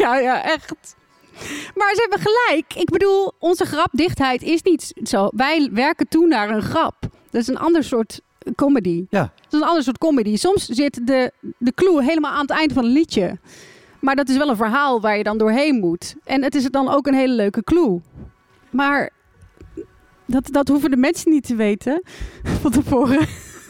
ja, 0.00 0.18
ja, 0.18 0.42
echt. 0.44 0.96
Maar 1.74 1.94
ze 1.94 2.00
hebben 2.00 2.18
gelijk. 2.18 2.74
Ik 2.74 2.90
bedoel, 2.90 3.32
onze 3.38 3.64
grapdichtheid 3.64 4.42
is 4.42 4.62
niet 4.62 4.92
zo. 5.02 5.28
Wij 5.36 5.68
werken 5.72 6.08
toe 6.08 6.26
naar 6.26 6.50
een 6.50 6.62
grap. 6.62 6.94
Dat 7.30 7.40
is 7.40 7.48
een 7.48 7.58
ander 7.58 7.84
soort 7.84 8.20
comedy. 8.54 9.06
Ja. 9.10 9.20
Dat 9.20 9.52
is 9.52 9.60
een 9.60 9.66
ander 9.66 9.82
soort 9.82 9.98
comedy. 9.98 10.36
Soms 10.36 10.66
zit 10.66 11.06
de, 11.06 11.32
de 11.58 11.72
clue 11.74 12.02
helemaal 12.02 12.32
aan 12.32 12.40
het 12.40 12.50
eind 12.50 12.72
van 12.72 12.84
een 12.84 12.92
liedje. 12.92 13.38
Maar 14.00 14.16
dat 14.16 14.28
is 14.28 14.36
wel 14.36 14.48
een 14.48 14.56
verhaal 14.56 15.00
waar 15.00 15.16
je 15.16 15.22
dan 15.22 15.38
doorheen 15.38 15.78
moet. 15.80 16.14
En 16.24 16.42
het 16.42 16.54
is 16.54 16.64
dan 16.64 16.88
ook 16.88 17.06
een 17.06 17.14
hele 17.14 17.34
leuke 17.34 17.64
clue. 17.64 18.00
Maar 18.70 19.10
dat, 20.26 20.48
dat 20.52 20.68
hoeven 20.68 20.90
de 20.90 20.96
mensen 20.96 21.30
niet 21.30 21.46
te 21.46 21.54
weten 21.54 22.02
van 22.60 22.70
tevoren. 22.70 23.26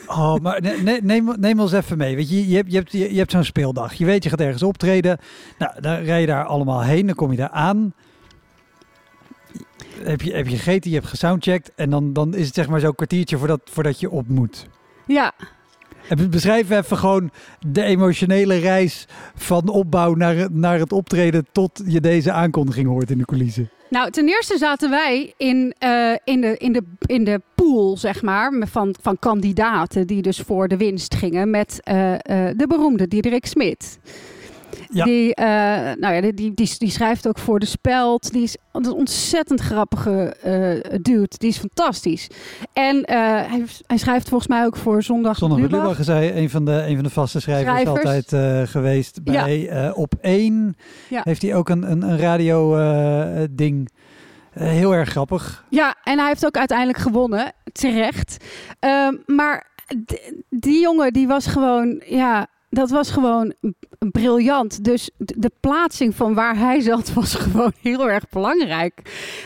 Oh, 0.07 0.37
maar 0.37 0.61
ne, 0.61 0.99
neem, 1.03 1.35
neem 1.41 1.61
ons 1.61 1.73
even 1.73 1.99
mee. 1.99 2.17
Weet 2.17 2.31
je, 2.31 2.49
je 2.49 2.57
hebt, 2.57 2.71
je 2.71 2.77
hebt, 2.77 2.93
je 2.93 3.19
hebt 3.19 3.31
zo'n 3.31 3.45
speeldag. 3.45 3.95
Je 3.95 4.05
weet, 4.05 4.25
je 4.25 4.31
gaat 4.31 4.41
ergens 4.41 4.63
optreden. 4.63 5.19
Nou, 5.59 5.81
dan 5.81 5.95
rij 5.95 6.21
je 6.21 6.27
daar 6.27 6.45
allemaal 6.45 6.83
heen. 6.83 7.07
Dan 7.07 7.15
kom 7.15 7.31
je 7.31 7.37
daar 7.37 7.51
aan. 7.51 7.93
Heb 10.03 10.21
je, 10.21 10.33
heb 10.33 10.49
je 10.49 10.57
gegeten, 10.57 10.91
je 10.91 10.97
hebt 10.97 11.09
gesoundcheckt 11.09 11.73
en 11.75 11.91
dan, 11.91 12.13
dan 12.13 12.35
is 12.35 12.47
het 12.47 12.55
zeg 12.55 12.69
maar 12.69 12.81
zo'n 12.81 12.95
kwartiertje 12.95 13.39
voordat, 13.39 13.61
voordat 13.65 14.01
je 14.01 14.11
op 14.11 14.29
moet. 14.29 14.67
Ja, 15.07 15.33
En 16.09 16.31
Beschrijf 16.31 16.71
even 16.71 16.97
gewoon 16.97 17.31
de 17.67 17.83
emotionele 17.83 18.57
reis 18.57 19.07
van 19.35 19.69
opbouw 19.69 20.15
naar, 20.15 20.49
naar 20.53 20.79
het 20.79 20.93
optreden 20.93 21.47
tot 21.53 21.83
je 21.87 22.01
deze 22.01 22.33
aankondiging 22.33 22.89
hoort 22.89 23.11
in 23.11 23.19
de 23.19 23.25
coulissen. 23.25 23.71
Nou, 23.91 24.11
ten 24.11 24.29
eerste 24.29 24.59
zaten 24.59 24.91
wij 24.91 25.35
in, 25.37 25.75
eh, 25.79 26.15
in, 26.25 26.41
de, 26.41 26.57
in, 26.57 26.73
de, 26.73 26.83
in 27.07 27.25
de 27.25 27.41
pool, 27.55 27.97
zeg 27.97 28.23
maar, 28.23 28.67
van, 28.71 28.95
van 29.01 29.19
kandidaten 29.19 30.07
die 30.07 30.23
dus 30.23 30.41
voor 30.41 30.69
de 30.69 30.77
winst 30.77 31.15
gingen 31.15 31.51
met 31.51 31.81
eh, 31.83 32.15
eh, 32.15 32.21
de 32.57 32.67
beroemde 32.67 33.09
Diederik 33.09 33.47
Smit. 33.47 33.99
Ja. 34.91 35.05
Die, 35.05 35.35
eh, 35.35 35.47
nou 36.01 36.15
ja, 36.15 36.21
die, 36.21 36.35
die, 36.35 36.55
die, 36.55 36.75
die 36.79 36.91
schrijft 36.91 37.29
ook 37.29 37.39
voor 37.39 37.59
de 37.59 37.67
Speld. 37.67 38.33
Die 38.33 38.43
is 38.43 38.57
een 38.73 38.93
ontzettend 38.93 39.61
grappige 39.61 40.37
eh, 40.43 40.99
dude. 41.03 41.29
Die 41.39 41.49
is 41.49 41.59
fantastisch. 41.59 42.27
En 42.73 43.05
eh, 43.05 43.17
hij, 43.21 43.65
hij 43.87 43.97
schrijft 43.97 44.29
volgens 44.29 44.51
mij 44.51 44.65
ook 44.65 44.77
voor 44.77 45.03
Zondag, 45.03 45.37
Zondag 45.37 45.59
met 45.59 45.71
Lubach. 45.71 45.99
Is 45.99 46.07
hij 46.07 46.37
een 46.37 46.51
van 46.51 46.65
de, 46.65 46.85
een 46.87 46.95
van 46.95 47.05
de 47.05 47.11
vaste 47.11 47.41
schrijvers, 47.41 47.81
Schrijvers. 47.81 48.29
altijd 48.29 48.71
geweest. 48.71 49.21
Ja. 49.25 49.45
Bij 49.45 49.69
eh, 49.69 49.99
Op 49.99 50.15
1 50.21 50.77
Ja. 51.09 51.21
heeft 51.25 51.43
hij 51.43 51.55
ook 51.55 51.69
een, 51.69 51.91
een, 51.91 52.03
een 52.03 52.19
radio 52.19 52.77
ding. 53.51 53.89
Heel 54.51 54.95
erg 54.95 55.09
grappig. 55.09 55.65
Ja, 55.71 55.95
en 56.05 56.19
hij 56.19 56.29
heeft 56.29 56.47
ook 56.47 56.57
uiteindelijk 56.57 56.99
gewonnen. 56.99 57.53
Terecht. 57.73 58.45
Ehm, 58.79 59.15
maar 59.27 59.67
die 60.49 60.81
jongen, 60.81 61.13
die 61.13 61.27
was 61.27 61.47
gewoon... 61.47 62.03
Ja, 62.07 62.47
dat 62.71 62.91
was 62.91 63.11
gewoon 63.11 63.55
briljant. 63.99 64.85
Dus 64.85 65.11
de 65.17 65.51
plaatsing 65.61 66.15
van 66.15 66.35
waar 66.35 66.59
hij 66.59 66.81
zat 66.81 67.13
was 67.21 67.35
gewoon 67.35 67.73
heel 67.83 68.11
erg 68.11 68.29
belangrijk. 68.29 69.03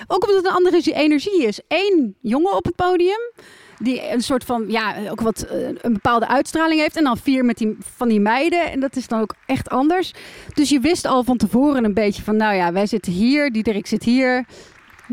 Ook 0.06 0.22
omdat 0.22 0.36
het 0.36 0.46
een 0.46 0.64
andere 0.64 0.92
energie 0.92 1.46
is. 1.46 1.60
Eén 1.68 2.16
jongen 2.20 2.56
op 2.56 2.64
het 2.64 2.76
podium... 2.76 3.32
Die 3.78 4.10
een 4.10 4.20
soort 4.22 4.44
van, 4.44 4.64
ja, 4.68 4.94
ook 5.10 5.20
wat 5.20 5.42
eh, 5.42 5.66
een 5.66 5.92
bepaalde 5.92 6.28
uitstraling 6.28 6.80
heeft. 6.80 6.96
En 6.96 7.04
dan 7.04 7.16
vier 7.16 7.44
met 7.44 7.58
die, 7.58 7.76
van 7.80 8.08
die 8.08 8.20
meiden. 8.20 8.70
En 8.70 8.80
dat 8.80 8.96
is 8.96 9.08
dan 9.08 9.20
ook 9.20 9.34
echt 9.46 9.68
anders. 9.68 10.14
Dus 10.54 10.68
je 10.68 10.80
wist 10.80 11.06
al 11.06 11.24
van 11.24 11.36
tevoren 11.36 11.84
een 11.84 11.94
beetje 11.94 12.22
van, 12.22 12.36
nou 12.36 12.54
ja, 12.54 12.72
wij 12.72 12.86
zitten 12.86 13.12
hier. 13.12 13.50
Diederik 13.50 13.86
zit 13.86 14.02
hier. 14.02 14.44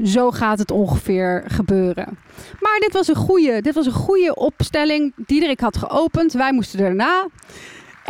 Zo 0.04 0.32
gaat 0.32 0.60
het 0.60 0.72
ongeveer 0.72 1.44
gebeuren. 1.48 2.18
Maar 2.60 2.80
dit 2.80 2.94
was 2.94 3.08
een 3.08 3.16
goede, 3.16 3.62
dit 3.62 3.74
was 3.74 3.86
een 3.86 3.92
goede 3.92 4.36
opstelling. 4.36 5.14
Diederik 5.16 5.60
had 5.60 5.78
geopend. 5.78 6.34
Wij 6.34 6.54
moesten 6.54 6.80
daarna. 6.80 7.28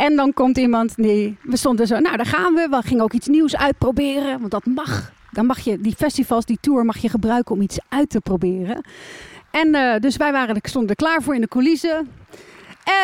En 0.00 0.16
dan 0.16 0.32
komt 0.32 0.58
iemand 0.58 0.96
die... 0.96 1.36
We 1.42 1.56
stonden 1.56 1.86
zo, 1.86 1.98
nou 1.98 2.16
daar 2.16 2.26
gaan 2.26 2.54
we. 2.54 2.66
We 2.70 2.82
gingen 2.84 3.02
ook 3.02 3.12
iets 3.12 3.26
nieuws 3.26 3.56
uitproberen. 3.56 4.38
Want 4.38 4.50
dat 4.50 4.64
mag. 4.66 5.12
Dan 5.30 5.46
mag 5.46 5.58
je, 5.58 5.80
die 5.80 5.94
festivals, 5.94 6.44
die 6.44 6.58
tour 6.60 6.84
mag 6.84 6.98
je 6.98 7.08
gebruiken 7.08 7.54
om 7.54 7.60
iets 7.60 7.78
uit 7.88 8.10
te 8.10 8.20
proberen. 8.20 8.84
En 9.50 9.74
eh, 9.74 10.00
dus 10.00 10.16
wij 10.16 10.32
waren, 10.32 10.54
er- 10.54 10.68
stonden 10.68 10.90
er 10.90 10.96
klaar 10.96 11.22
voor 11.22 11.34
in 11.34 11.40
de 11.40 11.48
coulissen. 11.48 12.08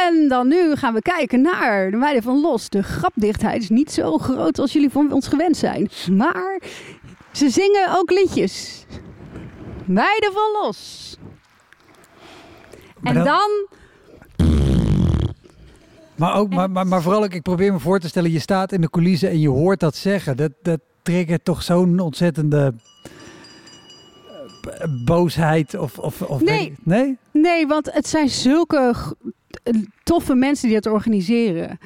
En 0.05 0.29
dan 0.29 0.49
nu 0.49 0.75
gaan 0.77 0.95
we 0.95 1.03
kijken 1.03 1.41
naar 1.41 1.91
de 1.91 1.97
meiden 1.97 2.23
van 2.23 2.41
Los. 2.41 2.69
De 2.69 2.83
grapdichtheid 2.83 3.63
is 3.63 3.69
niet 3.69 3.93
zo 3.93 4.19
groot 4.19 4.59
als 4.59 4.73
jullie 4.73 4.91
van 4.91 5.13
ons 5.13 5.29
gewend 5.29 5.57
zijn. 5.57 5.91
Maar 6.13 6.61
ze 7.33 7.49
zingen 7.51 7.97
ook 7.99 8.11
liedjes. 8.11 8.85
Meiden 9.85 10.33
van 10.33 10.63
Los. 10.63 11.17
En 13.03 13.25
dan... 13.25 13.51
Maar, 16.17 16.35
ook, 16.37 16.55
maar, 16.55 16.71
maar, 16.71 16.87
maar 16.87 17.03
vooral 17.03 17.25
ook, 17.25 17.33
ik 17.35 17.43
probeer 17.43 17.73
me 17.73 17.79
voor 17.79 18.01
te 18.01 18.09
stellen, 18.09 18.31
je 18.33 18.39
staat 18.39 18.73
in 18.73 18.81
de 18.81 18.91
coulissen 18.91 19.29
en 19.31 19.41
je 19.41 19.49
hoort 19.49 19.81
dat 19.81 19.97
zeggen. 19.97 20.37
Dat, 20.37 20.51
dat 20.63 20.81
triggert 21.03 21.45
toch 21.45 21.63
zo'n 21.63 21.99
ontzettende 21.99 22.75
eh, 24.71 24.87
boosheid 25.05 25.75
of... 25.79 25.99
of, 25.99 26.23
of 26.23 26.41
Nee. 26.43 26.75
nee? 26.83 27.17
Nee, 27.33 27.67
want 27.67 27.93
het 27.93 28.09
zijn 28.09 28.29
zulke 28.29 28.93
g- 28.95 29.13
toffe 30.03 30.35
mensen 30.35 30.67
die 30.67 30.77
het 30.77 30.87
organiseren. 30.87 31.79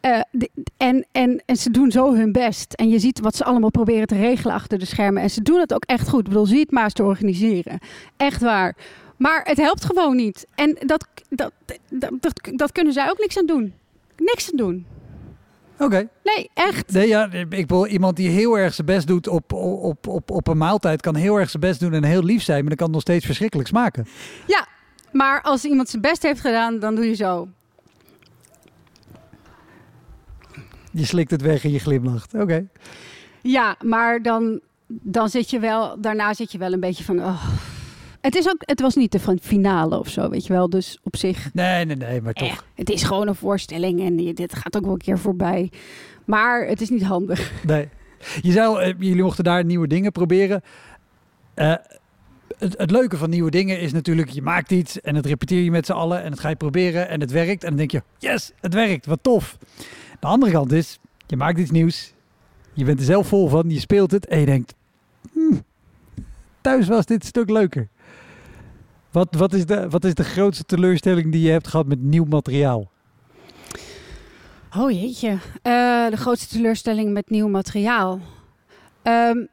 Eh, 0.00 0.20
de- 0.30 0.50
en, 0.76 1.06
en, 1.12 1.42
en 1.46 1.56
ze 1.56 1.70
doen 1.70 1.90
zo 1.90 2.14
hun 2.14 2.32
best. 2.32 2.72
En 2.72 2.88
je 2.88 2.98
ziet 2.98 3.20
wat 3.20 3.36
ze 3.36 3.44
allemaal 3.44 3.70
proberen 3.70 4.06
te 4.06 4.16
regelen 4.16 4.54
achter 4.54 4.78
de 4.78 4.84
schermen. 4.84 5.22
En 5.22 5.30
ze 5.30 5.42
doen 5.42 5.60
het 5.60 5.74
ook 5.74 5.84
echt 5.84 6.08
goed. 6.08 6.20
Ik 6.20 6.28
bedoel, 6.28 6.46
zie 6.46 6.60
het 6.60 6.70
maar 6.70 6.84
eens 6.84 6.92
te 6.92 7.02
organiseren. 7.04 7.78
Echt 8.16 8.40
waar. 8.42 8.76
Maar 9.20 9.40
het 9.44 9.56
helpt 9.56 9.84
gewoon 9.84 10.16
niet. 10.16 10.46
En 10.54 10.76
dat, 10.86 11.06
dat, 11.28 11.52
dat, 11.88 12.10
dat, 12.20 12.50
dat 12.54 12.72
kunnen 12.72 12.92
zij 12.92 13.10
ook 13.10 13.18
niks 13.18 13.38
aan 13.38 13.46
doen. 13.46 13.74
Niks 14.16 14.50
aan 14.50 14.56
doen. 14.56 14.86
Oké. 15.78 16.08
Nee, 16.22 16.50
echt. 16.54 16.92
Nee, 16.92 17.08
ja, 17.08 17.32
ik 17.32 17.48
bedoel, 17.48 17.86
iemand 17.86 18.16
die 18.16 18.28
heel 18.28 18.58
erg 18.58 18.74
zijn 18.74 18.86
best 18.86 19.06
doet 19.06 19.28
op, 19.28 19.52
op, 19.52 20.06
op, 20.06 20.30
op 20.30 20.48
een 20.48 20.56
maaltijd 20.56 21.00
kan 21.00 21.14
heel 21.14 21.36
erg 21.36 21.50
zijn 21.50 21.62
best 21.62 21.80
doen 21.80 21.92
en 21.92 22.04
heel 22.04 22.22
lief 22.22 22.42
zijn, 22.42 22.58
maar 22.58 22.68
dan 22.68 22.76
kan 22.76 22.86
het 22.86 22.94
nog 22.94 23.02
steeds 23.02 23.26
verschrikkelijk 23.26 23.68
smaken. 23.68 24.06
Ja, 24.46 24.66
maar 25.12 25.42
als 25.42 25.64
iemand 25.64 25.88
zijn 25.88 26.02
best 26.02 26.22
heeft 26.22 26.40
gedaan, 26.40 26.78
dan 26.78 26.94
doe 26.94 27.06
je 27.06 27.14
zo. 27.14 27.48
Je 30.92 31.04
slikt 31.04 31.30
het 31.30 31.42
weg 31.42 31.64
en 31.64 31.72
je 31.72 31.78
glimlacht. 31.78 32.34
Oké. 32.34 32.66
Ja, 33.42 33.76
maar 33.84 34.22
dan, 34.22 34.60
dan 34.86 35.28
zit 35.28 35.50
je 35.50 35.58
wel, 35.58 36.00
daarna 36.00 36.34
zit 36.34 36.52
je 36.52 36.58
wel 36.58 36.72
een 36.72 36.80
beetje 36.80 37.04
van. 37.04 37.18
Oh. 37.18 37.48
Het, 38.20 38.34
is 38.34 38.48
ook, 38.48 38.56
het 38.60 38.80
was 38.80 38.94
niet 38.94 39.12
de 39.12 39.38
finale 39.42 39.98
of 39.98 40.08
zo, 40.08 40.28
weet 40.28 40.46
je 40.46 40.52
wel. 40.52 40.70
Dus 40.70 40.98
op 41.02 41.16
zich, 41.16 41.50
Nee, 41.52 41.84
nee, 41.84 41.96
nee, 41.96 42.20
maar 42.20 42.32
eh, 42.32 42.48
toch. 42.48 42.64
het 42.74 42.90
is 42.90 43.02
gewoon 43.02 43.28
een 43.28 43.34
voorstelling 43.34 44.00
en 44.00 44.34
dit 44.34 44.54
gaat 44.54 44.76
ook 44.76 44.82
wel 44.84 44.92
een 44.92 44.98
keer 44.98 45.18
voorbij. 45.18 45.70
Maar 46.24 46.66
het 46.66 46.80
is 46.80 46.90
niet 46.90 47.02
handig. 47.02 47.52
Nee. 47.66 47.88
Je 48.40 48.62
al, 48.62 48.80
eh, 48.80 48.94
jullie 48.98 49.22
mochten 49.22 49.44
daar 49.44 49.64
nieuwe 49.64 49.86
dingen 49.86 50.12
proberen. 50.12 50.62
Eh, 51.54 51.74
het, 52.58 52.78
het 52.78 52.90
leuke 52.90 53.16
van 53.16 53.30
nieuwe 53.30 53.50
dingen 53.50 53.80
is 53.80 53.92
natuurlijk, 53.92 54.28
je 54.28 54.42
maakt 54.42 54.70
iets 54.70 55.00
en 55.00 55.14
het 55.14 55.26
repeteer 55.26 55.62
je 55.62 55.70
met 55.70 55.86
z'n 55.86 55.92
allen 55.92 56.22
en 56.22 56.30
het 56.30 56.40
ga 56.40 56.48
je 56.48 56.56
proberen 56.56 57.08
en 57.08 57.20
het 57.20 57.30
werkt. 57.30 57.62
En 57.62 57.68
dan 57.68 57.78
denk 57.78 57.90
je, 57.90 58.02
yes, 58.18 58.52
het 58.60 58.74
werkt, 58.74 59.06
wat 59.06 59.18
tof. 59.22 59.58
De 60.20 60.26
andere 60.26 60.52
kant 60.52 60.72
is, 60.72 60.98
je 61.26 61.36
maakt 61.36 61.58
iets 61.58 61.70
nieuws, 61.70 62.12
je 62.72 62.84
bent 62.84 62.98
er 62.98 63.04
zelf 63.04 63.26
vol 63.28 63.48
van, 63.48 63.70
je 63.70 63.78
speelt 63.80 64.10
het 64.10 64.26
en 64.26 64.40
je 64.40 64.46
denkt, 64.46 64.74
"Hmm, 65.32 65.62
thuis 66.60 66.88
was 66.88 67.06
dit 67.06 67.22
een 67.22 67.28
stuk 67.28 67.50
leuker. 67.50 67.88
Wat, 69.10 69.34
wat, 69.34 69.52
is 69.52 69.66
de, 69.66 69.88
wat 69.88 70.04
is 70.04 70.14
de 70.14 70.24
grootste 70.24 70.64
teleurstelling 70.64 71.32
die 71.32 71.42
je 71.42 71.50
hebt 71.50 71.68
gehad 71.68 71.86
met 71.86 72.02
nieuw 72.02 72.24
materiaal? 72.24 72.90
Oh 74.76 74.90
jeetje. 74.90 75.38
Eh, 75.62 76.08
de 76.10 76.16
grootste 76.16 76.48
teleurstelling 76.48 77.12
met 77.12 77.30
nieuw 77.30 77.48
materiaal. 77.48 78.20
Ehm, 79.02 79.44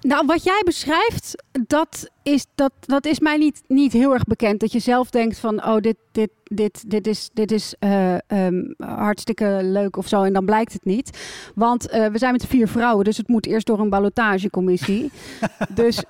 nou, 0.00 0.26
wat 0.26 0.44
jij 0.44 0.62
beschrijft, 0.64 1.44
dat 1.66 2.10
is, 2.26 2.46
dat, 2.54 2.72
dat 2.80 3.06
is 3.06 3.20
mij 3.20 3.36
niet, 3.36 3.62
niet 3.66 3.92
heel 3.92 4.12
erg 4.12 4.24
bekend. 4.24 4.60
Dat 4.60 4.72
je 4.72 4.78
zelf 4.78 5.10
denkt 5.10 5.38
van, 5.38 5.64
oh, 5.64 5.76
dit, 5.80 5.96
dit, 6.12 6.30
dit, 6.44 6.90
dit 6.90 7.06
is, 7.06 7.30
dit 7.32 7.52
is 7.52 7.74
eh, 7.78 8.14
ehm, 8.26 8.62
hartstikke 8.76 9.58
leuk 9.62 9.96
of 9.96 10.08
zo. 10.08 10.22
En 10.22 10.32
dan 10.32 10.44
blijkt 10.44 10.72
het 10.72 10.84
niet. 10.84 11.18
Want 11.54 11.88
eh, 11.88 12.06
we 12.06 12.18
zijn 12.18 12.32
met 12.32 12.46
vier 12.46 12.68
vrouwen, 12.68 13.04
dus 13.04 13.16
het 13.16 13.28
moet 13.28 13.46
eerst 13.46 13.66
door 13.66 13.78
een 13.80 13.88
ballotagecommissie. 13.90 15.10
dus 15.74 16.02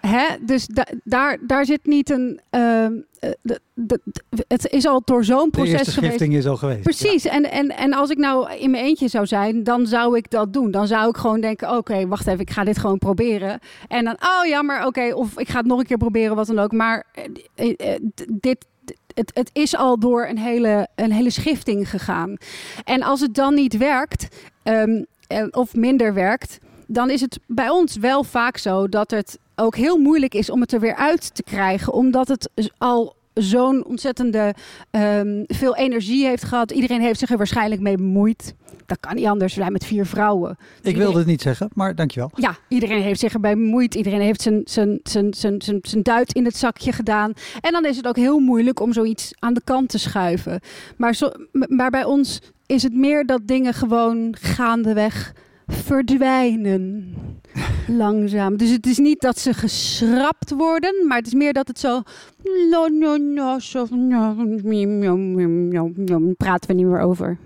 hè, 0.00 0.24
dus 0.40 0.66
da- 0.66 0.86
daar, 1.04 1.38
daar 1.46 1.64
zit 1.64 1.86
niet 1.86 2.10
een... 2.10 2.40
ehm, 2.50 2.92
eh, 3.18 3.30
de- 3.42 3.60
de- 3.74 4.00
de- 4.30 4.44
het 4.48 4.68
is 4.70 4.86
al 4.86 5.02
door 5.04 5.24
zo'n 5.24 5.44
De 5.44 5.50
proces 5.50 5.72
eerste 5.72 5.90
geweest. 5.92 6.20
is 6.20 6.46
al 6.46 6.56
geweest. 6.56 6.82
Precies. 6.82 7.24
En, 7.24 7.50
en, 7.50 7.68
en 7.76 7.92
als 7.92 8.10
ik 8.10 8.18
nou 8.18 8.52
in 8.52 8.70
mijn 8.70 8.84
eentje 8.84 9.08
zou 9.08 9.26
zijn, 9.26 9.64
dan 9.64 9.86
zou 9.86 10.16
ik 10.16 10.30
dat 10.30 10.52
doen. 10.52 10.70
Dan 10.70 10.86
zou 10.86 11.08
ik 11.08 11.16
gewoon 11.16 11.40
denken, 11.40 11.76
oké, 11.76 12.06
wacht 12.06 12.26
even, 12.26 12.40
ik 12.40 12.50
ga 12.50 12.64
dit 12.64 12.78
gewoon 12.78 12.98
proberen. 12.98 13.58
En 13.88 14.04
dan, 14.04 14.14
oh 14.14 14.46
jammer, 14.48 14.86
oké, 14.86 15.14
of 15.14 15.38
ik 15.38 15.48
ga 15.48 15.57
het 15.58 15.66
nog 15.66 15.78
een 15.78 15.86
keer 15.86 15.96
proberen, 15.96 16.36
wat 16.36 16.46
dan 16.46 16.58
ook. 16.58 16.72
Maar 16.72 17.04
eh, 17.12 17.24
eh, 17.78 17.94
eh, 17.94 18.00
dit, 18.32 18.66
het, 19.14 19.30
het 19.34 19.50
is 19.52 19.76
al 19.76 19.98
door 19.98 20.26
een 20.26 20.38
hele, 20.38 20.88
een 20.94 21.12
hele 21.12 21.30
schifting 21.30 21.90
gegaan. 21.90 22.36
En 22.84 23.02
als 23.02 23.20
het 23.20 23.34
dan 23.34 23.54
niet 23.54 23.76
werkt, 23.76 24.28
ehm, 24.62 25.02
eh, 25.26 25.46
of 25.50 25.74
minder 25.74 26.14
werkt, 26.14 26.58
dan 26.86 27.10
is 27.10 27.20
het 27.20 27.38
bij 27.46 27.68
ons 27.68 27.96
wel 27.96 28.24
vaak 28.24 28.56
zo 28.56 28.88
dat 28.88 29.10
het 29.10 29.38
ook 29.56 29.76
heel 29.76 29.98
moeilijk 29.98 30.34
is 30.34 30.50
om 30.50 30.60
het 30.60 30.72
er 30.72 30.80
weer 30.80 30.94
uit 30.96 31.34
te 31.34 31.42
krijgen. 31.42 31.92
Omdat 31.92 32.28
het 32.28 32.50
z- 32.54 32.68
al 32.78 33.16
zo'n 33.38 33.84
ontzettende 33.84 34.54
ehm, 34.90 35.42
veel 35.46 35.76
energie 35.76 36.26
heeft 36.26 36.44
gehad. 36.44 36.70
Iedereen 36.70 37.00
heeft 37.00 37.18
zich 37.18 37.30
er 37.30 37.36
waarschijnlijk 37.36 37.80
mee 37.80 37.96
bemoeid. 37.96 38.54
Dat 38.86 39.00
kan 39.00 39.14
niet 39.14 39.26
anders. 39.26 39.54
We 39.54 39.60
zijn 39.60 39.72
met 39.72 39.84
vier 39.84 40.06
vrouwen. 40.06 40.56
Ik 40.82 40.96
wilde 40.96 41.18
het 41.18 41.26
niet 41.26 41.42
zeggen, 41.42 41.68
maar 41.74 41.94
dankjewel. 41.94 42.30
Ja, 42.34 42.56
iedereen 42.68 43.02
heeft 43.02 43.20
zich 43.20 43.32
erbij 43.32 43.54
bemoeid. 43.54 43.94
Iedereen 43.94 44.20
heeft 44.20 44.42
zijn, 44.42 44.60
zijn, 44.64 45.00
zijn, 45.02 45.34
zijn, 45.34 45.62
zijn, 45.62 45.78
zijn 45.82 46.02
duit 46.02 46.34
in 46.34 46.44
het 46.44 46.56
zakje 46.56 46.92
gedaan. 46.92 47.32
En 47.60 47.72
dan 47.72 47.84
is 47.84 47.96
het 47.96 48.06
ook 48.06 48.16
heel 48.16 48.38
moeilijk 48.38 48.80
om 48.80 48.92
zoiets 48.92 49.32
aan 49.38 49.54
de 49.54 49.62
kant 49.64 49.88
te 49.88 49.98
schuiven. 49.98 50.60
Maar, 50.96 51.14
zo, 51.14 51.30
maar 51.52 51.90
bij 51.90 52.04
ons 52.04 52.40
is 52.66 52.82
het 52.82 52.94
meer 52.94 53.26
dat 53.26 53.40
dingen 53.44 53.74
gewoon 53.74 54.36
gaandeweg 54.40 55.32
verdwijnen. 55.68 57.14
Langzaam. 57.86 58.56
Dus 58.56 58.70
het 58.70 58.86
is 58.86 58.98
niet 58.98 59.20
dat 59.20 59.38
ze 59.38 59.52
geschrapt 59.52 60.50
worden, 60.50 61.06
maar 61.06 61.16
het 61.16 61.26
is 61.26 61.34
meer 61.34 61.52
dat 61.52 61.68
het 61.68 61.78
zo. 61.78 62.02
Praten 66.36 66.68
we 66.68 66.74
niet 66.74 66.86
meer 66.86 67.00
over. 67.00 67.38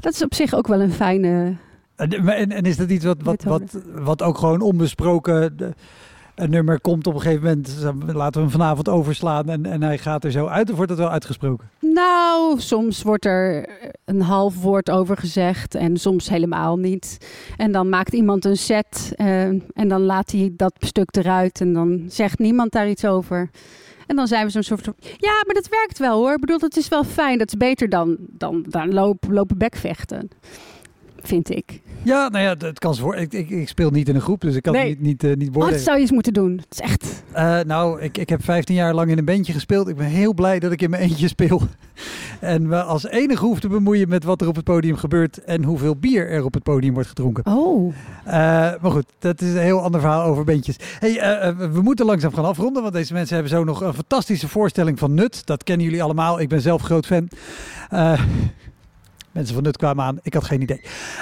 Dat 0.00 0.12
is 0.12 0.22
op 0.22 0.34
zich 0.34 0.54
ook 0.54 0.66
wel 0.66 0.80
een 0.80 0.92
fijne 0.92 1.56
En, 1.96 2.10
en, 2.10 2.50
en 2.50 2.62
is 2.62 2.76
dat 2.76 2.90
iets 2.90 3.04
wat, 3.04 3.22
wat, 3.22 3.42
wat, 3.42 3.78
wat 3.94 4.22
ook 4.22 4.38
gewoon 4.38 4.60
onbesproken... 4.60 5.56
De, 5.56 5.74
een 6.34 6.50
nummer 6.50 6.80
komt 6.80 7.06
op 7.06 7.14
een 7.14 7.20
gegeven 7.20 7.42
moment, 7.42 8.14
laten 8.14 8.32
we 8.32 8.40
hem 8.40 8.50
vanavond 8.50 8.88
overslaan 8.88 9.48
en, 9.48 9.66
en 9.66 9.82
hij 9.82 9.98
gaat 9.98 10.24
er 10.24 10.30
zo 10.30 10.46
uit, 10.46 10.70
of 10.70 10.76
wordt 10.76 10.90
dat 10.90 11.00
wel 11.00 11.10
uitgesproken? 11.10 11.68
Nou, 11.92 12.60
soms 12.60 13.02
wordt 13.02 13.24
er 13.24 13.68
een 14.04 14.20
half 14.20 14.62
woord 14.62 14.90
over 14.90 15.16
gezegd 15.16 15.74
en 15.74 15.96
soms 15.96 16.28
helemaal 16.28 16.76
niet. 16.76 17.18
En 17.56 17.72
dan 17.72 17.88
maakt 17.88 18.12
iemand 18.12 18.44
een 18.44 18.56
set 18.56 19.12
uh, 19.16 19.42
en 19.74 19.88
dan 19.88 20.00
laat 20.00 20.30
hij 20.30 20.50
dat 20.52 20.74
stuk 20.78 21.16
eruit 21.16 21.60
en 21.60 21.72
dan 21.72 22.04
zegt 22.08 22.38
niemand 22.38 22.72
daar 22.72 22.88
iets 22.88 23.04
over. 23.04 23.50
En 24.06 24.16
dan 24.16 24.26
zijn 24.26 24.44
we 24.44 24.50
zo'n 24.50 24.62
soort 24.62 24.84
van, 24.84 24.94
ja, 24.98 25.42
maar 25.46 25.54
dat 25.54 25.68
werkt 25.68 25.98
wel 25.98 26.18
hoor. 26.18 26.32
Ik 26.32 26.40
bedoel, 26.40 26.58
dat 26.58 26.76
is 26.76 26.88
wel 26.88 27.04
fijn. 27.04 27.38
Dat 27.38 27.48
is 27.48 27.56
beter 27.56 27.88
dan, 27.88 28.16
dan, 28.18 28.64
dan 28.68 28.92
lopen, 28.92 29.32
lopen 29.32 29.58
bekvechten 29.58 30.28
vind 31.22 31.50
ik. 31.50 31.80
Ja, 32.02 32.28
nou 32.28 32.44
ja, 32.44 32.66
het 32.66 32.78
kan 32.78 32.96
voor. 32.96 33.16
Ik, 33.16 33.32
ik, 33.32 33.50
ik, 33.50 33.68
speel 33.68 33.90
niet 33.90 34.08
in 34.08 34.14
een 34.14 34.20
groep, 34.20 34.40
dus 34.40 34.54
ik 34.54 34.62
kan 34.62 34.72
nee. 34.72 34.88
niet, 34.88 35.00
niet, 35.00 35.24
uh, 35.24 35.36
niet 35.36 35.54
Wat 35.54 35.80
zou 35.80 35.96
je 35.96 36.02
eens 36.02 36.10
moeten 36.10 36.32
doen? 36.32 36.56
Het 36.56 36.66
is 36.70 36.80
echt. 36.80 37.22
Uh, 37.36 37.60
nou, 37.60 38.00
ik, 38.00 38.18
ik 38.18 38.28
heb 38.28 38.44
15 38.44 38.74
jaar 38.74 38.94
lang 38.94 39.10
in 39.10 39.18
een 39.18 39.24
bandje 39.24 39.52
gespeeld. 39.52 39.88
Ik 39.88 39.96
ben 39.96 40.06
heel 40.06 40.34
blij 40.34 40.58
dat 40.58 40.72
ik 40.72 40.82
in 40.82 40.90
mijn 40.90 41.02
eentje 41.02 41.28
speel. 41.28 41.62
en 42.40 42.68
me 42.68 42.82
als 42.82 43.06
enige 43.06 43.44
hoef 43.44 43.60
te 43.60 43.68
bemoeien 43.68 44.08
met 44.08 44.24
wat 44.24 44.40
er 44.40 44.48
op 44.48 44.56
het 44.56 44.64
podium 44.64 44.96
gebeurt 44.96 45.44
en 45.44 45.64
hoeveel 45.64 45.96
bier 45.96 46.30
er 46.30 46.44
op 46.44 46.54
het 46.54 46.62
podium 46.62 46.94
wordt 46.94 47.08
gedronken. 47.08 47.46
Oh. 47.46 47.94
Uh, 48.26 48.32
maar 48.80 48.90
goed, 48.90 49.06
dat 49.18 49.40
is 49.40 49.52
een 49.52 49.58
heel 49.58 49.82
ander 49.82 50.00
verhaal 50.00 50.24
over 50.24 50.44
bandjes. 50.44 50.76
Hey, 50.98 51.54
we 51.56 51.82
moeten 51.82 52.06
langzaam 52.06 52.34
gaan 52.34 52.44
afronden, 52.44 52.82
want 52.82 52.94
deze 52.94 53.12
mensen 53.12 53.34
hebben 53.34 53.52
zo 53.52 53.64
nog 53.64 53.80
een 53.80 53.94
fantastische 53.94 54.48
voorstelling 54.48 54.98
van 54.98 55.14
Nut. 55.14 55.46
Dat 55.46 55.64
kennen 55.64 55.86
jullie 55.86 56.02
allemaal. 56.02 56.40
Ik 56.40 56.48
ben 56.48 56.60
zelf 56.60 56.82
groot 56.82 57.06
fan. 57.06 57.28
Mensen 59.32 59.54
van 59.54 59.62
Nut 59.62 59.76
kwamen 59.76 60.04
aan. 60.04 60.18
Ik 60.22 60.34
had 60.34 60.44
geen 60.44 60.62
idee. 60.62 60.80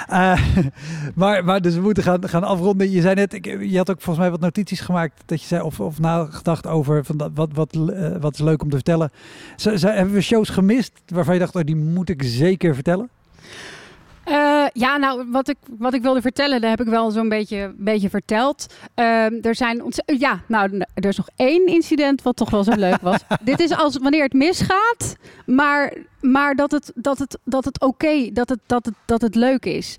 Uh, 0.09 0.41
maar, 1.15 1.45
maar 1.45 1.61
dus 1.61 1.75
we 1.75 1.81
moeten 1.81 2.03
gaan, 2.03 2.29
gaan 2.29 2.43
afronden. 2.43 2.91
Je 2.91 3.01
zei 3.01 3.15
net, 3.15 3.33
ik, 3.33 3.45
je 3.45 3.77
had 3.77 3.89
ook 3.89 4.01
volgens 4.01 4.17
mij 4.17 4.31
wat 4.31 4.39
notities 4.39 4.79
gemaakt. 4.79 5.23
Dat 5.25 5.41
je 5.41 5.47
zei, 5.47 5.61
of, 5.61 5.79
of 5.79 5.99
nagedacht 5.99 6.67
over 6.67 7.05
van 7.05 7.17
dat, 7.17 7.31
wat, 7.33 7.49
wat, 7.53 7.75
uh, 7.75 8.15
wat 8.19 8.33
is 8.33 8.39
leuk 8.39 8.61
om 8.61 8.69
te 8.69 8.75
vertellen. 8.75 9.11
Z, 9.55 9.81
hebben 9.81 10.13
we 10.13 10.21
shows 10.21 10.49
gemist 10.49 10.91
waarvan 11.07 11.33
je 11.33 11.39
dacht, 11.39 11.55
oh, 11.55 11.63
die 11.63 11.75
moet 11.75 12.09
ik 12.09 12.23
zeker 12.23 12.73
vertellen? 12.73 13.09
Uh, 14.29 14.65
ja, 14.73 14.97
nou, 14.97 15.25
wat 15.31 15.49
ik, 15.49 15.57
wat 15.77 15.93
ik 15.93 16.01
wilde 16.01 16.21
vertellen, 16.21 16.61
daar 16.61 16.69
heb 16.69 16.81
ik 16.81 16.87
wel 16.87 17.11
zo'n 17.11 17.29
beetje, 17.29 17.73
beetje 17.77 18.09
verteld. 18.09 18.73
Uh, 18.95 19.45
er 19.45 19.55
zijn 19.55 19.83
ja, 20.05 20.41
nou, 20.47 20.85
er 20.93 21.05
is 21.05 21.17
nog 21.17 21.29
één 21.35 21.67
incident 21.67 22.21
wat 22.21 22.35
toch 22.35 22.49
wel 22.49 22.63
zo 22.63 22.71
leuk 22.75 23.01
was. 23.01 23.19
Dit 23.43 23.59
is 23.59 23.77
als 23.77 23.97
wanneer 23.97 24.23
het 24.23 24.33
misgaat, 24.33 25.15
maar, 25.45 25.93
maar 26.21 26.55
dat 26.55 26.71
het, 26.71 26.91
dat 26.95 27.19
het, 27.19 27.37
dat 27.43 27.65
het 27.65 27.81
oké, 27.81 28.31
dat, 28.31 28.49
het, 28.49 28.59
dat, 28.65 28.85
het, 28.85 28.93
dat 29.05 29.21
het 29.21 29.35
leuk 29.35 29.65
is. 29.65 29.95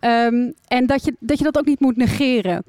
Um, 0.00 0.54
en 0.68 0.86
dat 0.86 1.04
je, 1.04 1.16
dat 1.18 1.38
je 1.38 1.44
dat 1.44 1.58
ook 1.58 1.64
niet 1.64 1.80
moet 1.80 1.96
negeren. 1.96 2.64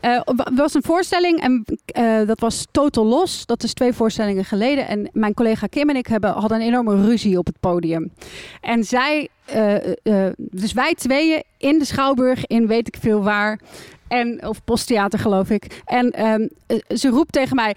Er 0.00 0.24
was 0.54 0.74
een 0.74 0.82
voorstelling 0.82 1.40
en 1.40 1.64
uh, 1.98 2.26
dat 2.26 2.40
was 2.40 2.66
Total 2.70 3.04
Los. 3.04 3.46
Dat 3.46 3.62
is 3.62 3.72
twee 3.72 3.92
voorstellingen 3.92 4.44
geleden. 4.44 4.88
En 4.88 5.10
mijn 5.12 5.34
collega 5.34 5.66
Kim 5.66 5.88
en 5.88 5.96
ik 5.96 6.06
hebben, 6.06 6.30
hadden 6.30 6.60
een 6.60 6.66
enorme 6.66 7.04
ruzie 7.04 7.38
op 7.38 7.46
het 7.46 7.60
podium. 7.60 8.12
En 8.60 8.84
zij, 8.84 9.28
uh, 9.54 10.26
dus 10.36 10.72
wij 10.72 10.94
tweeën 10.94 11.42
in 11.58 11.78
de 11.78 11.84
Schouwburg, 11.84 12.46
in 12.46 12.66
weet 12.66 12.88
ik 12.88 12.96
veel 13.00 13.22
waar. 13.22 13.60
En, 14.08 14.46
of 14.46 14.64
posttheater 14.64 15.18
geloof 15.18 15.50
ik. 15.50 15.80
En 15.84 16.30
um, 16.30 16.48
ze 16.96 17.08
roept 17.08 17.32
tegen 17.32 17.56
mij. 17.56 17.76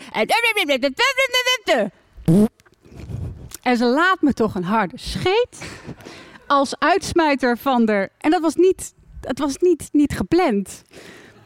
En 3.63 3.77
ze 3.77 3.85
laat 3.85 4.21
me 4.21 4.33
toch 4.33 4.55
een 4.55 4.63
harde 4.63 4.97
scheet. 4.97 5.79
Als 6.47 6.79
uitsmijter 6.79 7.57
van 7.57 7.85
de. 7.85 8.09
En 8.17 8.31
dat 8.31 8.41
was 8.41 8.55
niet 8.55 8.93
het 9.25 9.39
was 9.39 9.57
niet, 9.57 9.89
niet 9.91 10.13
gepland. 10.15 10.83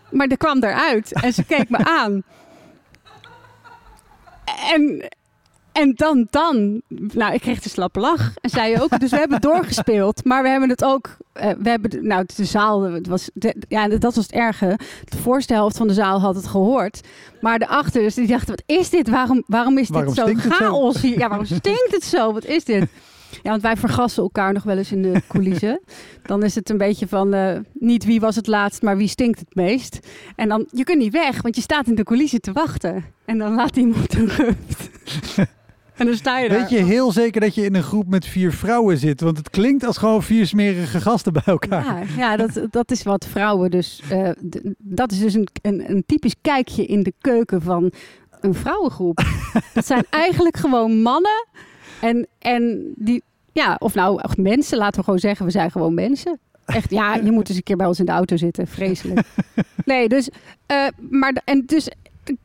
Maar 0.10 0.28
er 0.28 0.38
kwam 0.38 0.64
eruit 0.64 1.14
en 1.14 1.34
ze 1.34 1.44
keek 1.46 1.70
me 1.70 1.78
aan. 1.86 2.24
En, 4.74 5.10
en 5.78 5.94
dan, 5.96 6.28
dan, 6.30 6.82
nou, 7.14 7.34
ik 7.34 7.42
kreeg 7.42 7.62
de 7.62 7.70
slappe 7.70 8.00
lach. 8.00 8.34
En 8.42 8.50
zij 8.50 8.82
ook. 8.82 9.00
Dus 9.00 9.12
we 9.12 9.18
hebben 9.18 9.42
doorgespeeld. 9.42 10.24
Maar 10.26 10.44
we 10.44 10.50
hebben 10.50 10.70
het 10.70 10.84
ook, 10.84 11.18
uh, 11.36 11.50
we 11.60 11.70
hebben, 11.70 12.08
nou, 12.08 12.26
de 12.36 12.46
zaal, 12.46 12.82
het 12.82 13.08
was, 13.08 13.30
de, 13.34 13.56
ja, 13.68 13.88
dat 13.88 14.16
was 14.16 14.16
het 14.16 14.32
erge. 14.32 14.80
De 15.04 15.18
voorste 15.18 15.54
helft 15.54 15.78
van 15.78 15.88
de 15.88 15.94
zaal 15.94 16.20
had 16.20 16.36
het 16.36 16.48
gehoord. 16.48 17.02
Maar 17.42 17.60
de 17.60 17.68
achter, 17.68 18.02
dus 18.02 18.14
die 18.14 18.28
dachten, 18.28 18.50
wat 18.50 18.64
is 18.66 18.90
dit? 18.90 19.10
Waarom, 19.10 19.44
waarom 19.48 19.78
is 19.78 19.90
waarom 19.90 20.14
dit 20.14 20.40
zo 20.40 20.50
chaos 20.50 21.02
hier? 21.02 21.20
Ja, 21.20 21.28
waarom 21.28 21.46
stinkt 21.46 21.92
het 21.92 22.04
zo? 22.04 22.34
Wat 22.34 22.46
is 22.46 22.64
dit? 22.64 22.88
Ja, 23.44 23.50
want 23.50 23.62
wij 23.62 23.78
vergassen 23.78 24.24
elkaar 24.24 24.54
nog 24.54 24.64
wel 24.64 24.78
eens 24.78 24.92
in 24.92 25.02
de 25.02 25.22
coulissen. 25.28 25.80
dan 26.24 26.44
is 26.44 26.56
het 26.56 26.70
een 26.70 26.78
beetje 26.78 27.08
van 27.08 27.36
uh, 27.36 27.58
niet 27.74 28.06
wie 28.06 28.20
was 28.20 28.36
het 28.36 28.48
laatst, 28.48 28.82
maar 28.82 28.98
wie 28.98 29.08
stinkt 29.08 29.40
het 29.40 29.56
meest. 29.56 30.00
En 30.36 30.50
dan, 30.50 30.68
je 30.72 30.84
kunt 30.84 31.00
niet 31.00 31.14
weg, 31.14 31.42
want 31.42 31.56
je 31.56 31.62
staat 31.62 31.88
in 31.88 31.96
de 31.96 32.04
coulissen 32.04 32.42
te 32.42 32.52
wachten. 32.52 33.06
En 33.26 33.38
dan 33.38 33.56
laat 33.56 33.76
iemand 33.76 34.14
een 34.14 34.28
ruft. 34.28 34.90
En 35.98 36.06
dan 36.06 36.16
sta 36.16 36.40
je 36.40 36.50
daar. 36.50 36.60
Weet 36.60 36.70
je 36.70 36.78
heel 36.78 37.12
zeker 37.12 37.42
dat 37.42 37.56
je 37.56 37.66
in 37.66 37.76
een 37.76 37.84
groep 37.84 38.08
met 38.08 38.26
vier 38.26 38.54
vrouwen 38.54 38.98
zit? 38.98 39.22
Want 39.22 39.38
het 39.38 39.50
klinkt 39.50 39.86
als 39.86 39.98
gewoon 39.98 40.24
vier 40.24 40.48
smerige 40.48 41.02
gasten 41.02 41.34
bij 41.34 41.44
elkaar. 41.46 41.84
Ja, 41.86 42.04
ja 42.18 42.38
dat, 42.38 42.68
dat 42.70 42.92
is 42.92 43.04
wat 43.04 43.28
vrouwen 43.28 43.72
dus... 43.72 44.02
Uh, 44.12 44.30
dat 44.78 45.12
is 45.12 45.20
dus 45.20 45.34
een, 45.34 45.48
een, 45.62 45.90
een 45.90 46.04
typisch 46.06 46.36
kijkje 46.42 46.86
in 46.86 47.04
de 47.04 47.14
keuken 47.22 47.62
van 47.62 47.92
een 48.40 48.54
vrouwengroep. 48.54 49.24
dat 49.74 49.86
zijn 49.86 50.06
eigenlijk 50.10 50.58
gewoon 50.58 51.02
mannen 51.02 51.48
en, 52.02 52.28
en 52.40 52.94
die, 52.96 53.24
ja, 53.52 53.76
of 53.80 53.94
nou, 53.94 54.22
echt 54.22 54.38
mensen, 54.38 54.78
laten 54.78 54.98
we 54.98 55.04
gewoon 55.04 55.20
zeggen, 55.20 55.46
we 55.46 55.52
zijn 55.52 55.72
gewoon 55.72 55.94
mensen. 55.94 56.40
Echt, 56.66 56.90
ja, 56.90 57.16
je 57.16 57.32
moet 57.32 57.48
eens 57.50 57.58
een 57.58 57.64
keer 57.64 57.76
bij 57.76 57.88
ons 57.88 58.00
in 58.00 58.06
de 58.06 58.12
auto 58.12 58.38
zitten. 58.38 58.68
Vreselijk. 58.68 59.22
Nee, 59.86 60.10
dus, 60.10 60.30
uh, 60.72 60.88
maar, 61.10 61.42
en 61.46 61.64
dus 61.66 61.90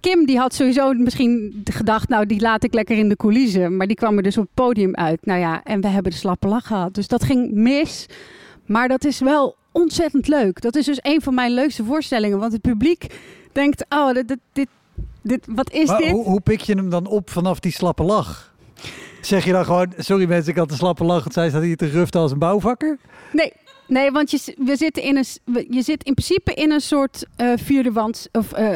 Kim 0.01 0.27
die 0.27 0.39
had 0.39 0.55
sowieso 0.55 0.93
misschien 0.93 1.63
gedacht, 1.65 2.09
nou 2.09 2.27
die 2.27 2.41
laat 2.41 2.65
ik 2.65 2.75
lekker 2.75 2.99
in 2.99 3.09
de 3.09 3.17
coulissen. 3.17 3.77
Maar 3.77 3.87
die 3.87 3.97
kwam 3.97 4.17
er 4.17 4.23
dus 4.23 4.37
op 4.37 4.43
het 4.43 4.55
podium 4.55 4.95
uit. 4.95 5.27
Nou 5.27 5.41
ja, 5.41 5.63
en 5.65 5.81
we 5.81 5.89
hebben 5.89 6.13
de 6.13 6.19
slappe 6.19 6.49
lach 6.49 6.67
gehad. 6.67 6.95
Dus 6.95 7.09
dat 7.09 7.25
ging 7.25 7.53
mis. 7.53 8.07
Maar 8.67 8.89
dat 8.89 9.05
is 9.05 9.19
wel 9.21 9.57
ontzettend 9.73 10.29
leuk. 10.29 10.61
Dat 10.61 10.77
is 10.77 10.85
dus 10.85 10.99
een 11.03 11.23
van 11.23 11.35
mijn 11.35 11.53
leukste 11.53 11.85
voorstellingen. 11.85 12.39
Want 12.39 12.53
het 12.53 12.61
publiek 12.61 13.07
denkt, 13.53 13.85
oh, 13.89 14.13
dit, 14.13 14.37
dit, 14.53 14.69
dit, 15.23 15.47
wat 15.55 15.73
is 15.73 15.89
maar 15.89 15.99
dit? 15.99 16.11
Hoe, 16.11 16.25
hoe 16.25 16.41
pik 16.41 16.61
je 16.61 16.75
hem 16.75 16.91
dan 16.91 17.07
op 17.07 17.31
vanaf 17.31 17.61
die 17.61 17.73
slappe 17.73 18.03
lach? 18.03 18.55
Zeg 19.21 19.45
je 19.45 19.53
dan 19.53 19.65
gewoon, 19.65 19.93
sorry 19.97 20.29
mensen, 20.29 20.53
ik 20.53 20.59
had 20.59 20.71
een 20.71 20.77
slappe 20.77 21.05
lach. 21.05 21.25
Het 21.25 21.33
zij 21.33 21.49
staat 21.49 21.63
hier 21.63 21.77
te 21.77 21.89
ruften 21.89 22.21
als 22.21 22.33
een 22.33 22.39
bouwvakker? 22.39 22.99
Nee, 23.33 23.53
Nee, 23.87 24.11
want 24.11 24.31
je, 24.31 24.55
we 24.59 24.77
zitten 24.77 25.03
in 25.03 25.17
een, 25.17 25.25
je 25.71 25.83
zit 25.83 26.05
in 26.05 26.15
principe 26.15 26.55
in 26.55 26.71
een 26.71 26.81
soort 26.81 27.27
uh, 27.37 27.53
vierde 27.57 27.93
wand 27.93 28.29
of 28.33 28.59
uh, 28.59 28.75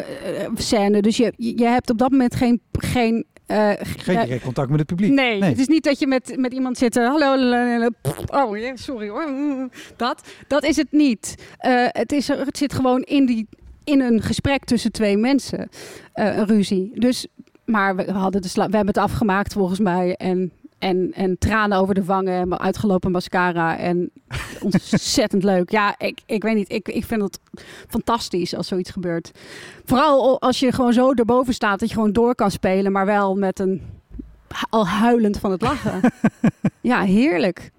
scène. 0.54 1.02
Dus 1.02 1.16
je, 1.16 1.32
je 1.36 1.66
hebt 1.66 1.90
op 1.90 1.98
dat 1.98 2.11
moment 2.11 2.34
geen. 2.34 2.61
geen 2.72 3.24
uh, 3.46 3.70
Geen 3.80 4.20
direct 4.20 4.42
contact 4.42 4.70
met 4.70 4.78
het 4.78 4.88
publiek. 4.88 5.12
Nee, 5.12 5.38
nee, 5.38 5.48
het 5.48 5.59
is 5.59 5.66
niet 5.66 5.84
dat 5.84 5.98
je 5.98 6.07
met, 6.07 6.36
met 6.36 6.52
iemand 6.52 6.78
zit. 6.78 6.94
hallo, 6.94 7.90
oh 8.26 8.57
sorry 8.74 9.09
hoor. 9.09 9.28
Dat, 9.96 10.28
dat 10.46 10.64
is 10.64 10.76
het 10.76 10.92
niet. 10.92 11.34
het, 11.88 12.12
is, 12.12 12.28
het 12.28 12.59
zit 12.59 12.72
gewoon 12.72 13.02
in, 13.02 13.26
die, 13.26 13.48
in 13.84 14.00
een 14.00 14.22
gesprek 14.22 14.64
tussen 14.64 14.92
twee 14.92 15.16
mensen. 15.16 15.68
een 16.12 16.46
ruzie. 16.46 16.90
Dus 16.94 17.26
maar 17.66 17.96
we, 17.96 18.12
hadden 18.12 18.42
de 18.42 18.48
we 18.54 18.61
hebben 18.61 18.86
het 18.86 18.98
afgemaakt 18.98 19.52
volgens 19.52 19.78
mij. 19.78 20.14
En, 20.14 20.52
en, 20.79 21.12
en 21.12 21.39
tranen 21.39 21.79
over 21.79 21.95
de 21.95 22.05
wangen. 22.05 22.41
En 22.41 22.59
uitgelopen 22.59 23.11
mascara. 23.11 23.79
En 23.79 24.11
ontzettend 24.61 25.43
leuk. 25.53 25.70
Ja, 25.70 25.95
ik, 25.99 26.20
ik 26.27 26.43
weet 26.43 26.55
niet. 26.55 26.72
Ik, 26.72 26.89
ik 26.89 27.05
vind 27.05 27.22
het 27.22 27.41
fantastisch 27.89 28.55
als 28.55 28.68
zoiets 28.68 28.91
gebeurt. 28.91 29.31
Vooral 29.85 30.41
als 30.41 30.61
je 30.61 30.72
gewoon 30.72 30.93
zo 30.93 31.12
erboven 31.12 31.55
staat. 31.55 31.81
Dat 31.81 31.89
je 31.89 31.95
gewoon 31.95 32.12
door 32.12 32.35
kan 32.35 32.51
spelen. 32.51 32.93
Maar 32.93 33.07
wel 33.07 33.35
met 33.35 33.59
een... 33.59 33.83
Al 34.70 34.87
huilend 34.87 35.39
van 35.39 35.51
het 35.51 35.61
lachen. 35.61 36.01
ja, 36.81 37.03
heerlijk. 37.03 37.70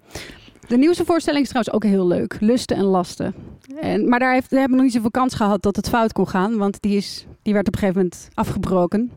De 0.68 0.76
nieuwste 0.76 1.04
voorstelling 1.04 1.42
is 1.42 1.48
trouwens 1.48 1.74
ook 1.74 1.84
heel 1.90 2.06
leuk. 2.06 2.36
Lusten 2.40 2.76
en 2.76 2.84
lasten. 2.84 3.34
En, 3.80 4.08
maar 4.08 4.18
daar, 4.18 4.32
heeft, 4.32 4.50
daar 4.50 4.60
hebben 4.60 4.78
we 4.78 4.82
nog 4.82 4.92
niet 4.92 5.02
zoveel 5.02 5.20
kans 5.20 5.34
gehad 5.34 5.62
dat 5.62 5.76
het 5.76 5.88
fout 5.88 6.12
kon 6.12 6.28
gaan. 6.28 6.56
Want 6.56 6.82
die, 6.82 6.96
is, 6.96 7.26
die 7.42 7.52
werd 7.52 7.66
op 7.66 7.74
een 7.74 7.78
gegeven 7.78 8.02
moment 8.02 8.28
afgebroken. 8.34 9.12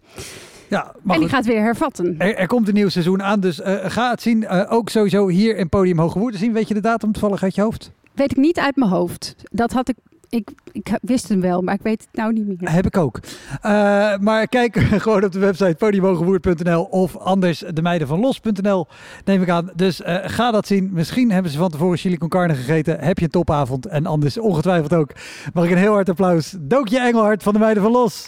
Ja, 0.71 0.95
en 1.07 1.19
die 1.19 1.29
gaat 1.29 1.45
weer 1.45 1.61
hervatten. 1.61 2.15
Er, 2.17 2.35
er, 2.35 2.47
komt 2.47 2.67
een 2.67 2.73
nieuw 2.73 2.89
seizoen 2.89 3.23
aan, 3.23 3.39
dus 3.39 3.59
uh, 3.59 3.75
ga 3.83 4.09
het 4.09 4.21
zien. 4.21 4.41
Uh, 4.41 4.63
ook 4.69 4.89
sowieso 4.89 5.27
hier 5.27 5.57
in 5.57 5.69
Podium 5.69 5.99
Hoge 5.99 6.19
Woerden 6.19 6.39
zien. 6.39 6.53
Weet 6.53 6.67
je 6.67 6.73
de 6.73 6.79
datum 6.79 7.11
toevallig 7.11 7.43
uit 7.43 7.55
je 7.55 7.61
hoofd? 7.61 7.91
Weet 8.13 8.31
ik 8.31 8.37
niet 8.37 8.59
uit 8.59 8.75
mijn 8.75 8.91
hoofd. 8.91 9.35
Dat 9.51 9.71
had 9.71 9.89
ik 9.89 9.95
ik, 10.29 10.49
ik 10.71 10.97
wist 11.01 11.29
hem 11.29 11.41
wel, 11.41 11.61
maar 11.61 11.73
ik 11.73 11.81
weet 11.81 12.01
het 12.01 12.09
nou 12.13 12.33
niet 12.33 12.47
meer. 12.47 12.71
Heb 12.71 12.85
ik 12.85 12.97
ook. 12.97 13.19
Uh, 13.65 14.17
maar 14.17 14.47
kijk 14.47 14.77
gewoon 15.03 15.23
op 15.23 15.31
de 15.31 15.39
website 15.39 15.75
podiumhogewoerd.nl 15.77 16.83
of 16.83 17.17
anders 17.17 17.63
de 17.73 17.81
meiden 17.81 18.07
van 18.07 18.19
los.nl 18.19 18.87
neem 19.25 19.41
ik 19.41 19.49
aan. 19.49 19.69
Dus 19.75 20.01
uh, 20.01 20.15
ga 20.21 20.51
dat 20.51 20.67
zien. 20.67 20.89
Misschien 20.93 21.31
hebben 21.31 21.51
ze 21.51 21.57
van 21.57 21.69
tevoren 21.69 21.97
chili 21.97 22.17
con 22.17 22.29
carne 22.29 22.55
gegeten. 22.55 22.99
Heb 22.99 23.17
je 23.17 23.23
een 23.23 23.31
topavond 23.31 23.85
en 23.85 24.05
anders 24.05 24.37
ongetwijfeld 24.37 24.93
ook. 24.93 25.11
Mag 25.53 25.65
ik 25.65 25.71
een 25.71 25.77
heel 25.77 25.93
hard 25.93 26.09
applaus. 26.09 26.55
Dookje 26.59 26.99
Engelhard 26.99 27.43
van 27.43 27.53
de 27.53 27.59
meiden 27.59 27.83
van 27.83 27.91
los. 27.91 28.27